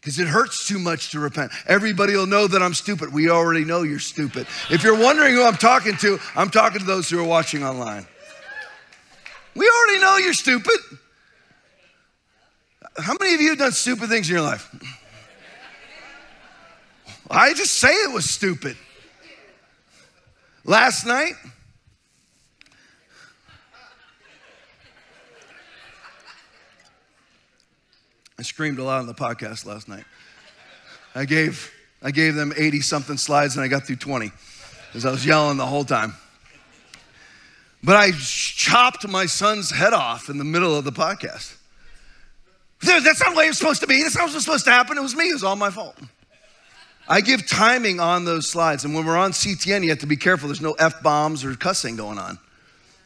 because 0.00 0.18
it 0.18 0.28
hurts 0.28 0.68
too 0.68 0.78
much 0.78 1.10
to 1.12 1.20
repent. 1.20 1.52
Everybody 1.66 2.14
will 2.14 2.26
know 2.26 2.46
that 2.46 2.62
I'm 2.62 2.74
stupid. 2.74 3.12
We 3.12 3.30
already 3.30 3.64
know 3.64 3.82
you're 3.82 3.98
stupid. 3.98 4.46
If 4.70 4.84
you're 4.84 4.98
wondering 4.98 5.34
who 5.34 5.44
I'm 5.44 5.56
talking 5.56 5.96
to, 5.96 6.18
I'm 6.34 6.50
talking 6.50 6.80
to 6.80 6.86
those 6.86 7.08
who 7.08 7.18
are 7.18 7.24
watching 7.24 7.64
online. 7.64 8.06
We 9.56 9.70
already 9.70 10.00
know 10.02 10.16
you're 10.18 10.34
stupid. 10.34 10.78
How 12.98 13.14
many 13.18 13.34
of 13.34 13.40
you 13.40 13.50
have 13.50 13.58
done 13.58 13.72
stupid 13.72 14.08
things 14.08 14.28
in 14.28 14.34
your 14.34 14.44
life? 14.44 14.70
I 17.30 17.54
just 17.54 17.74
say 17.74 17.88
it 17.88 18.12
was 18.12 18.28
stupid. 18.28 18.76
Last 20.64 21.06
night, 21.06 21.34
I 28.38 28.42
screamed 28.42 28.78
a 28.78 28.84
lot 28.84 29.00
on 29.00 29.06
the 29.06 29.14
podcast 29.14 29.64
last 29.64 29.88
night. 29.88 30.04
I 31.14 31.24
gave, 31.24 31.72
I 32.02 32.10
gave 32.10 32.34
them 32.34 32.52
80 32.54 32.80
something 32.82 33.16
slides 33.16 33.56
and 33.56 33.64
I 33.64 33.68
got 33.68 33.84
through 33.86 33.96
20 33.96 34.30
because 34.88 35.06
I 35.06 35.10
was 35.10 35.24
yelling 35.24 35.56
the 35.56 35.66
whole 35.66 35.84
time. 35.84 36.14
But 37.86 37.94
I 37.94 38.10
chopped 38.10 39.06
my 39.06 39.26
son's 39.26 39.70
head 39.70 39.92
off 39.92 40.28
in 40.28 40.38
the 40.38 40.44
middle 40.44 40.74
of 40.74 40.82
the 40.84 40.90
podcast. 40.90 41.54
That's 42.82 43.20
not 43.20 43.30
the 43.30 43.36
way 43.36 43.44
it 43.44 43.50
was 43.50 43.58
supposed 43.58 43.80
to 43.82 43.86
be. 43.86 44.02
That's 44.02 44.16
not 44.16 44.24
what 44.24 44.34
was 44.34 44.44
supposed 44.44 44.64
to 44.64 44.72
happen. 44.72 44.98
It 44.98 45.02
was 45.02 45.14
me. 45.14 45.30
It 45.30 45.34
was 45.34 45.44
all 45.44 45.54
my 45.54 45.70
fault. 45.70 45.96
I 47.08 47.20
give 47.20 47.48
timing 47.48 48.00
on 48.00 48.24
those 48.24 48.50
slides. 48.50 48.84
And 48.84 48.92
when 48.92 49.06
we're 49.06 49.16
on 49.16 49.30
CTN, 49.30 49.84
you 49.84 49.90
have 49.90 50.00
to 50.00 50.06
be 50.08 50.16
careful. 50.16 50.48
There's 50.48 50.60
no 50.60 50.72
F 50.72 51.00
bombs 51.00 51.44
or 51.44 51.54
cussing 51.54 51.94
going 51.94 52.18
on. 52.18 52.40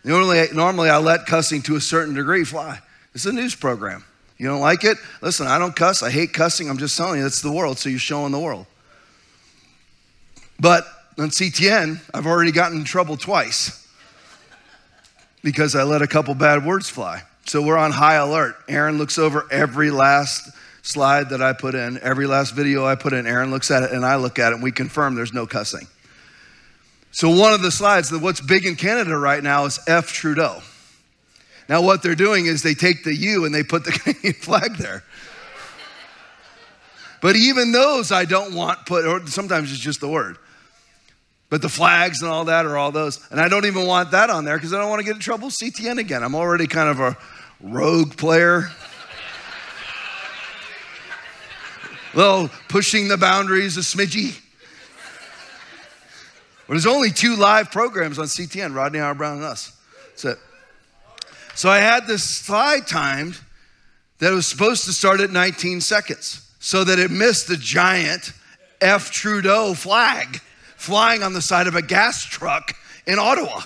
Normally, 0.03 0.47
normally, 0.55 0.89
I 0.89 0.97
let 0.97 1.27
cussing 1.27 1.61
to 1.65 1.77
a 1.77 1.81
certain 1.81 2.15
degree 2.15 2.45
fly. 2.45 2.79
It's 3.15 3.27
a 3.27 3.33
news 3.33 3.55
program. 3.55 4.03
You 4.39 4.47
don't 4.47 4.63
like 4.63 4.85
it? 4.85 4.97
Listen, 5.21 5.47
I 5.47 5.59
don't 5.59 5.77
cuss. 5.77 6.03
I 6.03 6.11
hate 6.11 6.33
cussing. 6.33 6.71
I'm 6.71 6.79
just 6.79 6.97
telling 6.97 7.21
you, 7.21 7.27
it's 7.27 7.43
the 7.43 7.53
world, 7.53 7.79
so 7.79 7.91
you're 7.91 7.99
showing 7.99 8.33
the 8.33 8.41
world. 8.41 8.65
But 10.59 10.87
on 11.19 11.29
CTN, 11.29 12.01
I've 12.15 12.27
already 12.27 12.51
gotten 12.51 12.79
in 12.79 12.85
trouble 12.85 13.19
twice 13.19 13.77
because 15.43 15.75
I 15.75 15.83
let 15.83 16.03
a 16.03 16.07
couple 16.07 16.35
bad 16.35 16.65
words 16.65 16.89
fly. 16.89 17.23
So 17.47 17.63
we're 17.63 17.79
on 17.79 17.91
high 17.91 18.15
alert. 18.15 18.57
Aaron 18.69 18.99
looks 18.99 19.19
over 19.19 19.47
every 19.51 19.91
last 19.91 20.51
slide 20.83 21.31
that 21.31 21.43
I 21.43 21.53
put 21.53 21.75
in, 21.75 21.99
every 22.01 22.27
last 22.27 22.55
video 22.55 22.87
I 22.87 22.95
put 22.95 23.13
in. 23.13 23.27
Aaron 23.27 23.51
looks 23.51 23.71
at 23.71 23.83
it 23.83 23.93
and 23.93 24.05
I 24.05 24.17
look 24.17 24.39
at 24.39 24.53
it 24.53 24.57
and 24.57 24.63
we 24.63 24.73
confirm 24.73 25.15
there's 25.15 25.33
no 25.33 25.47
cussing. 25.47 25.87
So 27.13 27.29
one 27.31 27.53
of 27.53 27.61
the 27.61 27.71
slides, 27.71 28.11
that 28.11 28.21
what's 28.21 28.41
big 28.41 28.67
in 28.67 28.77
Canada 28.77 29.17
right 29.17 29.43
now 29.43 29.65
is 29.65 29.81
F 29.87 30.13
Trudeau. 30.13 30.63
Now 31.69 31.83
what 31.83 32.03
they're 32.03 32.15
doing 32.15 32.47
is 32.47 32.63
they 32.63 32.75
take 32.75 33.05
the 33.05 33.15
U 33.15 33.45
and 33.45 33.55
they 33.55 33.63
put 33.63 33.85
the 33.85 33.93
Canadian 33.93 34.35
flag 34.35 34.77
there. 34.77 35.05
But 37.21 37.37
even 37.37 37.73
those 37.73 38.13
I 38.13 38.25
don't 38.25 38.55
want 38.55 38.87
put, 38.87 39.07
or 39.07 39.27
sometimes 39.27 39.71
it's 39.71 39.81
just 39.81 40.01
the 40.01 40.09
word. 40.09 40.39
But 41.51 41.63
the 41.63 41.69
flags 41.69 42.23
and 42.23 42.31
all 42.31 42.45
that 42.45 42.65
are 42.65 42.79
all 42.79 42.93
those. 42.93 43.21
And 43.31 43.41
I 43.41 43.49
don't 43.49 43.67
even 43.67 43.87
want 43.87 44.13
that 44.13 44.31
on 44.31 44.45
there 44.45 44.57
because 44.57 44.73
I 44.73 44.79
don't 44.79 44.89
want 44.89 45.01
to 45.01 45.05
get 45.05 45.17
in 45.17 45.21
trouble 45.21 45.49
with 45.49 45.57
CTN 45.57 45.99
again. 45.99 46.23
I'm 46.23 46.37
already 46.37 46.69
kind 46.69 46.89
of 46.89 47.01
a 47.01 47.17
rogue 47.61 48.17
player. 48.17 48.71
little 52.15 52.49
pushing 52.69 53.09
the 53.09 53.19
boundaries 53.19 53.77
a 53.77 53.81
smidgy. 53.81 54.41
But 56.67 56.75
there's 56.75 56.87
only 56.87 57.11
two 57.11 57.35
live 57.35 57.73
programs 57.73 58.21
on 58.21 58.27
CTN, 58.27 58.75
Rodney 58.75 59.01
Howard-Browne 59.01 59.39
and 59.39 59.45
us. 59.45 59.77
That's 60.11 60.25
it. 60.25 60.39
So 61.57 61.69
I 61.69 61.79
had 61.79 62.07
this 62.07 62.23
slide 62.23 62.87
timed 62.87 63.41
that 64.19 64.31
was 64.31 64.47
supposed 64.47 64.85
to 64.85 64.93
start 64.93 65.21
at 65.21 65.31
19 65.31 65.81
seconds 65.81 66.49
so 66.61 66.85
that 66.85 67.01
it 67.01 67.11
missed 67.11 67.49
the 67.49 67.57
giant 67.57 68.33
F 68.81 69.11
Trudeau 69.11 69.75
flag 69.75 70.41
flying 70.81 71.23
on 71.23 71.33
the 71.33 71.43
side 71.43 71.67
of 71.67 71.75
a 71.75 71.83
gas 71.83 72.25
truck 72.25 72.75
in 73.07 73.19
Ottawa. 73.19 73.63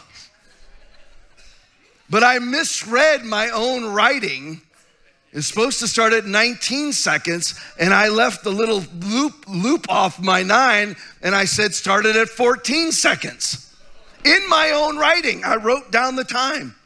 But 2.11 2.23
I 2.23 2.39
misread 2.39 3.25
my 3.25 3.51
own 3.51 3.87
writing 3.87 4.61
it's 5.35 5.49
supposed 5.49 5.81
to 5.81 5.89
start 5.89 6.13
at 6.13 6.27
19 6.27 6.93
seconds, 6.93 7.61
and 7.77 7.93
I 7.93 8.07
left 8.07 8.45
the 8.45 8.51
little 8.51 8.85
loop 9.01 9.45
loop 9.49 9.91
off 9.91 10.21
my 10.21 10.45
nine, 10.45 10.95
and 11.23 11.35
I 11.35 11.45
said 11.45 11.75
started 11.75 12.15
at 12.15 12.29
14 12.29 12.93
seconds. 12.93 13.75
In 14.25 14.49
my 14.49 14.71
own 14.71 14.97
writing, 14.97 15.43
I 15.45 15.57
wrote 15.57 15.91
down 15.91 16.15
the 16.15 16.25
time. 16.25 16.77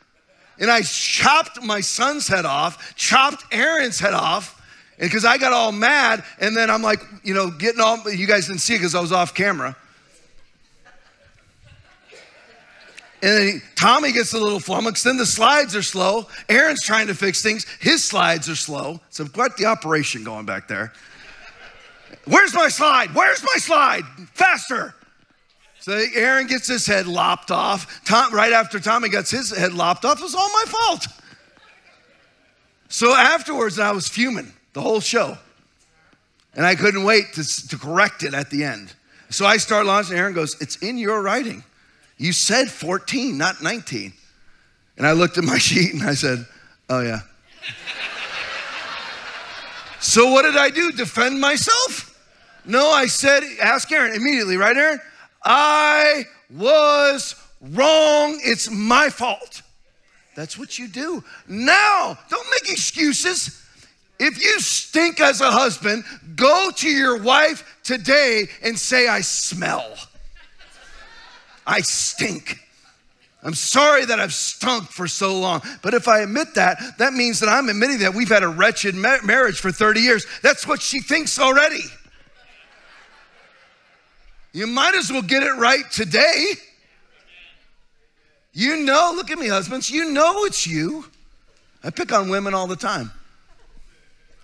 And 0.58 0.70
I 0.70 0.80
chopped 0.80 1.62
my 1.62 1.82
son's 1.82 2.26
head 2.26 2.46
off, 2.46 2.96
chopped 2.96 3.44
Aaron's 3.52 4.00
head 4.00 4.14
off, 4.14 4.60
because 4.98 5.26
I 5.26 5.36
got 5.36 5.52
all 5.52 5.70
mad, 5.70 6.24
and 6.40 6.56
then 6.56 6.70
I'm 6.70 6.82
like, 6.82 7.00
you 7.22 7.34
know, 7.34 7.50
getting 7.50 7.82
all 7.82 8.02
you 8.10 8.26
guys 8.26 8.46
didn't 8.46 8.62
see 8.62 8.74
it 8.74 8.78
because 8.78 8.94
I 8.94 9.00
was 9.00 9.12
off 9.12 9.34
camera. 9.34 9.76
And 13.20 13.30
then 13.30 13.62
Tommy 13.74 14.12
gets 14.12 14.32
a 14.32 14.38
little 14.38 14.60
flummoxed. 14.60 15.04
Then 15.04 15.16
the 15.16 15.26
slides 15.26 15.74
are 15.74 15.82
slow. 15.82 16.26
Aaron's 16.48 16.84
trying 16.84 17.08
to 17.08 17.14
fix 17.14 17.42
things. 17.42 17.66
His 17.80 18.04
slides 18.04 18.48
are 18.48 18.56
slow. 18.56 19.00
So 19.10 19.26
quite 19.26 19.56
the 19.56 19.66
operation 19.66 20.22
going 20.22 20.46
back 20.46 20.68
there. 20.68 20.92
Where's 22.26 22.54
my 22.54 22.68
slide? 22.68 23.14
Where's 23.14 23.42
my 23.42 23.56
slide? 23.56 24.04
Faster. 24.34 24.94
So 25.80 26.04
Aaron 26.14 26.46
gets 26.46 26.68
his 26.68 26.86
head 26.86 27.06
lopped 27.06 27.50
off. 27.50 28.04
Tom, 28.04 28.32
right 28.32 28.52
after 28.52 28.78
Tommy 28.78 29.08
gets 29.08 29.30
his 29.30 29.56
head 29.56 29.72
lopped 29.72 30.04
off, 30.04 30.20
it 30.20 30.22
was 30.22 30.34
all 30.34 30.48
my 30.48 30.64
fault. 30.66 31.06
So 32.88 33.14
afterwards, 33.14 33.78
I 33.78 33.92
was 33.92 34.08
fuming 34.08 34.52
the 34.74 34.80
whole 34.80 35.00
show. 35.00 35.38
And 36.54 36.66
I 36.66 36.74
couldn't 36.74 37.04
wait 37.04 37.32
to, 37.34 37.68
to 37.68 37.78
correct 37.78 38.22
it 38.22 38.34
at 38.34 38.50
the 38.50 38.64
end. 38.64 38.94
So 39.30 39.46
I 39.46 39.56
start 39.58 39.86
launching. 39.86 40.16
Aaron 40.16 40.34
goes, 40.34 40.60
It's 40.60 40.76
in 40.76 40.98
your 40.98 41.22
writing. 41.22 41.62
You 42.18 42.32
said 42.32 42.68
14, 42.68 43.38
not 43.38 43.62
19. 43.62 44.12
And 44.98 45.06
I 45.06 45.12
looked 45.12 45.38
at 45.38 45.44
my 45.44 45.58
sheet 45.58 45.94
and 45.94 46.02
I 46.02 46.14
said, 46.14 46.44
Oh, 46.90 47.00
yeah. 47.00 47.20
so 50.00 50.30
what 50.30 50.42
did 50.42 50.56
I 50.56 50.70
do? 50.70 50.92
Defend 50.92 51.40
myself? 51.40 52.08
No, 52.64 52.90
I 52.90 53.06
said, 53.06 53.42
ask 53.62 53.90
Aaron 53.92 54.14
immediately, 54.14 54.56
right, 54.56 54.76
Aaron? 54.76 55.00
I 55.44 56.24
was 56.50 57.34
wrong. 57.60 58.38
It's 58.42 58.70
my 58.70 59.08
fault. 59.08 59.62
That's 60.34 60.58
what 60.58 60.78
you 60.78 60.88
do. 60.88 61.24
Now, 61.46 62.18
don't 62.28 62.50
make 62.50 62.70
excuses. 62.70 63.62
If 64.18 64.42
you 64.42 64.60
stink 64.60 65.20
as 65.20 65.40
a 65.40 65.50
husband, 65.50 66.04
go 66.36 66.70
to 66.76 66.88
your 66.88 67.22
wife 67.22 67.78
today 67.82 68.48
and 68.62 68.78
say, 68.78 69.08
I 69.08 69.20
smell. 69.20 69.96
I 71.68 71.82
stink. 71.82 72.58
I'm 73.42 73.54
sorry 73.54 74.06
that 74.06 74.18
I've 74.18 74.32
stunk 74.32 74.88
for 74.88 75.06
so 75.06 75.38
long. 75.38 75.60
But 75.82 75.94
if 75.94 76.08
I 76.08 76.20
admit 76.20 76.54
that, 76.54 76.80
that 76.98 77.12
means 77.12 77.38
that 77.40 77.48
I'm 77.48 77.68
admitting 77.68 77.98
that 77.98 78.14
we've 78.14 78.28
had 78.28 78.42
a 78.42 78.48
wretched 78.48 78.94
ma- 78.94 79.18
marriage 79.22 79.60
for 79.60 79.70
30 79.70 80.00
years. 80.00 80.26
That's 80.42 80.66
what 80.66 80.82
she 80.82 81.00
thinks 81.00 81.38
already. 81.38 81.82
You 84.52 84.66
might 84.66 84.94
as 84.94 85.12
well 85.12 85.22
get 85.22 85.42
it 85.42 85.52
right 85.52 85.88
today. 85.92 86.54
You 88.52 88.78
know, 88.78 89.12
look 89.14 89.30
at 89.30 89.38
me, 89.38 89.46
husbands, 89.46 89.90
you 89.90 90.10
know 90.10 90.44
it's 90.44 90.66
you. 90.66 91.04
I 91.84 91.90
pick 91.90 92.12
on 92.12 92.28
women 92.28 92.54
all 92.54 92.66
the 92.66 92.76
time. 92.76 93.12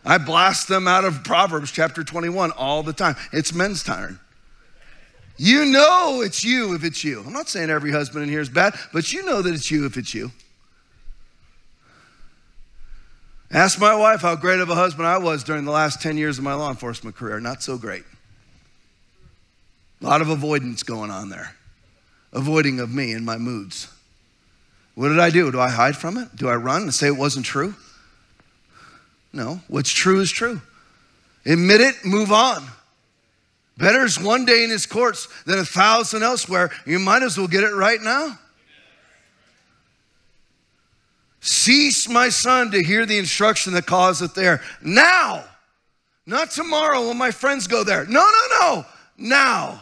I 0.04 0.18
blast 0.18 0.68
them 0.68 0.86
out 0.86 1.04
of 1.04 1.24
Proverbs 1.24 1.72
chapter 1.72 2.04
21 2.04 2.52
all 2.52 2.82
the 2.82 2.92
time. 2.92 3.16
It's 3.32 3.54
men's 3.54 3.82
turn. 3.82 4.20
You 5.36 5.64
know 5.64 6.22
it's 6.22 6.44
you 6.44 6.74
if 6.74 6.84
it's 6.84 7.02
you. 7.02 7.22
I'm 7.26 7.32
not 7.32 7.48
saying 7.48 7.70
every 7.70 7.90
husband 7.90 8.22
in 8.22 8.28
here 8.28 8.40
is 8.40 8.48
bad, 8.48 8.74
but 8.92 9.12
you 9.12 9.24
know 9.24 9.42
that 9.42 9.52
it's 9.54 9.70
you 9.70 9.86
if 9.86 9.96
it's 9.96 10.14
you. 10.14 10.30
Ask 13.50 13.80
my 13.80 13.94
wife 13.94 14.20
how 14.20 14.34
great 14.36 14.60
of 14.60 14.70
a 14.70 14.74
husband 14.74 15.06
I 15.06 15.18
was 15.18 15.44
during 15.44 15.64
the 15.64 15.70
last 15.70 16.02
10 16.02 16.16
years 16.16 16.38
of 16.38 16.44
my 16.44 16.54
law 16.54 16.70
enforcement 16.70 17.16
career. 17.16 17.40
Not 17.40 17.62
so 17.62 17.78
great. 17.78 18.04
A 20.02 20.04
lot 20.04 20.20
of 20.20 20.28
avoidance 20.28 20.82
going 20.82 21.10
on 21.10 21.28
there, 21.30 21.54
avoiding 22.32 22.80
of 22.80 22.92
me 22.92 23.12
and 23.12 23.24
my 23.24 23.38
moods. 23.38 23.88
What 24.94 25.08
did 25.08 25.18
I 25.18 25.30
do? 25.30 25.50
Do 25.50 25.60
I 25.60 25.70
hide 25.70 25.96
from 25.96 26.16
it? 26.16 26.34
Do 26.36 26.48
I 26.48 26.54
run 26.54 26.82
and 26.82 26.94
say 26.94 27.06
it 27.06 27.16
wasn't 27.16 27.46
true? 27.46 27.74
No. 29.32 29.60
What's 29.66 29.90
true 29.90 30.20
is 30.20 30.30
true. 30.30 30.60
Admit 31.46 31.80
it, 31.80 32.04
move 32.04 32.32
on. 32.32 32.64
Better 33.76 34.04
is 34.04 34.20
one 34.20 34.44
day 34.44 34.64
in 34.64 34.70
his 34.70 34.86
courts 34.86 35.28
than 35.44 35.58
a 35.58 35.64
thousand 35.64 36.22
elsewhere. 36.22 36.70
You 36.86 36.98
might 36.98 37.22
as 37.22 37.36
well 37.36 37.48
get 37.48 37.64
it 37.64 37.74
right 37.74 38.00
now. 38.00 38.38
Cease, 41.40 42.08
my 42.08 42.28
son, 42.28 42.70
to 42.70 42.82
hear 42.82 43.04
the 43.04 43.18
instruction 43.18 43.74
that 43.74 43.84
causeth 43.84 44.34
there. 44.34 44.62
Now, 44.80 45.44
not 46.24 46.50
tomorrow 46.50 47.08
when 47.08 47.18
my 47.18 47.32
friends 47.32 47.66
go 47.66 47.84
there. 47.84 48.06
No, 48.06 48.20
no, 48.20 48.60
no. 48.60 48.86
Now. 49.18 49.80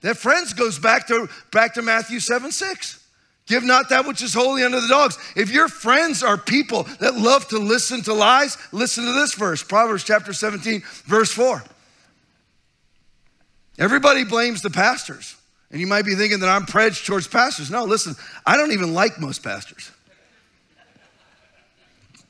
That 0.00 0.16
friends 0.16 0.52
goes 0.52 0.78
back 0.78 1.08
to 1.08 1.28
back 1.50 1.74
to 1.74 1.82
Matthew 1.82 2.20
7 2.20 2.52
6. 2.52 3.04
Give 3.46 3.64
not 3.64 3.88
that 3.88 4.06
which 4.06 4.22
is 4.22 4.34
holy 4.34 4.62
unto 4.62 4.78
the 4.80 4.88
dogs. 4.88 5.18
If 5.34 5.50
your 5.50 5.68
friends 5.68 6.22
are 6.22 6.36
people 6.36 6.82
that 7.00 7.14
love 7.14 7.48
to 7.48 7.58
listen 7.58 8.02
to 8.02 8.12
lies, 8.12 8.58
listen 8.72 9.04
to 9.06 9.12
this 9.12 9.34
verse, 9.34 9.62
Proverbs 9.62 10.04
chapter 10.04 10.34
17, 10.34 10.82
verse 11.06 11.32
4. 11.32 11.64
Everybody 13.78 14.24
blames 14.24 14.62
the 14.62 14.70
pastors. 14.70 15.36
And 15.70 15.80
you 15.80 15.86
might 15.86 16.04
be 16.04 16.14
thinking 16.14 16.40
that 16.40 16.48
I'm 16.48 16.66
prejudiced 16.66 17.06
towards 17.06 17.28
pastors. 17.28 17.70
No, 17.70 17.84
listen, 17.84 18.16
I 18.46 18.56
don't 18.56 18.72
even 18.72 18.94
like 18.94 19.20
most 19.20 19.42
pastors. 19.42 19.90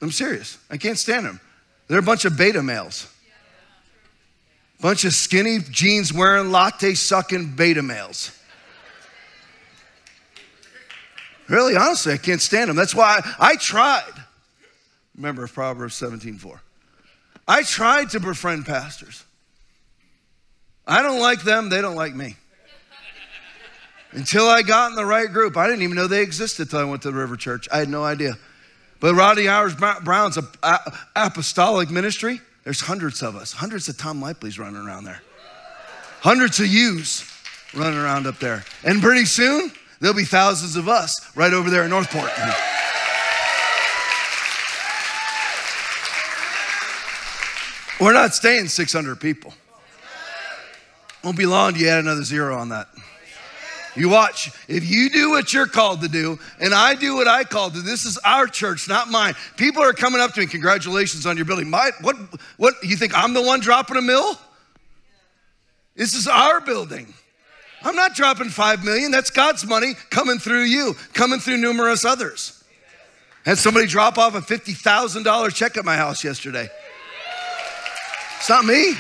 I'm 0.01 0.11
serious. 0.11 0.59
I 0.71 0.77
can't 0.77 0.99
stand 0.99 1.27
them. 1.27 1.41
They're 1.87 1.99
a 1.99 2.03
bunch 2.03 2.25
of 2.25 2.37
beta 2.37 2.63
males. 2.63 3.13
Bunch 4.81 5.05
of 5.05 5.13
skinny 5.13 5.59
jeans 5.71 6.13
wearing, 6.13 6.53
latte 6.53 6.95
sucking 6.95 7.57
beta 7.57 7.83
males. 7.83 8.33
Really, 11.49 11.77
honestly, 11.77 12.13
I 12.13 12.19
can't 12.19 12.43
stand 12.43 12.69
them. 12.69 12.77
That's 12.77 12.95
why 12.95 13.21
I, 13.25 13.53
I 13.53 13.57
tried. 13.57 14.13
Remember 15.17 15.49
Proverbs 15.49 15.95
17 15.95 16.39
4. 16.39 16.61
I 17.49 17.63
tried 17.63 18.11
to 18.11 18.21
befriend 18.21 18.67
pastors. 18.67 19.25
I 20.89 21.03
don't 21.03 21.21
like 21.21 21.43
them, 21.43 21.69
they 21.69 21.83
don't 21.83 21.97
like 21.97 22.15
me. 22.15 22.37
Until 24.13 24.49
I 24.49 24.63
got 24.63 24.91
in 24.91 24.97
the 24.97 25.05
right 25.05 25.31
group. 25.31 25.59
I 25.59 25.67
didn't 25.67 25.83
even 25.83 25.95
know 25.95 26.07
they 26.07 26.23
existed 26.23 26.63
until 26.63 26.81
I 26.81 26.85
went 26.85 27.03
to 27.03 27.11
the 27.11 27.17
River 27.17 27.37
Church. 27.37 27.69
I 27.71 27.79
had 27.79 27.91
no 27.91 28.05
idea. 28.05 28.39
But 29.01 29.15
Rodney 29.15 29.45
Howard 29.45 29.77
Browne's 30.03 30.39
apostolic 31.15 31.91
ministry, 31.91 32.41
there's 32.65 32.81
hundreds 32.81 33.23
of 33.23 33.37
us, 33.37 33.53
hundreds 33.53 33.89
of 33.89 33.99
Tom 33.99 34.23
Lipley's 34.23 34.59
running 34.59 34.81
around 34.81 35.05
there. 35.05 35.21
Hundreds 36.21 36.59
of 36.59 36.67
yous 36.67 37.31
running 37.75 37.99
around 37.99 38.27
up 38.27 38.39
there. 38.39 38.65
And 38.83 39.03
pretty 39.03 39.27
soon, 39.27 39.71
there'll 40.01 40.17
be 40.17 40.25
thousands 40.25 40.75
of 40.77 40.89
us 40.89 41.31
right 41.37 41.53
over 41.53 41.69
there 41.69 41.85
in 41.85 41.91
Northport. 41.91 42.31
We're 48.01 48.15
not 48.15 48.35
staying 48.35 48.69
600 48.69 49.21
people. 49.21 49.53
Won't 51.25 51.37
be 51.37 51.47
long 51.47 51.73
till 51.73 51.83
you 51.83 51.89
add 51.89 51.99
another 51.99 52.23
zero 52.23 52.57
on 52.57 52.69
that. 52.71 52.89
You 53.97 54.09
watch. 54.09 54.51
If 54.69 54.89
you 54.89 55.11
do 55.11 55.31
what 55.31 55.53
you're 55.53 55.67
called 55.67 56.03
to 56.03 56.09
do, 56.09 56.39
and 56.61 56.73
I 56.73 56.95
do 56.95 57.17
what 57.17 57.27
I 57.27 57.43
called 57.43 57.75
to, 57.75 57.81
this 57.81 58.05
is 58.05 58.17
our 58.19 58.47
church, 58.47 58.89
not 58.89 59.09
mine. 59.09 59.35
People 59.57 59.83
are 59.83 59.93
coming 59.93 60.21
up 60.21 60.35
to 60.35 60.41
me, 60.41 60.47
congratulations 60.47 61.27
on 61.27 61.37
your 61.37 61.47
building. 61.47 61.69
My, 61.69 61.91
what, 62.03 62.17
what, 62.57 62.75
you 62.83 62.97
think 62.97 63.13
I'm 63.17 63.35
the 63.35 63.43
one 63.43 63.61
dropping 63.61 63.97
a 63.97 64.03
mill? 64.03 64.39
This 65.97 66.15
is 66.15 66.29
our 66.29 66.61
building. 66.61 67.13
I'm 67.83 67.97
not 67.97 68.15
dropping 68.15 68.51
five 68.51 68.85
million. 68.85 69.11
That's 69.11 69.31
God's 69.31 69.67
money 69.67 69.95
coming 70.11 70.39
through 70.39 70.65
you, 70.65 70.95
coming 71.13 71.41
through 71.41 71.57
numerous 71.57 72.05
others. 72.05 72.63
Had 73.45 73.59
somebody 73.59 73.87
drop 73.87 74.19
off 74.19 74.35
a 74.35 74.41
$50,000 74.41 75.55
check 75.55 75.77
at 75.77 75.85
my 75.85 75.97
house 75.97 76.23
yesterday. 76.23 76.69
It's 78.39 78.49
not 78.49 78.65
me. 78.65 78.93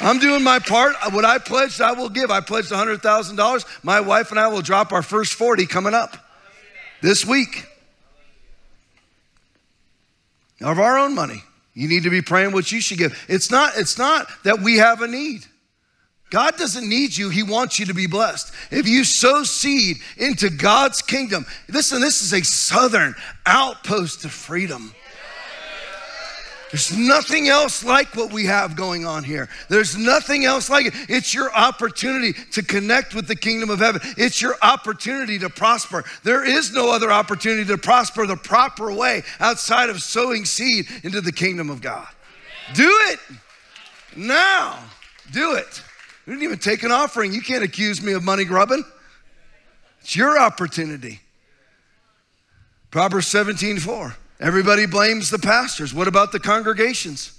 I'm 0.00 0.18
doing 0.18 0.42
my 0.42 0.58
part. 0.58 0.94
What 1.12 1.24
I 1.24 1.38
pledged, 1.38 1.80
I 1.80 1.92
will 1.92 2.08
give. 2.08 2.30
I 2.30 2.40
pledged 2.40 2.70
$100,000. 2.70 3.64
My 3.82 4.00
wife 4.00 4.30
and 4.30 4.40
I 4.40 4.48
will 4.48 4.62
drop 4.62 4.92
our 4.92 5.02
first 5.02 5.34
40 5.34 5.66
coming 5.66 5.94
up 5.94 6.16
this 7.00 7.24
week 7.24 7.66
of 10.60 10.78
our 10.78 10.98
own 10.98 11.14
money. 11.14 11.42
You 11.74 11.88
need 11.88 12.02
to 12.04 12.10
be 12.10 12.22
praying 12.22 12.52
what 12.52 12.70
you 12.70 12.80
should 12.80 12.98
give. 12.98 13.24
It's 13.28 13.50
not, 13.50 13.72
it's 13.76 13.98
not 13.98 14.26
that 14.44 14.60
we 14.60 14.78
have 14.78 15.00
a 15.02 15.08
need. 15.08 15.46
God 16.30 16.56
doesn't 16.56 16.88
need 16.88 17.14
you, 17.14 17.28
He 17.28 17.42
wants 17.42 17.78
you 17.78 17.86
to 17.86 17.94
be 17.94 18.06
blessed. 18.06 18.54
If 18.70 18.88
you 18.88 19.04
sow 19.04 19.44
seed 19.44 19.98
into 20.16 20.48
God's 20.48 21.02
kingdom, 21.02 21.44
listen, 21.68 22.00
this 22.00 22.22
is 22.22 22.32
a 22.32 22.42
southern 22.42 23.14
outpost 23.44 24.24
of 24.24 24.32
freedom. 24.32 24.94
There's 26.72 26.96
nothing 26.96 27.48
else 27.48 27.84
like 27.84 28.16
what 28.16 28.32
we 28.32 28.46
have 28.46 28.76
going 28.76 29.04
on 29.04 29.24
here. 29.24 29.50
There's 29.68 29.94
nothing 29.94 30.46
else 30.46 30.70
like 30.70 30.86
it. 30.86 30.94
It's 31.06 31.34
your 31.34 31.54
opportunity 31.54 32.32
to 32.52 32.62
connect 32.62 33.14
with 33.14 33.28
the 33.28 33.36
kingdom 33.36 33.68
of 33.68 33.80
heaven. 33.80 34.00
It's 34.16 34.40
your 34.40 34.56
opportunity 34.62 35.38
to 35.40 35.50
prosper. 35.50 36.02
There 36.22 36.42
is 36.42 36.72
no 36.72 36.90
other 36.90 37.12
opportunity 37.12 37.66
to 37.66 37.76
prosper 37.76 38.26
the 38.26 38.36
proper 38.36 38.90
way 38.90 39.22
outside 39.38 39.90
of 39.90 40.02
sowing 40.02 40.46
seed 40.46 40.86
into 41.02 41.20
the 41.20 41.30
kingdom 41.30 41.68
of 41.68 41.82
God. 41.82 42.08
Do 42.72 42.88
it 43.10 43.20
now. 44.16 44.78
Do 45.30 45.56
it. 45.56 45.82
We 46.24 46.32
didn't 46.32 46.44
even 46.44 46.58
take 46.58 46.84
an 46.84 46.90
offering. 46.90 47.34
You 47.34 47.42
can't 47.42 47.62
accuse 47.62 48.02
me 48.02 48.12
of 48.12 48.24
money 48.24 48.46
grubbing. 48.46 48.82
It's 50.00 50.16
your 50.16 50.40
opportunity. 50.40 51.20
Proverbs 52.90 53.26
17 53.26 53.78
4. 53.78 54.16
Everybody 54.42 54.86
blames 54.86 55.30
the 55.30 55.38
pastors. 55.38 55.94
What 55.94 56.08
about 56.08 56.32
the 56.32 56.40
congregations? 56.40 57.38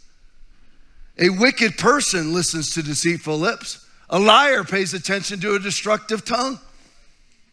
A 1.20 1.30
wicked 1.30 1.78
person 1.78 2.34
listens 2.34 2.74
to 2.76 2.82
deceitful 2.82 3.38
lips. 3.38 3.86
A 4.10 4.18
liar 4.18 4.64
pays 4.64 4.94
attention 4.94 5.42
to 5.42 5.56
a 5.56 5.60
destructive 5.60 6.24
tongue. 6.24 6.60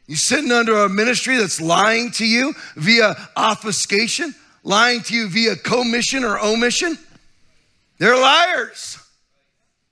You're 0.07 0.19
sitting 0.19 0.53
under 0.53 0.85
a 0.85 0.89
ministry 0.89 1.37
that's 1.37 1.61
lying 1.61 2.13
to 2.13 2.25
you 2.25 2.55
via 2.77 3.17
obfuscation, 3.37 4.37
lying 4.63 5.01
to 5.03 5.15
you 5.15 5.29
via 5.29 5.57
commission 5.57 6.23
or 6.23 6.39
omission. 6.39 6.97
They're 7.99 8.17
liars. 8.17 8.99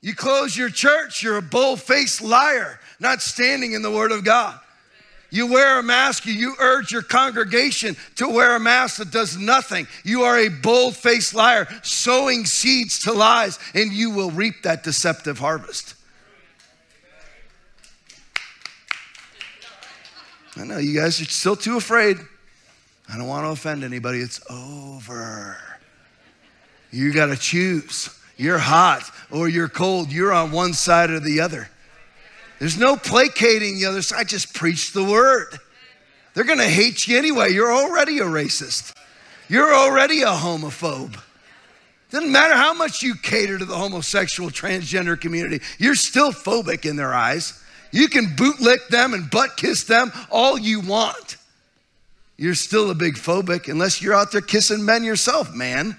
You 0.00 0.14
close 0.14 0.56
your 0.56 0.70
church, 0.70 1.24
you're 1.24 1.36
a 1.36 1.42
bold 1.42 1.82
faced 1.82 2.22
liar, 2.22 2.78
not 3.00 3.22
standing 3.22 3.72
in 3.72 3.82
the 3.82 3.90
Word 3.90 4.12
of 4.12 4.24
God. 4.24 4.58
You 5.30 5.46
wear 5.46 5.78
a 5.78 5.82
mask, 5.82 6.24
you 6.24 6.54
urge 6.58 6.90
your 6.90 7.02
congregation 7.02 7.96
to 8.16 8.28
wear 8.28 8.56
a 8.56 8.60
mask 8.60 8.96
that 8.96 9.10
does 9.10 9.36
nothing. 9.36 9.86
You 10.02 10.22
are 10.22 10.38
a 10.38 10.48
bold 10.48 10.96
faced 10.96 11.34
liar, 11.34 11.68
sowing 11.82 12.46
seeds 12.46 13.00
to 13.00 13.12
lies, 13.12 13.58
and 13.74 13.92
you 13.92 14.10
will 14.10 14.30
reap 14.30 14.62
that 14.62 14.82
deceptive 14.82 15.38
harvest. 15.38 15.94
I 20.56 20.64
know 20.64 20.78
you 20.78 20.98
guys 20.98 21.20
are 21.20 21.26
still 21.26 21.56
too 21.56 21.76
afraid. 21.76 22.16
I 23.08 23.16
don't 23.16 23.28
want 23.28 23.44
to 23.44 23.50
offend 23.50 23.84
anybody. 23.84 24.20
It's 24.20 24.40
over. 24.50 25.56
You 26.90 27.12
got 27.12 27.26
to 27.26 27.36
choose. 27.36 28.10
You're 28.36 28.58
hot 28.58 29.10
or 29.30 29.48
you're 29.48 29.68
cold. 29.68 30.10
You're 30.10 30.32
on 30.32 30.52
one 30.52 30.72
side 30.72 31.10
or 31.10 31.20
the 31.20 31.40
other. 31.40 31.68
There's 32.58 32.78
no 32.78 32.96
placating 32.96 33.78
the 33.78 33.86
other 33.86 34.02
side. 34.02 34.28
Just 34.28 34.54
preach 34.54 34.92
the 34.92 35.04
word. 35.04 35.58
They're 36.34 36.44
to 36.58 36.64
hate 36.64 37.06
you 37.06 37.18
anyway. 37.18 37.52
You're 37.52 37.72
already 37.72 38.18
a 38.18 38.24
racist. 38.24 38.94
You're 39.48 39.74
already 39.74 40.22
a 40.22 40.26
homophobe. 40.26 41.18
Doesn't 42.10 42.32
matter 42.32 42.54
how 42.54 42.74
much 42.74 43.02
you 43.02 43.14
cater 43.14 43.58
to 43.58 43.64
the 43.64 43.76
homosexual, 43.76 44.50
transgender 44.50 45.20
community, 45.20 45.60
you're 45.78 45.94
still 45.94 46.32
phobic 46.32 46.88
in 46.88 46.96
their 46.96 47.12
eyes. 47.12 47.62
You 47.90 48.08
can 48.08 48.26
bootlick 48.36 48.88
them 48.88 49.14
and 49.14 49.30
butt 49.30 49.56
kiss 49.56 49.84
them 49.84 50.12
all 50.30 50.58
you 50.58 50.80
want. 50.80 51.36
You're 52.36 52.54
still 52.54 52.90
a 52.90 52.94
big 52.94 53.14
phobic 53.14 53.68
unless 53.68 54.00
you're 54.00 54.14
out 54.14 54.32
there 54.32 54.40
kissing 54.40 54.84
men 54.84 55.04
yourself, 55.04 55.52
man. 55.52 55.96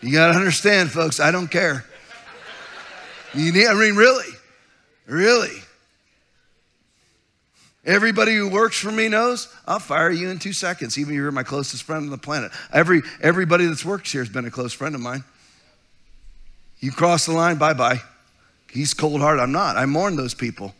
You 0.00 0.12
got 0.12 0.32
to 0.32 0.38
understand, 0.38 0.90
folks, 0.90 1.20
I 1.20 1.30
don't 1.30 1.50
care. 1.50 1.84
You 3.34 3.52
need, 3.52 3.66
I 3.66 3.74
mean, 3.74 3.94
really, 3.96 4.32
really. 5.06 5.56
Everybody 7.84 8.34
who 8.34 8.48
works 8.48 8.78
for 8.78 8.90
me 8.90 9.08
knows 9.08 9.54
I'll 9.66 9.78
fire 9.78 10.10
you 10.10 10.28
in 10.30 10.38
two 10.38 10.52
seconds, 10.52 10.98
even 10.98 11.14
if 11.14 11.16
you're 11.16 11.32
my 11.32 11.42
closest 11.42 11.84
friend 11.84 12.04
on 12.04 12.10
the 12.10 12.18
planet. 12.18 12.52
Every, 12.72 13.02
everybody 13.22 13.66
that's 13.66 13.84
works 13.84 14.12
here 14.12 14.22
has 14.22 14.28
been 14.32 14.44
a 14.44 14.50
close 14.50 14.72
friend 14.72 14.94
of 14.94 15.00
mine. 15.00 15.24
You 16.80 16.92
cross 16.92 17.26
the 17.26 17.32
line, 17.32 17.56
bye 17.56 17.74
bye. 17.74 18.00
He's 18.70 18.94
cold 18.94 19.20
hearted. 19.20 19.42
I'm 19.42 19.52
not. 19.52 19.76
I 19.76 19.86
mourn 19.86 20.16
those 20.16 20.34
people. 20.34 20.74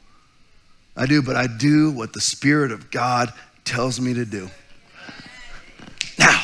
I 0.96 1.06
do, 1.06 1.22
but 1.22 1.36
I 1.36 1.46
do 1.46 1.90
what 1.90 2.12
the 2.12 2.20
Spirit 2.20 2.72
of 2.72 2.90
God 2.90 3.32
tells 3.64 4.00
me 4.00 4.14
to 4.14 4.24
do. 4.24 4.50
Now, 6.18 6.42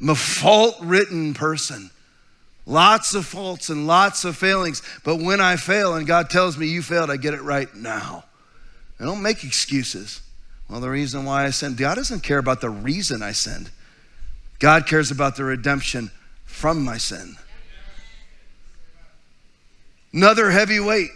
I'm 0.00 0.10
a 0.10 0.14
fault 0.14 0.76
ridden 0.80 1.34
person. 1.34 1.90
Lots 2.66 3.14
of 3.14 3.24
faults 3.24 3.70
and 3.70 3.86
lots 3.86 4.24
of 4.24 4.36
failings. 4.36 4.82
But 5.04 5.16
when 5.16 5.40
I 5.40 5.56
fail 5.56 5.94
and 5.94 6.06
God 6.06 6.28
tells 6.28 6.58
me 6.58 6.66
you 6.66 6.82
failed, 6.82 7.10
I 7.10 7.16
get 7.16 7.34
it 7.34 7.42
right 7.42 7.72
now. 7.74 8.24
I 9.00 9.04
don't 9.04 9.22
make 9.22 9.42
excuses. 9.42 10.20
Well, 10.68 10.80
the 10.80 10.90
reason 10.90 11.24
why 11.24 11.46
I 11.46 11.50
sinned, 11.50 11.78
God 11.78 11.94
doesn't 11.94 12.20
care 12.20 12.38
about 12.38 12.60
the 12.60 12.68
reason 12.68 13.22
I 13.22 13.32
sinned. 13.32 13.70
God 14.58 14.86
cares 14.86 15.10
about 15.10 15.36
the 15.36 15.44
redemption 15.44 16.10
from 16.44 16.84
my 16.84 16.98
sin. 16.98 17.36
Another 20.12 20.50
heavy 20.50 20.80
weight, 20.80 21.10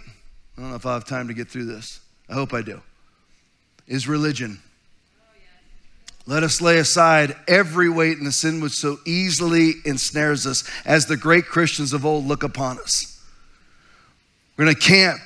I 0.57 0.61
don't 0.61 0.70
know 0.70 0.76
if 0.76 0.87
i 0.87 0.95
have 0.95 1.05
time 1.05 1.28
to 1.28 1.35
get 1.35 1.49
through 1.49 1.64
this. 1.64 2.01
I 2.28 2.35
hope 2.35 2.55
I 2.55 2.62
do, 2.62 2.80
is 3.87 4.09
religion. 4.09 4.61
Let 6.27 6.45
us 6.45 6.61
lay 6.61 6.79
aside 6.79 7.35
every 7.49 7.89
weight 7.89 8.18
and 8.18 8.27
the 8.27 8.33
sin 8.33 8.61
which 8.61 8.73
so 8.73 8.99
easily 9.05 9.75
ensnares 9.85 10.47
us 10.47 10.68
as 10.85 11.07
the 11.07 11.16
great 11.16 11.47
Christians 11.47 11.93
of 11.93 12.07
old 12.07 12.27
look 12.27 12.45
upon 12.45 12.79
us. 12.79 13.20
We're 14.57 14.66
going 14.66 14.77
to 14.77 14.81
camp 14.81 15.20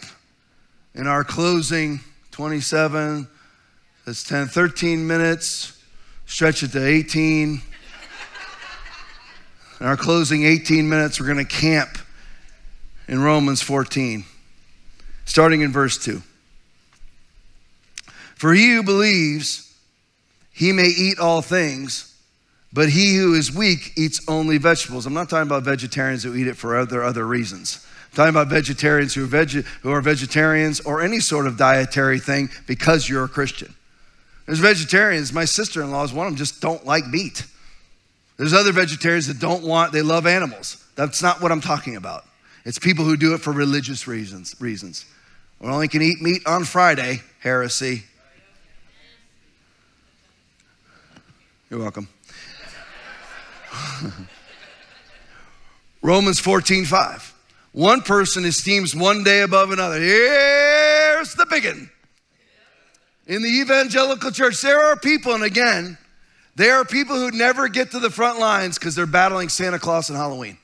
in 0.95 1.07
our 1.07 1.23
closing 1.23 2.01
27, 2.31 3.29
that's 4.07 4.25
10, 4.25 4.49
13 4.49 5.07
minutes, 5.07 5.79
stretch 6.25 6.63
it 6.63 6.73
to 6.73 6.87
18. 6.87 7.61
In 9.81 9.87
our 9.87 9.97
closing 9.97 10.45
18 10.45 10.89
minutes, 10.89 11.21
we're 11.21 11.27
going 11.27 11.45
to 11.45 11.45
camp 11.45 11.99
in 13.09 13.21
Romans 13.21 13.61
14, 13.61 14.25
starting 15.27 15.61
in 15.61 15.73
verse 15.73 15.99
2. 15.99 16.23
For 18.37 18.55
he 18.55 18.75
who 18.75 18.83
believes, 18.83 19.66
he 20.57 20.73
may 20.73 20.87
eat 20.87 21.19
all 21.19 21.43
things, 21.43 22.17
but 22.73 22.89
he 22.89 23.15
who 23.17 23.35
is 23.35 23.55
weak 23.55 23.93
eats 23.95 24.27
only 24.27 24.57
vegetables. 24.57 25.05
I'm 25.05 25.13
not 25.13 25.29
talking 25.29 25.47
about 25.47 25.65
vegetarians 25.65 26.23
who 26.23 26.35
eat 26.35 26.47
it 26.47 26.57
for 26.57 26.79
other, 26.79 27.05
other 27.05 27.27
reasons. 27.27 27.87
I'm 28.11 28.17
talking 28.17 28.31
about 28.31 28.49
vegetarians 28.49 29.13
who 29.13 29.25
are, 29.25 29.27
veg- 29.27 29.67
who 29.83 29.91
are 29.91 30.01
vegetarians 30.01 30.81
or 30.81 31.03
any 31.03 31.21
sort 31.21 31.47
of 31.47 31.59
dietary 31.59 32.19
thing 32.19 32.49
because 32.67 33.07
you're 33.07 33.25
a 33.25 33.29
Christian. 33.29 33.75
There's 34.47 34.59
vegetarians, 34.61 35.31
my 35.31 35.45
sister 35.45 35.83
in 35.83 35.91
law 35.91 36.05
is 36.05 36.15
one 36.15 36.27
of 36.27 36.33
them, 36.33 36.39
just 36.39 36.63
don't 36.63 36.87
like 36.87 37.07
meat. 37.07 37.45
There's 38.39 38.55
other 38.55 38.73
vegetarians 38.73 39.27
that 39.27 39.39
don't 39.39 39.63
want, 39.63 39.93
they 39.93 40.01
love 40.01 40.27
animals. 40.27 40.83
That's 40.95 41.23
not 41.23 41.43
what 41.43 41.53
I'm 41.53 41.61
talking 41.61 41.97
about. 41.97 42.25
It's 42.65 42.79
people 42.79 43.05
who 43.05 43.19
do 43.19 43.35
it 43.35 43.43
for 43.43 43.53
religious 43.53 44.09
reasons. 44.09 44.57
reasons. 44.59 45.05
We 45.61 45.69
only 45.69 45.89
can 45.89 46.01
eat 46.01 46.23
meat 46.23 46.47
on 46.47 46.65
Friday, 46.65 47.21
heresy. 47.41 48.05
You're 51.69 51.81
welcome. 51.81 52.09
Romans 56.01 56.39
14, 56.39 56.85
5. 56.85 57.35
One 57.73 58.03
person 58.03 58.45
esteems 58.45 58.95
one 58.95 59.25
day 59.25 59.41
above 59.43 59.73
another. 59.73 59.99
Here's 60.01 61.35
the 61.35 61.45
big 61.51 61.65
one. 61.65 61.91
In 63.27 63.43
the 63.43 63.49
evangelical 63.49 64.31
church, 64.31 64.61
there 64.61 64.81
are 64.81 64.97
people, 64.97 65.35
and 65.35 65.43
again, 65.43 65.99
there 66.55 66.77
are 66.77 66.85
people 66.85 67.17
who 67.17 67.33
never 67.33 67.69
get 67.69 67.91
to 67.91 67.99
the 67.99 68.11
front 68.11 68.39
lines 68.39 68.79
because 68.79 68.95
they're 68.95 69.05
battling 69.05 69.49
Santa 69.49 69.81
Claus 69.81 70.09
and 70.09 70.17
Halloween. 70.17 70.57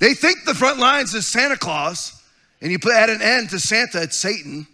They 0.00 0.14
think 0.14 0.44
the 0.44 0.54
front 0.54 0.78
lines 0.78 1.14
is 1.14 1.26
Santa 1.28 1.56
Claus, 1.56 2.20
and 2.60 2.72
you 2.72 2.80
put 2.80 2.92
at 2.92 3.08
an 3.08 3.22
end 3.22 3.50
to 3.50 3.60
Santa, 3.60 4.02
it's 4.02 4.16
Satan. 4.16 4.66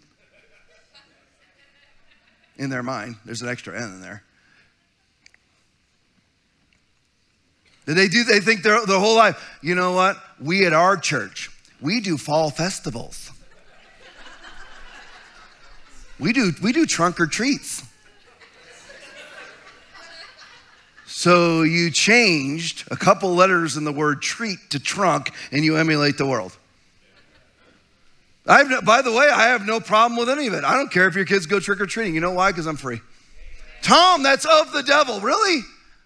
In 2.57 2.69
their 2.69 2.83
mind, 2.83 3.17
there's 3.25 3.41
an 3.41 3.49
extra 3.49 3.75
N 3.75 3.93
in 3.93 4.01
there. 4.01 4.23
They 7.85 8.09
do, 8.09 8.25
they 8.25 8.41
think 8.41 8.63
their, 8.63 8.85
their 8.85 8.99
whole 8.99 9.15
life, 9.15 9.57
you 9.61 9.73
know 9.73 9.93
what? 9.93 10.17
We 10.41 10.65
at 10.65 10.73
our 10.73 10.97
church, 10.97 11.49
we 11.79 12.01
do 12.01 12.17
fall 12.17 12.49
festivals. 12.49 13.31
We 16.19 16.33
do, 16.33 16.51
we 16.61 16.73
do 16.73 16.85
trunk 16.85 17.19
or 17.19 17.27
treats. 17.27 17.83
So 21.05 21.61
you 21.61 21.89
changed 21.91 22.87
a 22.91 22.95
couple 22.95 23.33
letters 23.33 23.77
in 23.77 23.85
the 23.85 23.91
word 23.91 24.21
treat 24.21 24.59
to 24.71 24.79
trunk 24.79 25.31
and 25.51 25.63
you 25.63 25.77
emulate 25.77 26.17
the 26.17 26.25
world. 26.25 26.57
I 28.47 28.59
have 28.59 28.69
no, 28.69 28.81
by 28.81 29.01
the 29.01 29.11
way, 29.11 29.27
I 29.29 29.47
have 29.47 29.65
no 29.65 29.79
problem 29.79 30.17
with 30.17 30.29
any 30.29 30.47
of 30.47 30.53
it. 30.53 30.63
I 30.63 30.75
don't 30.75 30.91
care 30.91 31.07
if 31.07 31.15
your 31.15 31.25
kids 31.25 31.45
go 31.45 31.59
trick 31.59 31.81
or 31.81 31.85
treating. 31.85 32.15
You 32.15 32.21
know 32.21 32.31
why? 32.31 32.51
Because 32.51 32.65
I'm 32.65 32.77
free. 32.77 33.01
Tom, 33.81 34.23
that's 34.23 34.45
of 34.45 34.71
the 34.71 34.83
devil. 34.83 35.19
Really? 35.19 35.61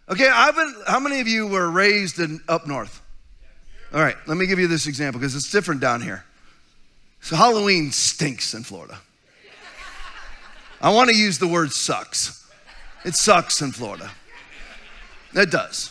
Okay, 0.10 0.28
I've 0.28 0.56
been, 0.56 0.74
how 0.88 1.00
many 1.00 1.20
of 1.22 1.28
you 1.28 1.48
were 1.48 1.70
raised 1.70 2.20
in 2.20 2.42
up 2.48 2.68
north? 2.68 3.02
All 3.94 4.02
right, 4.02 4.16
let 4.26 4.38
me 4.38 4.48
give 4.48 4.58
you 4.58 4.68
this 4.68 4.88
example 4.88 5.20
because 5.20 5.36
it's 5.36 5.52
different 5.52 5.82
down 5.82 6.02
here. 6.02 6.26
So 7.22 7.36
Halloween 7.36 7.92
stinks 7.92 8.54
in 8.54 8.64
Florida. 8.64 9.00
I 10.82 10.89
want 10.92 11.10
to 11.12 11.16
use 11.16 11.38
the 11.38 11.48
word 11.48 11.72
sucks. 11.72 12.50
It 13.06 13.16
sucks 13.16 13.62
in 13.62 13.72
Florida. 13.72 14.10
It 15.34 15.52
does. 15.52 15.91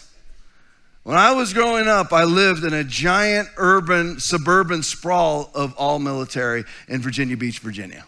When 1.02 1.16
I 1.16 1.32
was 1.32 1.54
growing 1.54 1.88
up, 1.88 2.12
I 2.12 2.24
lived 2.24 2.64
in 2.64 2.74
a 2.74 2.84
giant 2.84 3.48
urban, 3.56 4.20
suburban 4.20 4.82
sprawl 4.82 5.50
of 5.54 5.74
all 5.76 5.98
military 5.98 6.64
in 6.88 7.00
Virginia 7.00 7.36
Beach, 7.36 7.60
Virginia. 7.60 8.04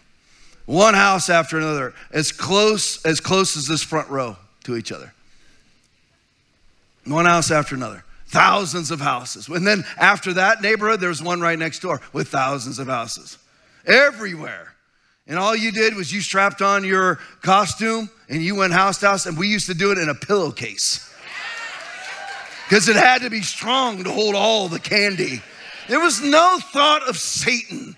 One 0.65 0.93
house 0.93 1.29
after 1.29 1.57
another, 1.57 1.93
as 2.11 2.31
close 2.31 3.03
as 3.03 3.19
close 3.19 3.57
as 3.57 3.67
this 3.67 3.81
front 3.81 4.09
row 4.09 4.37
to 4.65 4.77
each 4.77 4.91
other. 4.91 5.13
One 7.05 7.25
house 7.25 7.51
after 7.51 7.75
another. 7.75 8.05
Thousands 8.27 8.89
of 8.89 9.01
houses. 9.01 9.47
And 9.47 9.67
then 9.67 9.83
after 9.97 10.33
that 10.33 10.61
neighborhood, 10.61 10.99
there 10.99 11.09
was 11.09 11.21
one 11.21 11.41
right 11.41 11.59
next 11.59 11.79
door 11.79 11.99
with 12.13 12.29
thousands 12.29 12.79
of 12.79 12.87
houses. 12.87 13.37
Everywhere. 13.85 14.73
And 15.27 15.37
all 15.37 15.55
you 15.55 15.71
did 15.71 15.95
was 15.95 16.13
you 16.13 16.21
strapped 16.21 16.61
on 16.61 16.83
your 16.83 17.19
costume 17.41 18.09
and 18.29 18.41
you 18.41 18.55
went 18.55 18.73
house 18.73 18.99
to 18.99 19.07
house, 19.07 19.25
and 19.25 19.37
we 19.37 19.47
used 19.47 19.67
to 19.67 19.73
do 19.73 19.91
it 19.91 19.97
in 19.97 20.09
a 20.09 20.15
pillowcase 20.15 21.12
because 22.67 22.87
it 22.89 22.95
had 22.95 23.21
to 23.21 23.29
be 23.29 23.41
strong 23.41 24.03
to 24.03 24.11
hold 24.11 24.35
all 24.35 24.67
the 24.67 24.79
candy. 24.79 25.41
There 25.87 25.99
was 25.99 26.21
no 26.21 26.59
thought 26.59 27.07
of 27.07 27.17
Satan. 27.17 27.95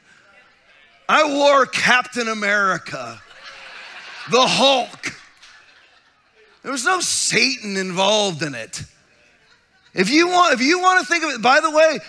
I 1.08 1.24
wore 1.32 1.66
Captain 1.66 2.28
America, 2.28 3.22
the 4.32 4.42
Hulk. 4.42 5.14
There 6.64 6.72
was 6.72 6.84
no 6.84 7.00
Satan 7.00 7.78
involved 7.78 8.42
in 8.42 8.56
it. 8.56 8.82
If 9.94 10.10
you 10.10 10.28
want, 10.28 10.54
if 10.54 10.62
you 10.62 10.80
want 10.80 11.00
to 11.00 11.06
think 11.06 11.24
of 11.24 11.30
it, 11.30 11.42
by 11.42 11.60
the 11.60 11.70
way, 11.70 12.00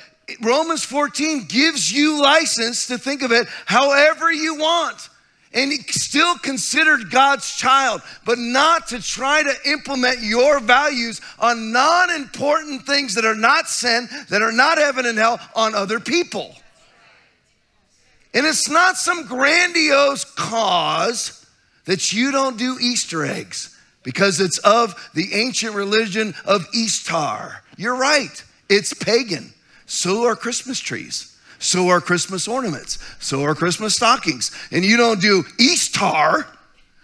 Romans 0.40 0.82
14 0.82 1.44
gives 1.44 1.92
you 1.92 2.20
license 2.20 2.86
to 2.88 2.98
think 2.98 3.22
of 3.22 3.30
it 3.32 3.46
however 3.66 4.32
you 4.32 4.56
want 4.56 5.08
and 5.52 5.72
he 5.72 5.78
still 5.78 6.36
considered 6.38 7.10
God's 7.10 7.56
child, 7.56 8.02
but 8.24 8.38
not 8.38 8.88
to 8.88 9.00
try 9.00 9.42
to 9.42 9.70
implement 9.70 10.20
your 10.20 10.60
values 10.60 11.20
on 11.38 11.72
non 11.72 12.10
important 12.10 12.84
things 12.84 13.14
that 13.14 13.24
are 13.24 13.34
not 13.34 13.68
sin, 13.68 14.08
that 14.28 14.42
are 14.42 14.52
not 14.52 14.78
heaven 14.78 15.06
and 15.06 15.18
hell 15.18 15.40
on 15.54 15.74
other 15.74 16.00
people. 16.00 16.54
And 18.34 18.44
it's 18.44 18.68
not 18.68 18.96
some 18.96 19.26
grandiose 19.26 20.24
cause 20.24 21.46
that 21.86 22.12
you 22.12 22.32
don't 22.32 22.58
do 22.58 22.76
Easter 22.80 23.24
eggs 23.24 23.74
because 24.02 24.40
it's 24.40 24.58
of 24.58 25.10
the 25.14 25.32
ancient 25.34 25.74
religion 25.74 26.34
of 26.44 26.66
Easter. 26.74 27.62
You're 27.76 27.96
right, 27.96 28.44
it's 28.68 28.92
pagan. 28.92 29.54
So 29.86 30.24
are 30.24 30.36
Christmas 30.36 30.80
trees. 30.80 31.35
So 31.58 31.88
are 31.88 32.00
Christmas 32.00 32.46
ornaments. 32.48 32.98
So 33.18 33.42
are 33.44 33.54
Christmas 33.54 33.96
stockings. 33.96 34.50
And 34.70 34.84
you 34.84 34.96
don't 34.96 35.20
do 35.20 35.44
Easter, 35.58 36.46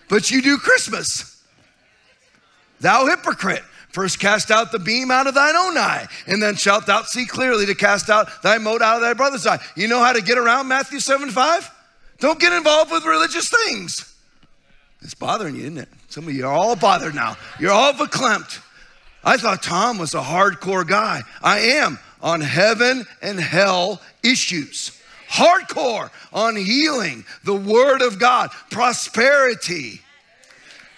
but 0.08 0.30
you 0.30 0.42
do 0.42 0.58
Christmas. 0.58 1.42
Thou 2.80 3.06
hypocrite. 3.06 3.62
First 3.90 4.18
cast 4.18 4.50
out 4.50 4.72
the 4.72 4.78
beam 4.78 5.10
out 5.10 5.26
of 5.26 5.34
thine 5.34 5.54
own 5.54 5.76
eye, 5.76 6.08
and 6.26 6.42
then 6.42 6.56
shalt 6.56 6.86
thou 6.86 7.02
see 7.02 7.26
clearly 7.26 7.66
to 7.66 7.74
cast 7.74 8.08
out 8.08 8.42
thy 8.42 8.56
mote 8.56 8.80
out 8.80 8.96
of 8.96 9.02
thy 9.02 9.12
brother's 9.12 9.46
eye. 9.46 9.58
You 9.76 9.86
know 9.86 10.02
how 10.02 10.14
to 10.14 10.22
get 10.22 10.38
around 10.38 10.66
Matthew 10.66 10.98
7 10.98 11.28
5? 11.28 11.70
Don't 12.18 12.40
get 12.40 12.54
involved 12.54 12.90
with 12.90 13.04
religious 13.04 13.50
things. 13.50 14.14
It's 15.02 15.12
bothering 15.12 15.56
you, 15.56 15.62
isn't 15.62 15.78
it? 15.78 15.88
Some 16.08 16.26
of 16.26 16.32
you 16.32 16.46
are 16.46 16.52
all 16.52 16.74
bothered 16.74 17.14
now. 17.14 17.36
You're 17.60 17.72
all 17.72 17.92
verklempt. 17.92 18.60
I 19.24 19.36
thought 19.36 19.62
Tom 19.62 19.98
was 19.98 20.14
a 20.14 20.20
hardcore 20.22 20.86
guy. 20.86 21.20
I 21.42 21.58
am 21.58 21.98
on 22.22 22.40
heaven 22.40 23.06
and 23.20 23.38
hell 23.38 24.00
issues. 24.22 24.98
Hardcore 25.28 26.10
on 26.32 26.56
healing, 26.56 27.24
the 27.44 27.54
Word 27.54 28.02
of 28.02 28.18
God, 28.18 28.50
prosperity. 28.70 30.00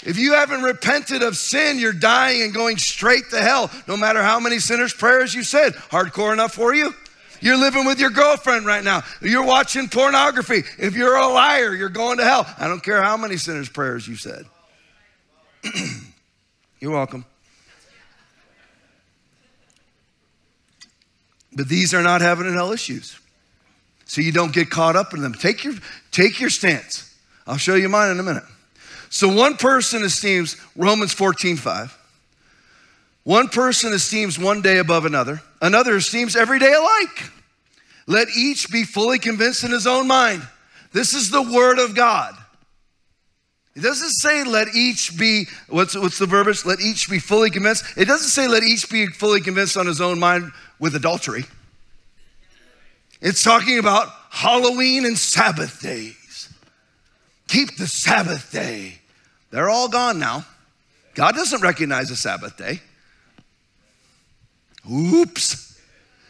If 0.04 0.18
you 0.18 0.34
haven't 0.34 0.62
repented 0.62 1.22
of 1.22 1.36
sin, 1.36 1.78
you're 1.78 1.92
dying 1.92 2.42
and 2.42 2.52
going 2.52 2.76
straight 2.76 3.30
to 3.30 3.40
hell, 3.40 3.70
no 3.88 3.96
matter 3.96 4.22
how 4.22 4.38
many 4.38 4.58
sinners' 4.58 4.92
prayers 4.92 5.34
you 5.34 5.42
said. 5.42 5.74
Hardcore 5.74 6.32
enough 6.32 6.52
for 6.52 6.74
you? 6.74 6.92
You're 7.40 7.56
living 7.56 7.84
with 7.86 8.00
your 8.00 8.10
girlfriend 8.10 8.66
right 8.66 8.82
now. 8.82 9.02
You're 9.20 9.44
watching 9.44 9.88
pornography. 9.88 10.62
If 10.78 10.94
you're 10.94 11.16
a 11.16 11.28
liar, 11.28 11.74
you're 11.74 11.88
going 11.88 12.18
to 12.18 12.24
hell. 12.24 12.46
I 12.58 12.68
don't 12.68 12.82
care 12.82 13.02
how 13.02 13.16
many 13.16 13.36
sinners' 13.36 13.68
prayers 13.68 14.06
you 14.06 14.16
said. 14.16 14.46
you're 16.80 16.92
welcome. 16.92 17.24
But 21.54 21.68
these 21.68 21.94
are 21.94 22.02
not 22.02 22.20
heaven 22.20 22.46
and 22.46 22.54
hell 22.54 22.72
issues. 22.72 23.18
So 24.06 24.20
you 24.20 24.32
don't 24.32 24.52
get 24.52 24.70
caught 24.70 24.96
up 24.96 25.14
in 25.14 25.22
them. 25.22 25.34
Take 25.34 25.64
your, 25.64 25.74
take 26.10 26.40
your 26.40 26.50
stance. 26.50 27.16
I'll 27.46 27.56
show 27.56 27.74
you 27.74 27.88
mine 27.88 28.10
in 28.10 28.20
a 28.20 28.22
minute. 28.22 28.44
So 29.08 29.32
one 29.32 29.56
person 29.56 30.02
esteems 30.02 30.56
Romans 30.76 31.12
14, 31.12 31.56
5. 31.56 31.98
One 33.24 33.48
person 33.48 33.92
esteems 33.92 34.38
one 34.38 34.60
day 34.60 34.78
above 34.78 35.06
another, 35.06 35.40
another 35.62 35.96
esteems 35.96 36.36
every 36.36 36.58
day 36.58 36.72
alike. 36.72 37.30
Let 38.06 38.28
each 38.36 38.70
be 38.70 38.84
fully 38.84 39.18
convinced 39.18 39.64
in 39.64 39.70
his 39.70 39.86
own 39.86 40.06
mind. 40.06 40.46
This 40.92 41.14
is 41.14 41.30
the 41.30 41.42
word 41.42 41.78
of 41.78 41.94
God. 41.94 42.36
It 43.76 43.82
doesn't 43.82 44.10
say 44.10 44.44
let 44.44 44.68
each 44.74 45.18
be, 45.18 45.46
what's, 45.68 45.96
what's 45.96 46.18
the 46.18 46.26
verbiage? 46.26 46.64
Let 46.64 46.80
each 46.80 47.10
be 47.10 47.18
fully 47.18 47.50
convinced. 47.50 47.84
It 47.96 48.04
doesn't 48.04 48.28
say 48.28 48.46
let 48.46 48.62
each 48.62 48.88
be 48.88 49.06
fully 49.06 49.40
convinced 49.40 49.76
on 49.76 49.86
his 49.86 50.00
own 50.00 50.20
mind 50.20 50.52
with 50.78 50.94
adultery. 50.94 51.44
It's 53.20 53.42
talking 53.42 53.78
about 53.78 54.08
Halloween 54.30 55.04
and 55.04 55.18
Sabbath 55.18 55.80
days. 55.80 56.52
Keep 57.48 57.76
the 57.76 57.86
Sabbath 57.86 58.52
day. 58.52 58.98
They're 59.50 59.70
all 59.70 59.88
gone 59.88 60.18
now. 60.18 60.44
God 61.14 61.34
doesn't 61.34 61.62
recognize 61.62 62.10
a 62.10 62.16
Sabbath 62.16 62.56
day. 62.56 62.80
Oops. 64.90 65.80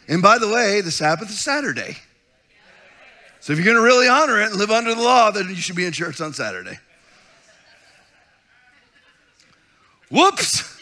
And 0.07 0.21
by 0.21 0.37
the 0.37 0.47
way, 0.47 0.81
the 0.81 0.91
Sabbath 0.91 1.29
is 1.29 1.39
Saturday. 1.39 1.97
So 3.39 3.53
if 3.53 3.59
you're 3.59 3.65
going 3.65 3.77
to 3.77 3.83
really 3.83 4.07
honor 4.07 4.41
it 4.41 4.47
and 4.47 4.55
live 4.55 4.71
under 4.71 4.95
the 4.95 5.01
law, 5.01 5.29
then 5.29 5.49
you 5.49 5.55
should 5.55 5.75
be 5.75 5.85
in 5.85 5.91
church 5.91 6.21
on 6.21 6.33
Saturday. 6.33 6.77
Whoops. 10.09 10.75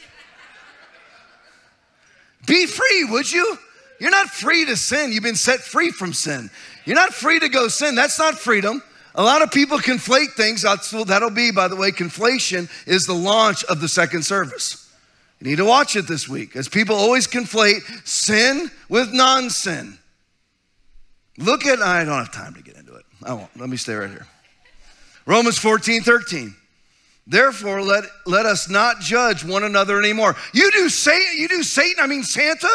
Be 2.46 2.66
free, 2.66 3.06
would 3.10 3.32
you? 3.32 3.58
You're 4.00 4.12
not 4.12 4.30
free 4.30 4.66
to 4.66 4.76
sin. 4.76 5.14
You've 5.14 5.24
been 5.24 5.36
set 5.36 5.62
free 5.62 5.92
from 5.92 6.14
sin. 6.14 6.50
You're 6.86 6.96
not 6.96 7.14
free 7.14 7.40
to 7.40 7.48
go 7.48 7.68
sin. 7.68 7.96
That's 7.96 8.20
not 8.20 8.38
freedom. 8.38 8.84
A 9.16 9.24
lot 9.24 9.42
of 9.42 9.52
people 9.52 9.78
conflate 9.78 10.34
things. 10.34 10.64
That'll 10.64 11.30
be, 11.30 11.52
by 11.52 11.68
the 11.68 11.76
way, 11.76 11.92
conflation 11.92 12.70
is 12.88 13.06
the 13.06 13.14
launch 13.14 13.64
of 13.66 13.80
the 13.80 13.88
second 13.88 14.24
service. 14.24 14.92
You 15.40 15.50
need 15.50 15.58
to 15.58 15.66
watch 15.66 15.96
it 15.96 16.08
this 16.08 16.28
week 16.28 16.56
as 16.56 16.68
people 16.68 16.96
always 16.96 17.28
conflate 17.28 18.08
sin 18.08 18.72
with 18.90 19.14
non 19.14 19.50
sin. 19.50 19.98
Look 21.38 21.66
at, 21.66 21.80
I 21.80 22.04
don't 22.04 22.18
have 22.18 22.32
time 22.32 22.54
to 22.56 22.62
get 22.62 22.76
into 22.76 22.96
it. 22.96 23.06
I 23.24 23.34
won't. 23.34 23.56
Let 23.58 23.70
me 23.70 23.78
stay 23.78 23.94
right 23.94 24.10
here. 24.10 24.28
Romans 25.26 25.58
14, 25.58 26.02
13. 26.02 26.56
Therefore, 27.26 27.82
let, 27.82 28.04
let 28.26 28.46
us 28.46 28.70
not 28.70 29.00
judge 29.00 29.46
one 29.46 29.64
another 29.64 29.98
anymore. 29.98 30.36
You 30.54 30.72
do 30.72 30.90
Satan, 30.90 31.38
you 31.38 31.48
do 31.48 31.64
Satan, 31.64 32.04
I 32.04 32.08
mean 32.08 32.24
Santa? 32.24 32.70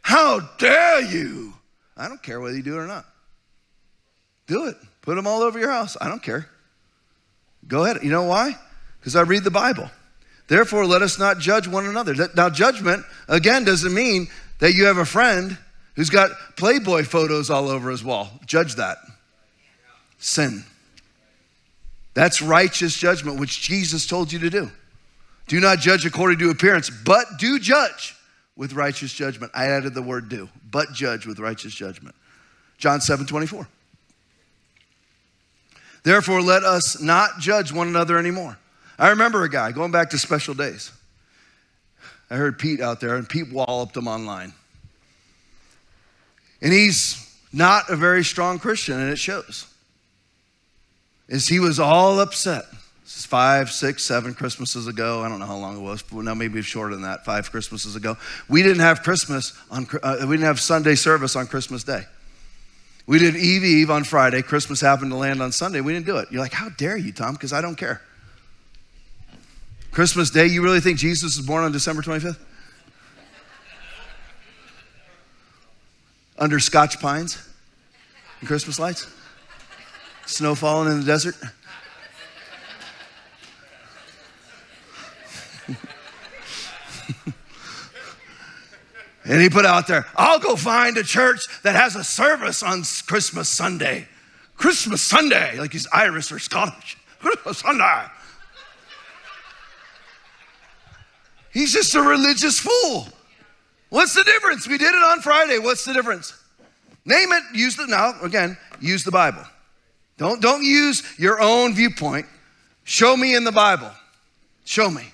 How 0.00 0.40
dare 0.58 1.02
you? 1.02 1.52
I 1.96 2.08
don't 2.08 2.22
care 2.22 2.40
whether 2.40 2.56
you 2.56 2.62
do 2.62 2.74
it 2.74 2.78
or 2.78 2.86
not. 2.86 3.04
Do 4.46 4.66
it. 4.66 4.76
Put 5.02 5.16
them 5.16 5.26
all 5.26 5.42
over 5.42 5.58
your 5.58 5.70
house. 5.70 5.96
I 6.00 6.08
don't 6.08 6.22
care. 6.22 6.48
Go 7.66 7.84
ahead. 7.84 8.02
You 8.02 8.10
know 8.10 8.24
why? 8.24 8.56
Because 9.00 9.16
I 9.16 9.22
read 9.22 9.44
the 9.44 9.50
Bible. 9.50 9.90
Therefore, 10.48 10.86
let 10.86 11.02
us 11.02 11.18
not 11.18 11.38
judge 11.38 11.66
one 11.66 11.86
another. 11.86 12.14
Now, 12.36 12.48
judgment, 12.50 13.04
again, 13.28 13.64
doesn't 13.64 13.92
mean 13.92 14.28
that 14.60 14.74
you 14.74 14.84
have 14.86 14.98
a 14.98 15.04
friend 15.04 15.58
who's 15.94 16.10
got 16.10 16.30
Playboy 16.56 17.02
photos 17.02 17.50
all 17.50 17.68
over 17.68 17.90
his 17.90 18.04
wall. 18.04 18.30
Judge 18.46 18.76
that. 18.76 18.98
Sin. 20.18 20.64
That's 22.16 22.40
righteous 22.40 22.96
judgment, 22.96 23.38
which 23.38 23.60
Jesus 23.60 24.06
told 24.06 24.32
you 24.32 24.38
to 24.38 24.48
do. 24.48 24.70
Do 25.48 25.60
not 25.60 25.80
judge 25.80 26.06
according 26.06 26.38
to 26.38 26.48
appearance, 26.48 26.88
but 26.88 27.26
do 27.38 27.58
judge 27.58 28.16
with 28.56 28.72
righteous 28.72 29.12
judgment. 29.12 29.52
I 29.54 29.66
added 29.66 29.92
the 29.92 30.00
word 30.00 30.30
do, 30.30 30.48
but 30.70 30.94
judge 30.94 31.26
with 31.26 31.38
righteous 31.38 31.74
judgment. 31.74 32.14
John 32.78 33.02
7 33.02 33.26
24. 33.26 33.68
Therefore, 36.04 36.40
let 36.40 36.64
us 36.64 37.02
not 37.02 37.38
judge 37.38 37.70
one 37.70 37.86
another 37.86 38.16
anymore. 38.16 38.56
I 38.98 39.10
remember 39.10 39.44
a 39.44 39.50
guy 39.50 39.72
going 39.72 39.90
back 39.90 40.08
to 40.10 40.18
special 40.18 40.54
days. 40.54 40.92
I 42.30 42.36
heard 42.36 42.58
Pete 42.58 42.80
out 42.80 42.98
there, 42.98 43.16
and 43.16 43.28
Pete 43.28 43.52
walloped 43.52 43.94
him 43.94 44.08
online. 44.08 44.54
And 46.62 46.72
he's 46.72 47.38
not 47.52 47.90
a 47.90 47.96
very 47.96 48.24
strong 48.24 48.58
Christian, 48.58 48.98
and 48.98 49.10
it 49.10 49.18
shows 49.18 49.66
is 51.28 51.48
he 51.48 51.58
was 51.60 51.78
all 51.78 52.20
upset. 52.20 52.64
This 53.02 53.18
is 53.18 53.26
five, 53.26 53.70
six, 53.70 54.02
seven 54.02 54.34
Christmases 54.34 54.86
ago. 54.86 55.22
I 55.22 55.28
don't 55.28 55.38
know 55.38 55.46
how 55.46 55.56
long 55.56 55.76
it 55.76 55.80
was. 55.80 56.02
But 56.02 56.22
now 56.22 56.34
maybe 56.34 56.60
shorter 56.62 56.92
than 56.92 57.02
that. 57.02 57.24
Five 57.24 57.50
Christmases 57.50 57.94
ago. 57.94 58.16
We 58.48 58.62
didn't 58.62 58.80
have 58.80 59.02
Christmas 59.02 59.52
on. 59.70 59.86
Uh, 60.02 60.16
we 60.22 60.36
didn't 60.36 60.46
have 60.46 60.60
Sunday 60.60 60.96
service 60.96 61.36
on 61.36 61.46
Christmas 61.46 61.84
Day. 61.84 62.02
We 63.06 63.20
did 63.20 63.36
Eve 63.36 63.64
Eve 63.64 63.90
on 63.90 64.02
Friday. 64.02 64.42
Christmas 64.42 64.80
happened 64.80 65.12
to 65.12 65.16
land 65.16 65.40
on 65.40 65.52
Sunday. 65.52 65.80
We 65.80 65.92
didn't 65.92 66.06
do 66.06 66.16
it. 66.16 66.28
You're 66.32 66.42
like, 66.42 66.52
how 66.52 66.70
dare 66.70 66.96
you, 66.96 67.12
Tom? 67.12 67.34
Because 67.34 67.52
I 67.52 67.60
don't 67.60 67.76
care. 67.76 68.02
Christmas 69.92 70.30
Day, 70.30 70.46
you 70.46 70.62
really 70.62 70.80
think 70.80 70.98
Jesus 70.98 71.36
was 71.36 71.46
born 71.46 71.64
on 71.64 71.72
December 71.72 72.02
25th? 72.02 72.38
Under 76.38 76.58
Scotch 76.58 77.00
pines 77.00 77.38
and 78.40 78.48
Christmas 78.48 78.78
lights? 78.78 79.06
Snow 80.26 80.54
falling 80.54 80.92
in 80.92 81.00
the 81.00 81.06
desert? 81.06 81.36
and 89.24 89.40
he 89.40 89.48
put 89.48 89.64
out 89.64 89.86
there, 89.86 90.06
I'll 90.16 90.38
go 90.38 90.56
find 90.56 90.98
a 90.98 91.02
church 91.02 91.40
that 91.62 91.74
has 91.74 91.96
a 91.96 92.04
service 92.04 92.62
on 92.62 92.82
Christmas 93.06 93.48
Sunday. 93.48 94.08
Christmas 94.56 95.02
Sunday, 95.02 95.58
like 95.58 95.72
he's 95.72 95.86
Irish 95.92 96.32
or 96.32 96.38
Scottish. 96.38 96.96
Christmas 97.20 97.58
Sunday. 97.58 98.04
He's 101.52 101.72
just 101.72 101.94
a 101.94 102.02
religious 102.02 102.58
fool. 102.58 103.08
What's 103.88 104.14
the 104.14 104.24
difference? 104.24 104.66
We 104.68 104.76
did 104.76 104.94
it 104.94 105.02
on 105.02 105.20
Friday. 105.20 105.58
What's 105.58 105.84
the 105.84 105.94
difference? 105.94 106.34
Name 107.04 107.32
it, 107.32 107.44
use 107.54 107.76
the, 107.76 107.86
now, 107.86 108.20
again, 108.22 108.58
use 108.80 109.04
the 109.04 109.12
Bible. 109.12 109.44
Don't, 110.18 110.40
don't 110.40 110.64
use 110.64 111.02
your 111.18 111.40
own 111.40 111.74
viewpoint. 111.74 112.26
Show 112.84 113.16
me 113.16 113.34
in 113.34 113.44
the 113.44 113.52
Bible. 113.52 113.90
Show 114.64 114.90
me. 114.90 115.04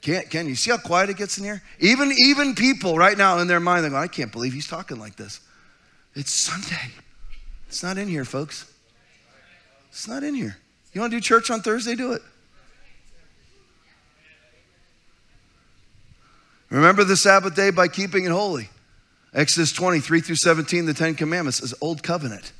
Can't, 0.00 0.28
can 0.28 0.46
you 0.46 0.54
see 0.54 0.70
how 0.70 0.76
quiet 0.78 1.10
it 1.10 1.16
gets 1.16 1.38
in 1.38 1.44
here? 1.44 1.62
Even, 1.80 2.12
even 2.26 2.54
people 2.54 2.96
right 2.96 3.16
now 3.16 3.38
in 3.38 3.46
their 3.46 3.60
mind, 3.60 3.84
they 3.84 3.88
go, 3.88 3.96
I 3.96 4.08
can't 4.08 4.30
believe 4.30 4.52
he's 4.52 4.68
talking 4.68 4.98
like 4.98 5.16
this. 5.16 5.40
It's 6.14 6.30
Sunday. 6.30 6.92
It's 7.68 7.82
not 7.82 7.98
in 7.98 8.08
here, 8.08 8.24
folks. 8.24 8.70
It's 9.88 10.06
not 10.06 10.22
in 10.22 10.34
here. 10.34 10.56
You 10.92 11.00
want 11.00 11.10
to 11.10 11.16
do 11.16 11.20
church 11.20 11.50
on 11.50 11.60
Thursday? 11.60 11.94
Do 11.94 12.12
it. 12.12 12.22
Remember 16.70 17.04
the 17.04 17.16
Sabbath 17.16 17.54
day 17.54 17.70
by 17.70 17.88
keeping 17.88 18.24
it 18.24 18.30
holy. 18.30 18.68
Exodus 19.32 19.72
23 19.72 20.20
through 20.20 20.36
17, 20.36 20.86
the 20.86 20.94
Ten 20.94 21.14
Commandments 21.14 21.60
is 21.60 21.74
Old 21.80 22.02
Covenant. 22.02 22.52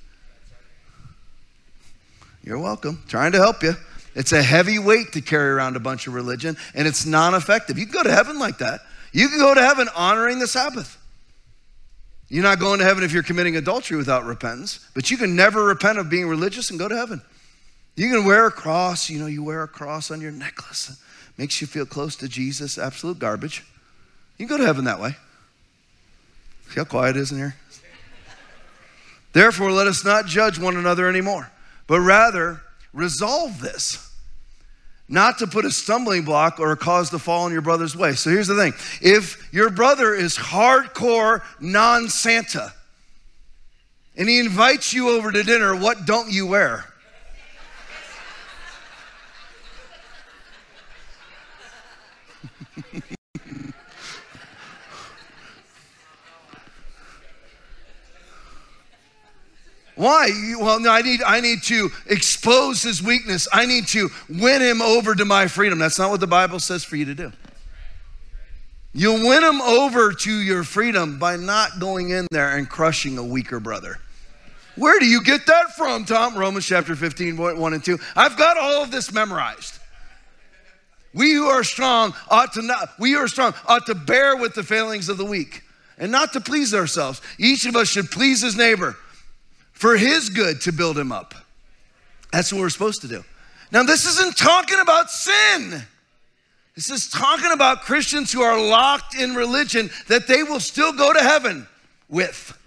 You're 2.44 2.58
welcome. 2.58 3.02
Trying 3.08 3.32
to 3.32 3.38
help 3.38 3.62
you. 3.62 3.72
It's 4.14 4.32
a 4.32 4.42
heavy 4.42 4.78
weight 4.78 5.12
to 5.12 5.22
carry 5.22 5.50
around 5.50 5.76
a 5.76 5.80
bunch 5.80 6.06
of 6.06 6.14
religion, 6.14 6.56
and 6.74 6.86
it's 6.86 7.06
non 7.06 7.34
effective. 7.34 7.78
You 7.78 7.86
can 7.86 7.94
go 7.94 8.02
to 8.02 8.12
heaven 8.12 8.38
like 8.38 8.58
that. 8.58 8.80
You 9.12 9.28
can 9.28 9.38
go 9.38 9.54
to 9.54 9.60
heaven 9.62 9.88
honoring 9.96 10.38
the 10.38 10.46
Sabbath. 10.46 11.00
You're 12.28 12.42
not 12.42 12.58
going 12.58 12.80
to 12.80 12.84
heaven 12.84 13.02
if 13.02 13.12
you're 13.12 13.22
committing 13.22 13.56
adultery 13.56 13.96
without 13.96 14.24
repentance, 14.24 14.86
but 14.94 15.10
you 15.10 15.16
can 15.16 15.34
never 15.34 15.64
repent 15.64 15.98
of 15.98 16.10
being 16.10 16.28
religious 16.28 16.70
and 16.70 16.78
go 16.78 16.86
to 16.86 16.96
heaven. 16.96 17.22
You 17.96 18.10
can 18.10 18.24
wear 18.24 18.46
a 18.46 18.50
cross, 18.50 19.08
you 19.08 19.18
know, 19.18 19.26
you 19.26 19.42
wear 19.42 19.62
a 19.62 19.68
cross 19.68 20.10
on 20.10 20.20
your 20.20 20.32
necklace. 20.32 20.90
It 20.90 21.38
makes 21.38 21.60
you 21.60 21.66
feel 21.66 21.86
close 21.86 22.16
to 22.16 22.28
Jesus. 22.28 22.76
Absolute 22.76 23.18
garbage. 23.18 23.64
You 24.36 24.46
can 24.46 24.56
go 24.56 24.60
to 24.60 24.66
heaven 24.66 24.84
that 24.84 25.00
way. 25.00 25.16
See 26.68 26.80
how 26.80 26.84
quiet 26.84 27.16
it 27.16 27.20
is 27.20 27.32
in 27.32 27.38
here? 27.38 27.56
Therefore, 29.32 29.70
let 29.70 29.86
us 29.86 30.04
not 30.04 30.26
judge 30.26 30.58
one 30.58 30.76
another 30.76 31.08
anymore 31.08 31.50
but 31.86 32.00
rather 32.00 32.60
resolve 32.92 33.60
this. 33.60 34.00
Not 35.08 35.38
to 35.38 35.46
put 35.46 35.64
a 35.66 35.70
stumbling 35.70 36.24
block 36.24 36.58
or 36.58 36.74
cause 36.76 37.10
to 37.10 37.18
fall 37.18 37.46
in 37.46 37.52
your 37.52 37.60
brother's 37.62 37.94
way. 37.94 38.14
So 38.14 38.30
here's 38.30 38.48
the 38.48 38.56
thing 38.56 38.72
if 39.02 39.52
your 39.52 39.68
brother 39.70 40.14
is 40.14 40.36
hardcore 40.36 41.42
non 41.60 42.08
Santa 42.08 42.72
and 44.16 44.28
he 44.28 44.38
invites 44.38 44.92
you 44.94 45.10
over 45.10 45.30
to 45.30 45.42
dinner, 45.42 45.76
what 45.76 46.06
don't 46.06 46.30
you 46.30 46.46
wear? 46.46 46.86
Why? 59.96 60.28
Well, 60.58 60.80
no, 60.80 60.90
I 60.90 61.02
need, 61.02 61.22
I 61.22 61.40
need 61.40 61.62
to 61.64 61.90
expose 62.06 62.82
his 62.82 63.02
weakness. 63.02 63.46
I 63.52 63.64
need 63.66 63.86
to 63.88 64.10
win 64.28 64.60
him 64.60 64.82
over 64.82 65.14
to 65.14 65.24
my 65.24 65.46
freedom. 65.46 65.78
That's 65.78 65.98
not 65.98 66.10
what 66.10 66.20
the 66.20 66.26
Bible 66.26 66.58
says 66.58 66.82
for 66.82 66.96
you 66.96 67.04
to 67.04 67.14
do. 67.14 67.32
You'll 68.92 69.28
win 69.28 69.42
him 69.42 69.60
over 69.60 70.12
to 70.12 70.32
your 70.32 70.62
freedom 70.64 71.18
by 71.18 71.36
not 71.36 71.80
going 71.80 72.10
in 72.10 72.26
there 72.30 72.56
and 72.56 72.68
crushing 72.68 73.18
a 73.18 73.24
weaker 73.24 73.60
brother. 73.60 73.98
Where 74.76 74.98
do 74.98 75.06
you 75.06 75.22
get 75.22 75.46
that 75.46 75.72
from, 75.76 76.04
Tom? 76.04 76.36
Romans 76.36 76.66
chapter 76.66 76.96
15, 76.96 77.36
1 77.36 77.72
and 77.72 77.84
2. 77.84 77.98
I've 78.16 78.36
got 78.36 78.56
all 78.56 78.82
of 78.82 78.90
this 78.90 79.12
memorized. 79.12 79.78
We 81.12 81.32
who 81.32 81.46
are 81.46 81.62
strong 81.62 82.12
ought 82.28 82.52
to 82.54 82.62
not, 82.62 82.90
we 82.98 83.12
who 83.12 83.18
are 83.18 83.28
strong 83.28 83.54
ought 83.66 83.86
to 83.86 83.94
bear 83.94 84.36
with 84.36 84.54
the 84.54 84.64
failings 84.64 85.08
of 85.08 85.16
the 85.16 85.24
weak 85.24 85.62
and 85.96 86.10
not 86.10 86.32
to 86.32 86.40
please 86.40 86.74
ourselves. 86.74 87.20
Each 87.38 87.66
of 87.66 87.76
us 87.76 87.88
should 87.88 88.10
please 88.10 88.42
his 88.42 88.56
neighbor 88.56 88.96
for 89.74 89.96
his 89.96 90.30
good 90.30 90.62
to 90.62 90.72
build 90.72 90.98
him 90.98 91.12
up. 91.12 91.34
That's 92.32 92.52
what 92.52 92.60
we're 92.60 92.70
supposed 92.70 93.02
to 93.02 93.08
do. 93.08 93.24
Now, 93.70 93.82
this 93.82 94.06
isn't 94.06 94.36
talking 94.36 94.80
about 94.80 95.10
sin. 95.10 95.82
This 96.74 96.90
is 96.90 97.08
talking 97.08 97.52
about 97.52 97.82
Christians 97.82 98.32
who 98.32 98.42
are 98.42 98.60
locked 98.60 99.14
in 99.14 99.34
religion 99.34 99.90
that 100.08 100.26
they 100.26 100.42
will 100.42 100.60
still 100.60 100.92
go 100.92 101.12
to 101.12 101.20
heaven 101.20 101.66
with. 102.08 102.58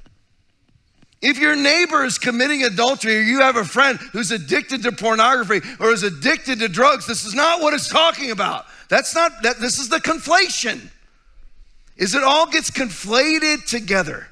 If 1.21 1.39
your 1.39 1.55
neighbor 1.55 2.05
is 2.05 2.17
committing 2.17 2.63
adultery 2.63 3.17
or 3.17 3.21
you 3.21 3.39
have 3.39 3.55
a 3.55 3.65
friend 3.65 3.97
who's 4.11 4.31
addicted 4.31 4.83
to 4.83 4.91
pornography 4.91 5.67
or 5.79 5.91
is 5.91 6.03
addicted 6.03 6.59
to 6.59 6.67
drugs, 6.67 7.07
this 7.07 7.25
is 7.25 7.33
not 7.33 7.61
what 7.61 7.73
it's 7.73 7.89
talking 7.89 8.31
about. 8.31 8.65
That's 8.87 9.15
not 9.15 9.31
that 9.43 9.59
this 9.59 9.79
is 9.79 9.89
the 9.89 9.97
conflation. 9.97 10.89
Is 11.97 12.13
it 12.13 12.23
all 12.23 12.45
gets 12.45 12.69
conflated 12.69 13.65
together. 13.65 14.27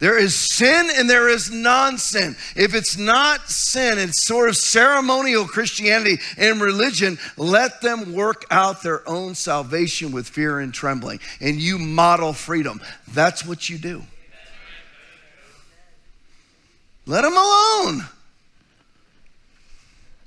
There 0.00 0.18
is 0.18 0.34
sin 0.34 0.90
and 0.96 1.08
there 1.08 1.28
is 1.28 1.50
non 1.50 1.98
sin. 1.98 2.36
If 2.56 2.74
it's 2.74 2.98
not 2.98 3.48
sin, 3.48 3.98
it's 3.98 4.22
sort 4.22 4.48
of 4.48 4.56
ceremonial 4.56 5.46
Christianity 5.46 6.18
and 6.36 6.60
religion, 6.60 7.18
let 7.36 7.80
them 7.80 8.12
work 8.12 8.44
out 8.50 8.82
their 8.82 9.08
own 9.08 9.34
salvation 9.34 10.10
with 10.10 10.28
fear 10.28 10.58
and 10.58 10.74
trembling. 10.74 11.20
And 11.40 11.60
you 11.60 11.78
model 11.78 12.32
freedom. 12.32 12.80
That's 13.12 13.46
what 13.46 13.68
you 13.68 13.78
do. 13.78 14.02
Let 17.06 17.22
them 17.22 17.36
alone. 17.36 18.06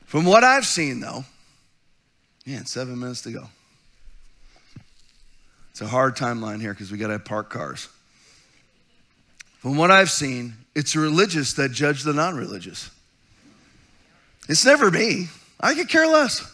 From 0.05 0.23
what 0.23 0.43
I've 0.43 0.65
seen, 0.65 1.01
though, 1.01 1.25
man, 2.45 2.65
seven 2.65 2.97
minutes 2.97 3.23
to 3.23 3.31
go. 3.31 3.49
It's 5.71 5.81
a 5.81 5.87
hard 5.87 6.15
timeline 6.15 6.61
here 6.61 6.73
because 6.73 6.91
we 6.91 6.97
got 6.97 7.07
to 7.07 7.19
park 7.19 7.49
cars. 7.49 7.89
From 9.67 9.75
what 9.75 9.91
I've 9.91 10.09
seen, 10.09 10.53
it's 10.75 10.95
religious 10.95 11.51
that 11.55 11.73
judge 11.73 12.03
the 12.03 12.13
non 12.13 12.37
religious. 12.37 12.89
It's 14.47 14.63
never 14.63 14.89
me. 14.89 15.27
I 15.59 15.73
could 15.73 15.89
care 15.89 16.07
less. 16.07 16.49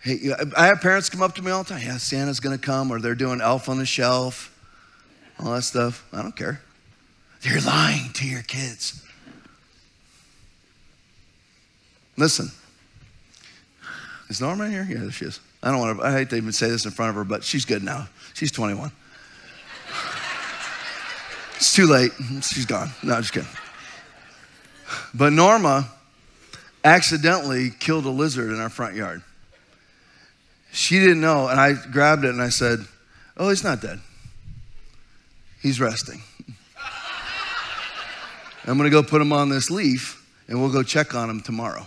Hey, 0.00 0.32
I 0.56 0.66
have 0.66 0.80
parents 0.80 1.08
come 1.08 1.22
up 1.22 1.36
to 1.36 1.42
me 1.42 1.52
all 1.52 1.62
the 1.62 1.68
time. 1.68 1.82
Yeah, 1.84 1.98
Santa's 1.98 2.40
going 2.40 2.58
to 2.58 2.60
come, 2.60 2.90
or 2.90 2.98
they're 2.98 3.14
doing 3.14 3.40
Elf 3.40 3.68
on 3.68 3.78
the 3.78 3.86
Shelf, 3.86 4.58
all 5.38 5.52
that 5.52 5.62
stuff. 5.62 6.04
I 6.12 6.20
don't 6.20 6.34
care. 6.34 6.62
You're 7.42 7.60
lying 7.60 8.12
to 8.14 8.26
your 8.26 8.42
kids. 8.42 9.04
Listen, 12.16 12.50
is 14.28 14.40
Norma 14.40 14.68
here? 14.68 14.84
Yeah, 14.90 14.98
there 14.98 15.12
she 15.12 15.26
is. 15.26 15.38
I 15.62 15.70
don't 15.70 15.78
want 15.78 16.00
to, 16.00 16.06
I 16.06 16.10
hate 16.10 16.28
to 16.30 16.36
even 16.38 16.50
say 16.50 16.68
this 16.68 16.86
in 16.86 16.90
front 16.90 17.10
of 17.10 17.14
her, 17.14 17.22
but 17.22 17.44
she's 17.44 17.64
good 17.64 17.84
now. 17.84 18.08
She's 18.34 18.50
21. 18.50 18.90
It's 21.56 21.74
too 21.74 21.86
late. 21.86 22.12
She's 22.42 22.66
gone. 22.66 22.90
No, 23.02 23.16
just 23.20 23.32
kidding. 23.32 23.48
But 25.14 25.32
Norma 25.32 25.90
accidentally 26.84 27.70
killed 27.70 28.04
a 28.04 28.10
lizard 28.10 28.50
in 28.50 28.60
our 28.60 28.68
front 28.68 28.94
yard. 28.94 29.22
She 30.72 31.00
didn't 31.00 31.20
know, 31.20 31.48
and 31.48 31.58
I 31.58 31.72
grabbed 31.90 32.24
it 32.24 32.30
and 32.30 32.42
I 32.42 32.50
said, 32.50 32.80
Oh, 33.36 33.48
he's 33.48 33.64
not 33.64 33.80
dead. 33.80 34.00
He's 35.60 35.80
resting. 35.80 36.22
I'm 38.66 38.76
going 38.76 38.90
to 38.90 38.90
go 38.90 39.02
put 39.02 39.22
him 39.22 39.32
on 39.32 39.48
this 39.48 39.70
leaf 39.70 40.24
and 40.48 40.60
we'll 40.60 40.72
go 40.72 40.82
check 40.82 41.14
on 41.14 41.30
him 41.30 41.40
tomorrow. 41.40 41.86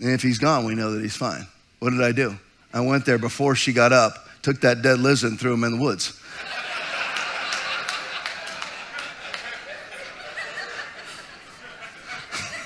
And 0.00 0.10
if 0.10 0.22
he's 0.22 0.38
gone, 0.38 0.64
we 0.64 0.74
know 0.74 0.92
that 0.92 1.02
he's 1.02 1.16
fine. 1.16 1.46
What 1.78 1.90
did 1.90 2.02
I 2.02 2.12
do? 2.12 2.36
I 2.72 2.80
went 2.80 3.04
there 3.04 3.18
before 3.18 3.54
she 3.54 3.72
got 3.72 3.92
up, 3.92 4.26
took 4.42 4.60
that 4.62 4.82
dead 4.82 4.98
lizard 5.00 5.30
and 5.30 5.40
threw 5.40 5.52
him 5.52 5.64
in 5.64 5.78
the 5.78 5.82
woods. 5.82 6.18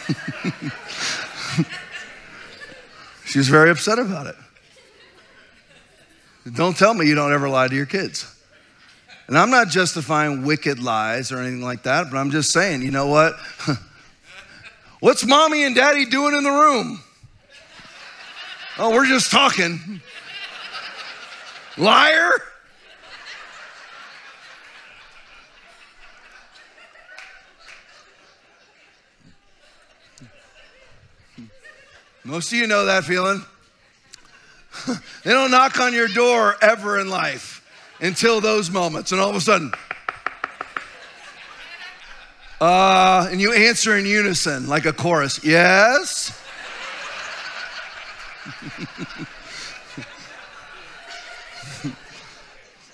she 3.26 3.38
was 3.38 3.48
very 3.48 3.70
upset 3.70 3.98
about 3.98 4.26
it. 4.26 4.36
Don't 6.54 6.76
tell 6.76 6.94
me 6.94 7.06
you 7.06 7.14
don't 7.14 7.32
ever 7.32 7.48
lie 7.48 7.66
to 7.68 7.74
your 7.74 7.86
kids. 7.86 8.32
And 9.26 9.36
I'm 9.36 9.50
not 9.50 9.68
justifying 9.68 10.44
wicked 10.44 10.78
lies 10.78 11.32
or 11.32 11.38
anything 11.38 11.62
like 11.62 11.82
that, 11.82 12.10
but 12.10 12.16
I'm 12.18 12.30
just 12.30 12.52
saying, 12.52 12.82
you 12.82 12.92
know 12.92 13.08
what? 13.08 13.34
What's 15.00 15.26
mommy 15.26 15.64
and 15.64 15.74
daddy 15.74 16.04
doing 16.04 16.34
in 16.34 16.44
the 16.44 16.50
room? 16.50 17.02
Oh, 18.78 18.90
we're 18.92 19.06
just 19.06 19.30
talking. 19.30 20.00
Liar. 21.76 22.30
Most 32.26 32.52
of 32.52 32.58
you 32.58 32.66
know 32.66 32.86
that 32.86 33.04
feeling. 33.04 33.40
they 35.24 35.30
don't 35.30 35.52
knock 35.52 35.78
on 35.78 35.94
your 35.94 36.08
door 36.08 36.56
ever 36.60 36.98
in 36.98 37.08
life 37.08 37.64
until 38.00 38.40
those 38.40 38.68
moments, 38.68 39.12
and 39.12 39.20
all 39.20 39.30
of 39.30 39.36
a 39.36 39.40
sudden, 39.40 39.70
uh, 42.60 43.28
and 43.30 43.40
you 43.40 43.52
answer 43.52 43.96
in 43.96 44.06
unison 44.06 44.66
like 44.66 44.86
a 44.86 44.92
chorus. 44.92 45.44
Yes. 45.44 46.36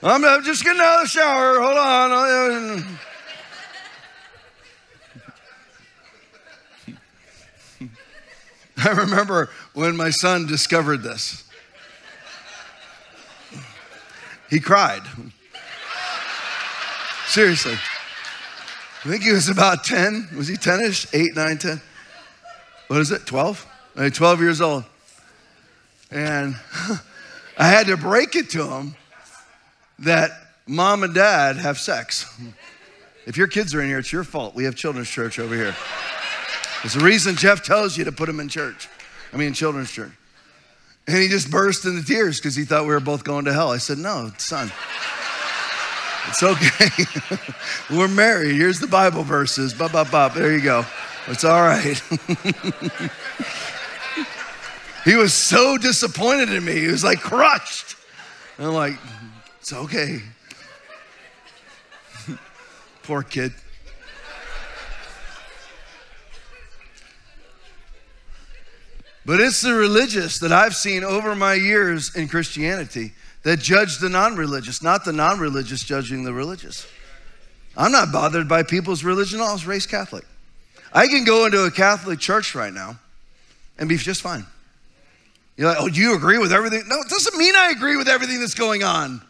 I'm, 0.03 0.25
I'm 0.27 0.45
just 0.45 0.63
getting 0.63 0.83
out 0.83 0.97
of 0.97 1.03
the 1.05 1.09
shower. 1.09 1.59
Hold 1.59 1.79
on. 1.79 2.99
I 8.85 8.91
remember 8.91 9.51
when 9.75 9.97
my 9.97 10.11
son 10.11 10.47
discovered 10.47 11.03
this. 11.03 11.45
He 14.51 14.61
cried. 14.61 15.03
Seriously. 17.27 17.75
I 19.05 19.09
think 19.09 19.23
he 19.23 19.33
was 19.33 19.49
about 19.49 19.85
10. 19.85 20.29
Was 20.37 20.49
he 20.49 20.57
10 20.57 20.81
ish? 20.81 21.07
8, 21.13 21.35
9, 21.35 21.59
10? 21.59 21.81
What 22.89 23.01
is 23.01 23.11
it? 23.11 23.25
12? 23.25 23.67
12 24.13 24.41
years 24.41 24.61
old. 24.61 24.85
And 26.11 26.55
I 27.59 27.69
had 27.69 27.87
to 27.87 27.97
break 27.97 28.37
it 28.37 28.51
to 28.51 28.69
him 28.69 28.95
that 30.01 30.31
mom 30.67 31.03
and 31.03 31.15
dad 31.15 31.57
have 31.57 31.79
sex. 31.79 32.27
If 33.27 33.37
your 33.37 33.47
kids 33.47 33.75
are 33.75 33.81
in 33.81 33.89
here, 33.89 33.99
it's 33.99 34.13
your 34.13 34.25
fault. 34.25 34.55
We 34.55 34.65
have 34.65 34.75
children's 34.75 35.09
church 35.09 35.39
over 35.39 35.55
here. 35.55 35.75
There's 36.83 36.97
a 36.97 37.01
reason 37.01 37.37
Jeff 37.37 37.65
tells 37.65 37.97
you 37.97 38.05
to 38.05 38.13
put 38.13 38.29
him 38.29 38.41
in 38.41 38.49
church. 38.49 38.89
I 39.33 39.37
mean, 39.37 39.53
children's 39.53 39.91
church. 39.91 40.13
And 41.07 41.17
he 41.17 41.29
just 41.29 41.51
burst 41.51 41.85
into 41.85 42.05
tears 42.05 42.39
because 42.39 42.55
he 42.55 42.65
thought 42.65 42.83
we 42.83 42.89
were 42.89 43.01
both 43.01 43.25
going 43.25 43.45
to 43.47 43.53
hell. 43.53 43.71
I 43.71 43.79
said, 43.79 43.99
No, 43.99 44.31
son. 44.39 44.71
It's 46.29 46.43
okay. 46.43 47.45
we're 47.97 48.09
married. 48.09 48.55
Here's 48.55 48.79
the 48.79 48.87
Bible 48.87 49.25
verses. 49.25 49.75
Bop, 49.75 49.93
bop, 49.93 50.11
bop. 50.11 50.35
There 50.35 50.53
you 50.53 50.63
go. 50.63 50.85
It's 51.27 51.45
all 51.45 51.61
right. 51.61 52.01
He 55.05 55.17
was 55.17 55.35
so 55.35 55.77
disappointed 55.79 56.51
in 56.51 56.65
me. 56.65 56.79
He 56.79 56.87
was 56.87 57.03
like 57.03 57.21
crushed. 57.21 57.97
And 58.57 58.69
I'm 58.69 58.75
like, 58.75 58.99
it's 59.61 59.73
okay. 59.73 60.21
Poor 63.03 63.23
kid. 63.23 63.53
But 69.25 69.41
it's 69.41 69.61
the 69.61 69.75
religious 69.75 70.39
that 70.41 70.53
I've 70.53 70.75
seen 70.75 71.05
over 71.05 71.35
my 71.35 71.55
years 71.55 72.15
in 72.17 72.29
Christianity 72.29 73.13
that 73.45 73.61
judge 73.61 73.99
the 73.99 74.09
non 74.09 74.37
religious, 74.37 74.83
not 74.83 75.05
the 75.05 75.13
non 75.13 75.39
religious 75.39 75.85
judging 75.85 76.25
the 76.25 76.33
religious. 76.33 76.87
I'm 77.77 77.93
not 77.93 78.13
bothered 78.13 78.49
by 78.49 78.63
people's 78.63 79.05
religion. 79.05 79.41
I 79.41 79.53
was 79.53 79.67
raised 79.67 79.89
Catholic. 79.89 80.25
I 80.93 81.07
can 81.07 81.25
go 81.25 81.47
into 81.47 81.65
a 81.65 81.71
Catholic 81.71 82.19
church 82.19 82.55
right 82.55 82.73
now 82.73 82.99
and 83.79 83.89
be 83.89 83.97
just 83.97 84.21
fine. 84.21 84.45
You're 85.57 85.69
like, 85.69 85.79
oh, 85.81 85.89
do 85.89 86.01
you 86.01 86.15
agree 86.15 86.39
with 86.39 86.53
everything? 86.53 86.83
No, 86.87 86.97
it 87.01 87.09
doesn't 87.09 87.37
mean 87.39 87.55
I 87.57 87.71
agree 87.71 87.97
with 87.97 88.09
everything 88.09 88.41
that's 88.41 88.55
going 88.55 88.83
on. 88.83 89.23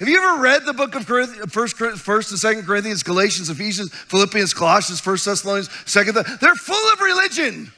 Have 0.00 0.08
you 0.08 0.22
ever 0.22 0.40
read 0.40 0.64
the 0.64 0.72
book 0.72 0.94
of 0.94 1.10
uh, 1.10 1.46
First, 1.46 1.76
First 1.76 2.30
and 2.30 2.38
Second 2.38 2.66
Corinthians, 2.66 3.02
Galatians, 3.02 3.50
Ephesians, 3.50 3.92
Philippians, 3.92 4.54
Colossians, 4.54 5.00
First 5.00 5.24
Thessalonians, 5.24 5.70
Second? 5.86 6.14
They're 6.14 6.54
full 6.54 6.92
of 6.92 7.00
religion, 7.00 7.72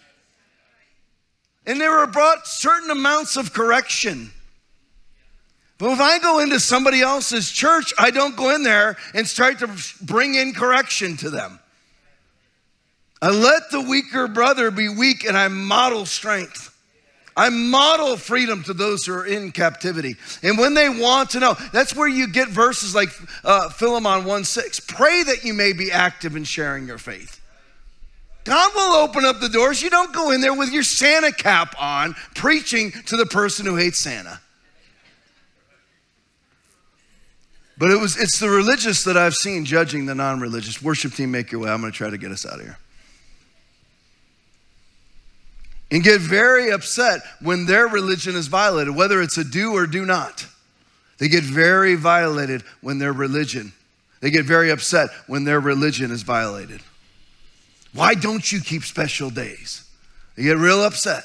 and 1.70 1.80
they 1.80 1.88
were 1.88 2.04
brought 2.08 2.48
certain 2.48 2.90
amounts 2.90 3.36
of 3.36 3.52
correction. 3.52 4.32
But 5.78 5.92
if 5.92 6.00
I 6.00 6.18
go 6.18 6.40
into 6.40 6.58
somebody 6.58 7.00
else's 7.00 7.48
church, 7.48 7.94
I 7.96 8.10
don't 8.10 8.36
go 8.36 8.52
in 8.52 8.64
there 8.64 8.96
and 9.14 9.24
start 9.24 9.60
to 9.60 9.70
bring 10.02 10.34
in 10.34 10.52
correction 10.52 11.16
to 11.18 11.30
them. 11.30 11.60
I 13.22 13.30
let 13.30 13.70
the 13.70 13.82
weaker 13.82 14.26
brother 14.26 14.72
be 14.72 14.88
weak, 14.88 15.24
and 15.24 15.36
I 15.36 15.46
model 15.46 16.06
strength. 16.06 16.76
I 17.36 17.50
model 17.50 18.16
freedom 18.16 18.64
to 18.64 18.74
those 18.74 19.06
who 19.06 19.14
are 19.14 19.26
in 19.26 19.52
captivity. 19.52 20.16
And 20.42 20.58
when 20.58 20.74
they 20.74 20.88
want 20.88 21.30
to 21.30 21.40
know, 21.40 21.54
that's 21.72 21.94
where 21.94 22.08
you 22.08 22.26
get 22.26 22.48
verses 22.48 22.96
like 22.96 23.10
uh, 23.44 23.68
Philemon 23.68 24.24
1 24.24 24.44
6. 24.44 24.80
Pray 24.80 25.22
that 25.22 25.44
you 25.44 25.54
may 25.54 25.72
be 25.72 25.92
active 25.92 26.34
in 26.34 26.42
sharing 26.42 26.88
your 26.88 26.98
faith. 26.98 27.39
God 28.44 28.72
will 28.74 28.92
open 28.94 29.24
up 29.24 29.40
the 29.40 29.48
doors. 29.48 29.82
You 29.82 29.90
don't 29.90 30.12
go 30.12 30.30
in 30.30 30.40
there 30.40 30.54
with 30.54 30.72
your 30.72 30.82
Santa 30.82 31.32
cap 31.32 31.74
on, 31.78 32.14
preaching 32.34 32.90
to 33.06 33.16
the 33.16 33.26
person 33.26 33.66
who 33.66 33.76
hates 33.76 33.98
Santa. 33.98 34.40
But 37.76 37.90
it 37.90 37.98
was 37.98 38.20
it's 38.20 38.38
the 38.38 38.50
religious 38.50 39.04
that 39.04 39.16
I've 39.16 39.34
seen 39.34 39.64
judging 39.64 40.06
the 40.06 40.14
non-religious. 40.14 40.82
Worship 40.82 41.12
team, 41.12 41.30
make 41.30 41.50
your 41.50 41.62
way. 41.62 41.70
I'm 41.70 41.80
going 41.80 41.92
to 41.92 41.96
try 41.96 42.10
to 42.10 42.18
get 42.18 42.30
us 42.30 42.44
out 42.44 42.54
of 42.54 42.60
here 42.60 42.78
and 45.90 46.04
get 46.04 46.20
very 46.20 46.70
upset 46.70 47.20
when 47.40 47.66
their 47.66 47.88
religion 47.88 48.36
is 48.36 48.46
violated, 48.46 48.94
whether 48.94 49.20
it's 49.20 49.38
a 49.38 49.44
do 49.44 49.72
or 49.72 49.86
do 49.86 50.04
not. 50.04 50.46
They 51.18 51.28
get 51.28 51.42
very 51.42 51.96
violated 51.96 52.62
when 52.80 52.98
their 52.98 53.12
religion, 53.12 53.72
they 54.20 54.30
get 54.30 54.44
very 54.44 54.70
upset 54.70 55.10
when 55.26 55.44
their 55.44 55.60
religion 55.60 56.10
is 56.10 56.22
violated. 56.22 56.80
Why 57.92 58.14
don't 58.14 58.50
you 58.50 58.60
keep 58.60 58.84
special 58.84 59.30
days? 59.30 59.84
They 60.36 60.44
get 60.44 60.56
real 60.56 60.82
upset. 60.82 61.24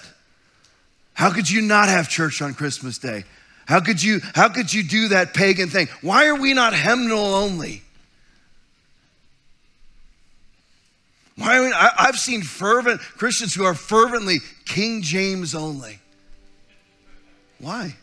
How 1.13 1.31
could 1.31 1.49
you 1.49 1.61
not 1.61 1.87
have 1.87 2.09
church 2.09 2.41
on 2.41 2.53
Christmas 2.53 2.97
Day? 2.97 3.23
How 3.67 3.79
could 3.79 4.01
you, 4.01 4.19
how 4.33 4.49
could 4.49 4.73
you 4.73 4.83
do 4.83 5.07
that 5.09 5.33
pagan 5.33 5.69
thing? 5.69 5.87
Why 6.01 6.27
are 6.27 6.35
we 6.35 6.53
not 6.53 6.73
hymnal 6.75 7.33
only? 7.33 7.81
Why, 11.37 11.71
I 11.73 12.05
have 12.05 12.19
seen 12.19 12.43
fervent 12.43 13.01
Christians 13.01 13.53
who 13.53 13.65
are 13.65 13.73
fervently 13.73 14.37
King 14.65 15.01
James 15.01 15.53
only. 15.53 15.99
Why? 17.59 17.95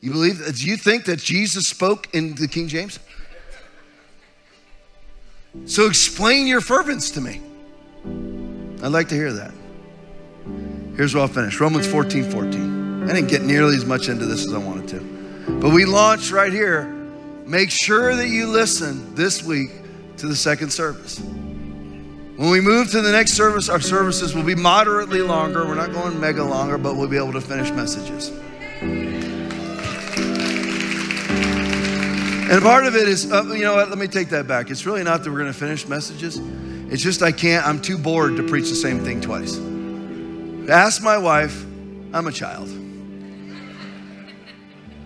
You 0.00 0.12
believe, 0.12 0.44
do 0.56 0.66
you 0.66 0.76
think 0.76 1.06
that 1.06 1.18
Jesus 1.18 1.66
spoke 1.66 2.14
in 2.14 2.34
the 2.34 2.46
King 2.46 2.68
James? 2.68 2.98
So 5.66 5.86
explain 5.86 6.46
your 6.46 6.60
fervence 6.60 7.10
to 7.12 7.20
me. 7.20 7.40
I'd 8.04 8.92
like 8.92 9.08
to 9.08 9.14
hear 9.14 9.32
that. 9.32 9.52
Here's 10.96 11.14
where 11.14 11.22
I'll 11.22 11.28
finish 11.28 11.58
Romans 11.60 11.86
14 11.86 12.30
14. 12.30 13.04
I 13.04 13.12
didn't 13.12 13.28
get 13.28 13.42
nearly 13.42 13.76
as 13.76 13.84
much 13.84 14.08
into 14.08 14.26
this 14.26 14.46
as 14.46 14.54
I 14.54 14.58
wanted 14.58 14.88
to. 14.88 15.00
But 15.60 15.70
we 15.70 15.84
launched 15.84 16.30
right 16.30 16.52
here. 16.52 16.86
Make 17.46 17.70
sure 17.70 18.14
that 18.14 18.28
you 18.28 18.46
listen 18.46 19.14
this 19.14 19.42
week 19.42 19.70
to 20.18 20.26
the 20.26 20.36
second 20.36 20.70
service. 20.70 21.18
When 21.18 22.50
we 22.50 22.60
move 22.60 22.90
to 22.90 23.00
the 23.00 23.12
next 23.12 23.32
service, 23.32 23.68
our 23.68 23.80
services 23.80 24.34
will 24.34 24.42
be 24.42 24.54
moderately 24.54 25.20
longer. 25.22 25.66
We're 25.66 25.74
not 25.74 25.92
going 25.92 26.18
mega 26.18 26.42
longer, 26.42 26.78
but 26.78 26.96
we'll 26.96 27.08
be 27.08 27.16
able 27.16 27.32
to 27.32 27.40
finish 27.40 27.70
messages. 27.70 28.30
And 32.50 32.62
part 32.62 32.86
of 32.86 32.96
it 32.96 33.08
is, 33.08 33.30
uh, 33.32 33.44
you 33.52 33.62
know 33.62 33.76
what, 33.76 33.88
let 33.88 33.98
me 33.98 34.06
take 34.06 34.28
that 34.30 34.46
back. 34.46 34.70
It's 34.70 34.84
really 34.84 35.02
not 35.02 35.24
that 35.24 35.30
we're 35.30 35.38
going 35.38 35.52
to 35.52 35.58
finish 35.58 35.86
messages. 35.86 36.40
It's 36.94 37.02
just 37.02 37.24
I 37.24 37.32
can't, 37.32 37.66
I'm 37.66 37.82
too 37.82 37.98
bored 37.98 38.36
to 38.36 38.44
preach 38.44 38.68
the 38.68 38.76
same 38.76 39.00
thing 39.00 39.20
twice. 39.20 39.58
Ask 40.70 41.02
my 41.02 41.18
wife, 41.18 41.64
I'm 42.12 42.28
a 42.28 42.30
child. 42.30 42.68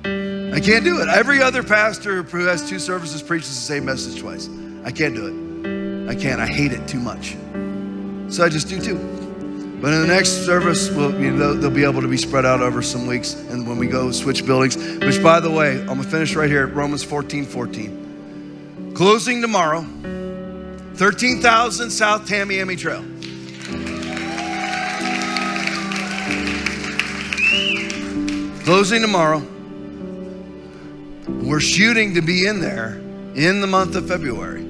I 0.05 0.61
can't 0.61 0.85
do 0.85 1.01
it. 1.01 1.09
Every 1.09 1.41
other 1.41 1.63
pastor 1.63 2.25
who 2.25 2.45
has 2.45 2.69
two 2.69 2.79
services 2.79 3.23
preaches 3.23 3.49
the 3.49 3.55
same 3.55 3.87
message 3.87 4.21
twice. 4.21 4.51
I 4.85 4.91
can't 4.91 5.15
do 5.15 5.29
it. 5.29 6.11
I 6.11 6.15
can't. 6.15 6.43
I 6.43 6.47
hate 6.47 6.73
it 6.73 6.87
too 6.87 7.01
much. 7.01 7.39
So 8.31 8.45
I 8.45 8.51
just 8.51 8.69
do 8.69 8.79
two. 8.83 8.99
But 9.81 9.95
in 9.95 10.03
the 10.03 10.09
next 10.09 10.45
service, 10.45 10.91
we'll, 10.91 11.19
you 11.19 11.31
know, 11.31 11.55
they'll 11.55 11.71
be 11.71 11.85
able 11.85 12.03
to 12.03 12.09
be 12.09 12.19
spread 12.19 12.45
out 12.45 12.61
over 12.61 12.83
some 12.83 13.07
weeks. 13.07 13.33
And 13.33 13.67
when 13.67 13.79
we 13.79 13.87
go 13.87 14.13
switch 14.13 14.45
buildings, 14.45 14.77
which 14.77 15.23
by 15.23 15.41
the 15.41 15.51
way, 15.51 15.81
I'm 15.81 15.87
going 15.87 16.03
to 16.03 16.09
finish 16.11 16.37
right 16.37 16.51
here 16.51 16.67
at 16.67 16.75
Romans 16.75 17.03
14 17.03 17.47
14. 17.47 18.93
Closing 18.95 19.41
tomorrow, 19.41 19.87
13,000 20.99 21.91
South 21.91 22.29
Tamiami 22.29 22.77
Trail. 22.77 23.05
Closing 28.65 29.01
tomorrow. 29.01 29.41
We're 31.29 31.61
shooting 31.61 32.15
to 32.15 32.21
be 32.21 32.49
in 32.49 32.61
there 32.61 33.01
in 33.37 33.61
the 33.61 33.69
month 33.69 33.95
of 33.95 34.09
February. 34.09 34.67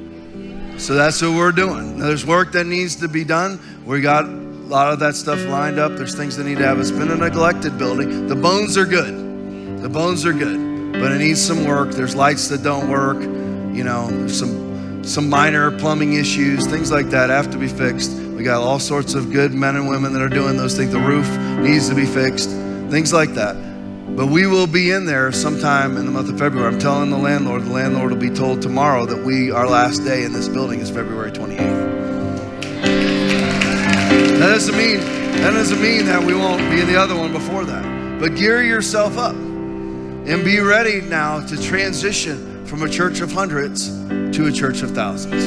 So 0.77 0.95
that's 0.95 1.23
what 1.23 1.31
we're 1.31 1.51
doing. 1.51 1.97
Now, 1.99 2.09
there's 2.09 2.27
work 2.27 2.53
that 2.53 2.67
needs 2.67 2.97
to 2.97 3.09
be 3.09 3.25
done. 3.25 3.59
We 3.87 4.03
got 4.03 4.27
a 4.27 4.29
lot 4.29 4.93
of 4.93 4.99
that 4.99 5.15
stuff 5.17 5.43
lined 5.47 5.79
up. 5.79 5.97
There's 5.97 6.15
things 6.15 6.37
that 6.37 6.45
need 6.45 6.59
to 6.59 6.67
have. 6.67 6.79
It's 6.79 6.91
been 6.91 7.11
a 7.11 7.17
neglected 7.17 7.79
building. 7.79 8.27
The 8.27 8.37
bones 8.37 8.77
are 8.77 8.85
good. 8.85 9.81
The 9.81 9.89
bones 9.89 10.27
are 10.27 10.35
good, 10.35 10.93
but 10.93 11.11
it 11.11 11.21
needs 11.21 11.41
some 11.41 11.65
work. 11.65 11.93
There's 11.93 12.15
lights 12.15 12.49
that 12.49 12.63
don't 12.63 12.91
work. 12.91 13.23
You 13.23 13.85
know, 13.85 14.29
some 14.29 14.68
some 15.03 15.29
minor 15.29 15.71
plumbing 15.79 16.15
issues, 16.15 16.67
things 16.67 16.91
like 16.91 17.11
that 17.11 17.31
have 17.31 17.51
to 17.53 17.59
be 17.59 17.69
fixed. 17.69 18.13
We 18.13 18.45
got 18.45 18.63
all 18.63 18.79
sorts 18.79 19.15
of 19.15 19.33
good 19.33 19.53
men 19.53 19.77
and 19.77 19.89
women 19.89 20.13
that 20.13 20.23
are 20.23 20.29
doing 20.29 20.57
those 20.57 20.77
things. 20.77 20.93
The 20.93 21.01
roof 21.01 21.29
needs 21.61 21.89
to 21.89 21.95
be 21.95 22.07
fixed. 22.07 22.51
Things 22.91 23.13
like 23.13 23.35
that. 23.35 23.55
But 24.17 24.27
we 24.27 24.47
will 24.47 24.67
be 24.67 24.91
in 24.91 25.07
there 25.07 25.31
sometime 25.33 25.97
in 25.97 26.05
the 26.05 26.11
month 26.11 26.29
of 26.29 26.39
February. 26.39 26.73
I'm 26.73 26.79
telling 26.79 27.11
the 27.11 27.19
landlord, 27.19 27.63
the 27.63 27.73
landlord 27.73 28.11
will 28.11 28.19
be 28.19 28.31
told 28.31 28.61
tomorrow 28.61 29.07
that 29.07 29.25
we, 29.25 29.51
our 29.51 29.69
last 29.69 30.05
day 30.05 30.25
in 30.25 30.33
this 30.33 30.49
building 30.49 30.81
is 30.81 30.91
February 30.91 31.31
28th. 31.31 31.59
That 34.39 34.51
doesn't 34.51 34.77
mean, 34.77 34.99
that 34.99 35.53
doesn't 35.53 35.81
mean 35.81 36.07
that 36.07 36.23
we 36.23 36.35
won't 36.35 36.69
be 36.71 36.81
in 36.81 36.87
the 36.87 36.97
other 36.97 37.17
one 37.17 37.33
before 37.33 37.65
that. 37.65 38.21
But 38.21 38.35
gear 38.35 38.63
yourself 38.63 39.17
up 39.19 39.35
and 39.35 40.45
be 40.45 40.61
ready 40.61 41.01
now 41.01 41.41
to 41.47 41.61
transition 41.63 42.58
from 42.69 42.83
a 42.83 42.89
church 42.89 43.21
of 43.21 43.33
hundreds 43.33 43.89
to 44.37 44.47
a 44.47 44.53
church 44.53 44.83
of 44.83 44.91
thousands. 44.91 45.47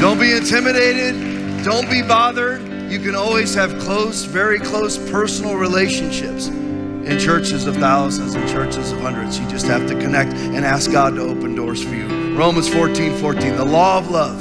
Don't 0.00 0.20
be 0.20 0.32
intimidated. 0.32 1.64
Don't 1.64 1.90
be 1.90 2.00
bothered. 2.00 2.62
You 2.88 3.00
can 3.00 3.16
always 3.16 3.54
have 3.56 3.76
close, 3.80 4.22
very 4.22 4.60
close 4.60 4.98
personal 5.10 5.56
relationships 5.56 6.46
in 6.46 7.18
churches 7.18 7.66
of 7.66 7.76
thousands 7.76 8.34
and 8.34 8.48
churches 8.48 8.92
of 8.92 9.00
hundreds. 9.00 9.40
You 9.40 9.48
just 9.48 9.66
have 9.66 9.88
to 9.88 9.94
connect 9.94 10.32
and 10.34 10.64
ask 10.64 10.92
God 10.92 11.16
to 11.16 11.22
open 11.22 11.56
doors 11.56 11.82
for 11.82 11.94
you. 11.94 12.36
Romans 12.36 12.68
14 12.68 13.16
14, 13.16 13.56
the 13.56 13.64
law 13.64 13.98
of 13.98 14.10
love. 14.10 14.40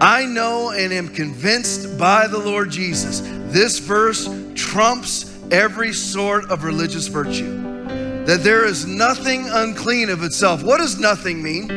I 0.00 0.26
know 0.26 0.70
and 0.70 0.92
am 0.92 1.08
convinced 1.08 1.98
by 1.98 2.28
the 2.28 2.38
Lord 2.38 2.70
Jesus, 2.70 3.20
this 3.52 3.80
verse 3.80 4.28
trumps 4.54 5.36
every 5.50 5.92
sort 5.92 6.50
of 6.50 6.62
religious 6.62 7.08
virtue. 7.08 7.71
That 8.26 8.44
there 8.44 8.64
is 8.64 8.86
nothing 8.86 9.48
unclean 9.48 10.08
of 10.10 10.22
itself. 10.22 10.62
What 10.62 10.78
does 10.78 10.98
nothing 10.98 11.42
mean? 11.42 11.68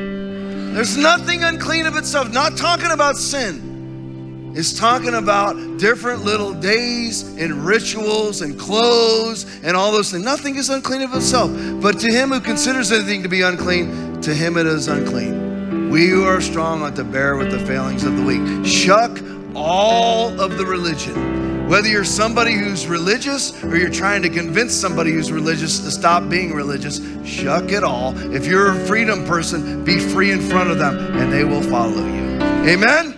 There's 0.73 0.97
nothing 0.97 1.43
unclean 1.43 1.85
of 1.85 1.95
itself. 1.95 2.31
Not 2.34 2.57
talking 2.57 2.91
about 2.91 3.17
sin 3.17 4.53
It's 4.55 4.77
talking 4.77 5.15
about 5.15 5.80
different 5.80 6.23
little 6.23 6.53
days 6.53 7.23
and 7.38 7.65
rituals 7.65 8.41
and 8.41 8.57
clothes 8.59 9.45
and 9.63 9.76
all 9.76 9.91
those 9.91 10.11
things. 10.11 10.23
Nothing 10.23 10.55
is 10.55 10.69
unclean 10.69 11.01
of 11.01 11.13
itself. 11.13 11.51
But 11.81 11.99
to 11.99 12.11
him 12.11 12.30
who 12.30 12.39
considers 12.39 12.91
anything 12.91 13.23
to 13.23 13.30
be 13.30 13.41
unclean, 13.41 14.22
to 14.22 14.34
him 14.34 14.57
it 14.57 14.65
is 14.65 14.88
unclean. 14.88 15.89
We 15.89 16.07
who 16.07 16.26
are 16.26 16.41
strong 16.41 16.84
ought 16.84 16.95
to 16.97 17.03
bear 17.03 17.38
with 17.38 17.51
the 17.51 17.59
failings 17.65 18.03
of 18.05 18.15
the 18.15 18.23
weak. 18.23 18.65
Shuck 18.65 19.19
all 19.55 20.39
of 20.39 20.57
the 20.57 20.65
religion. 20.65 21.55
Whether 21.67 21.87
you're 21.87 22.03
somebody 22.03 22.53
who's 22.53 22.85
religious 22.85 23.63
or 23.63 23.75
you're 23.75 23.89
trying 23.89 24.21
to 24.21 24.29
convince 24.29 24.71
somebody 24.71 25.11
who's 25.11 25.31
religious 25.31 25.79
to 25.79 25.89
stop 25.89 26.29
being 26.29 26.53
religious, 26.53 27.01
shuck 27.25 27.71
it 27.71 27.83
all. 27.83 28.15
If 28.31 28.45
you're 28.45 28.69
a 28.69 28.85
freedom 28.85 29.25
person, 29.25 29.83
be 29.83 29.99
free 29.99 30.29
in 30.29 30.41
front 30.41 30.69
of 30.69 30.77
them 30.77 30.95
and 31.17 31.33
they 31.33 31.43
will 31.43 31.63
follow 31.63 32.05
you. 32.05 32.39
Amen? 32.69 33.17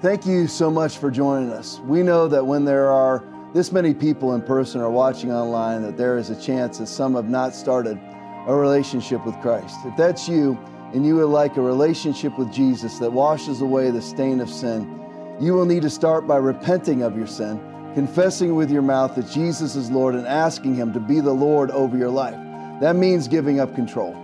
Thank 0.00 0.24
you 0.24 0.46
so 0.46 0.70
much 0.70 0.96
for 0.96 1.10
joining 1.10 1.50
us. 1.50 1.78
We 1.80 2.02
know 2.02 2.26
that 2.28 2.46
when 2.46 2.64
there 2.64 2.88
are 2.88 3.22
this 3.52 3.70
many 3.70 3.92
people 3.92 4.34
in 4.34 4.40
person 4.40 4.80
or 4.80 4.88
watching 4.88 5.30
online, 5.30 5.82
that 5.82 5.98
there 5.98 6.16
is 6.16 6.30
a 6.30 6.40
chance 6.40 6.78
that 6.78 6.86
some 6.86 7.16
have 7.16 7.28
not 7.28 7.54
started 7.54 8.00
a 8.46 8.54
relationship 8.54 9.26
with 9.26 9.38
Christ. 9.42 9.76
If 9.84 9.94
that's 9.94 10.26
you 10.26 10.58
and 10.94 11.04
you 11.04 11.16
would 11.16 11.26
like 11.26 11.58
a 11.58 11.62
relationship 11.62 12.38
with 12.38 12.50
Jesus 12.50 12.98
that 12.98 13.12
washes 13.12 13.60
away 13.60 13.90
the 13.90 14.00
stain 14.00 14.40
of 14.40 14.48
sin, 14.48 14.99
you 15.40 15.54
will 15.54 15.64
need 15.64 15.82
to 15.82 15.90
start 15.90 16.26
by 16.26 16.36
repenting 16.36 17.02
of 17.02 17.16
your 17.16 17.26
sin, 17.26 17.58
confessing 17.94 18.54
with 18.54 18.70
your 18.70 18.82
mouth 18.82 19.14
that 19.14 19.30
Jesus 19.30 19.74
is 19.74 19.90
Lord, 19.90 20.14
and 20.14 20.26
asking 20.26 20.74
Him 20.74 20.92
to 20.92 21.00
be 21.00 21.20
the 21.20 21.32
Lord 21.32 21.70
over 21.70 21.96
your 21.96 22.10
life. 22.10 22.36
That 22.80 22.96
means 22.96 23.26
giving 23.26 23.58
up 23.58 23.74
control. 23.74 24.14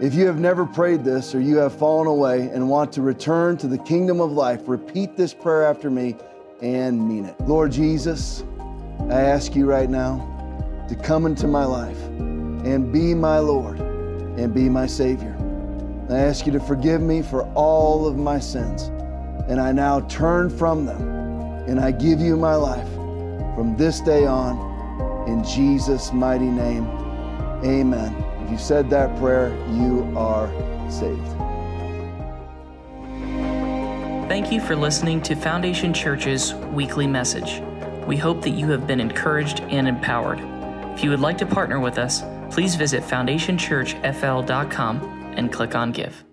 If 0.00 0.14
you 0.14 0.26
have 0.26 0.38
never 0.38 0.66
prayed 0.66 1.04
this 1.04 1.34
or 1.34 1.40
you 1.40 1.56
have 1.56 1.74
fallen 1.74 2.06
away 2.06 2.50
and 2.52 2.68
want 2.68 2.92
to 2.92 3.02
return 3.02 3.56
to 3.58 3.66
the 3.66 3.78
kingdom 3.78 4.20
of 4.20 4.30
life, 4.30 4.60
repeat 4.66 5.16
this 5.16 5.32
prayer 5.32 5.64
after 5.64 5.90
me 5.90 6.16
and 6.60 7.08
mean 7.08 7.24
it. 7.24 7.40
Lord 7.40 7.72
Jesus, 7.72 8.44
I 9.08 9.22
ask 9.22 9.54
you 9.54 9.64
right 9.64 9.88
now 9.88 10.32
to 10.88 10.94
come 10.96 11.24
into 11.24 11.46
my 11.46 11.64
life 11.64 12.00
and 12.06 12.92
be 12.92 13.14
my 13.14 13.38
Lord 13.38 13.78
and 13.80 14.52
be 14.52 14.68
my 14.68 14.86
Savior. 14.86 15.34
I 16.10 16.18
ask 16.18 16.46
you 16.46 16.52
to 16.52 16.60
forgive 16.60 17.00
me 17.00 17.22
for 17.22 17.44
all 17.54 18.06
of 18.06 18.16
my 18.16 18.38
sins, 18.38 18.90
and 19.48 19.60
I 19.60 19.72
now 19.72 20.00
turn 20.00 20.50
from 20.50 20.86
them 20.86 21.00
and 21.68 21.80
I 21.80 21.90
give 21.90 22.20
you 22.20 22.36
my 22.36 22.54
life 22.54 22.88
from 23.54 23.74
this 23.76 24.00
day 24.00 24.26
on. 24.26 24.76
In 25.28 25.42
Jesus' 25.42 26.12
mighty 26.12 26.46
name, 26.46 26.86
amen. 27.64 28.14
If 28.44 28.52
you 28.52 28.58
said 28.58 28.88
that 28.90 29.18
prayer, 29.18 29.48
you 29.72 30.12
are 30.16 30.48
saved. 30.90 31.26
Thank 34.28 34.52
you 34.52 34.60
for 34.60 34.76
listening 34.76 35.22
to 35.22 35.34
Foundation 35.34 35.94
Church's 35.94 36.54
weekly 36.54 37.06
message. 37.06 37.62
We 38.06 38.16
hope 38.16 38.42
that 38.42 38.50
you 38.50 38.68
have 38.70 38.86
been 38.86 39.00
encouraged 39.00 39.62
and 39.62 39.88
empowered. 39.88 40.40
If 40.94 41.02
you 41.02 41.10
would 41.10 41.20
like 41.20 41.38
to 41.38 41.46
partner 41.46 41.80
with 41.80 41.98
us, 41.98 42.22
please 42.50 42.74
visit 42.74 43.02
foundationchurchfl.com 43.02 45.34
and 45.36 45.52
click 45.52 45.74
on 45.74 45.92
Give. 45.92 46.25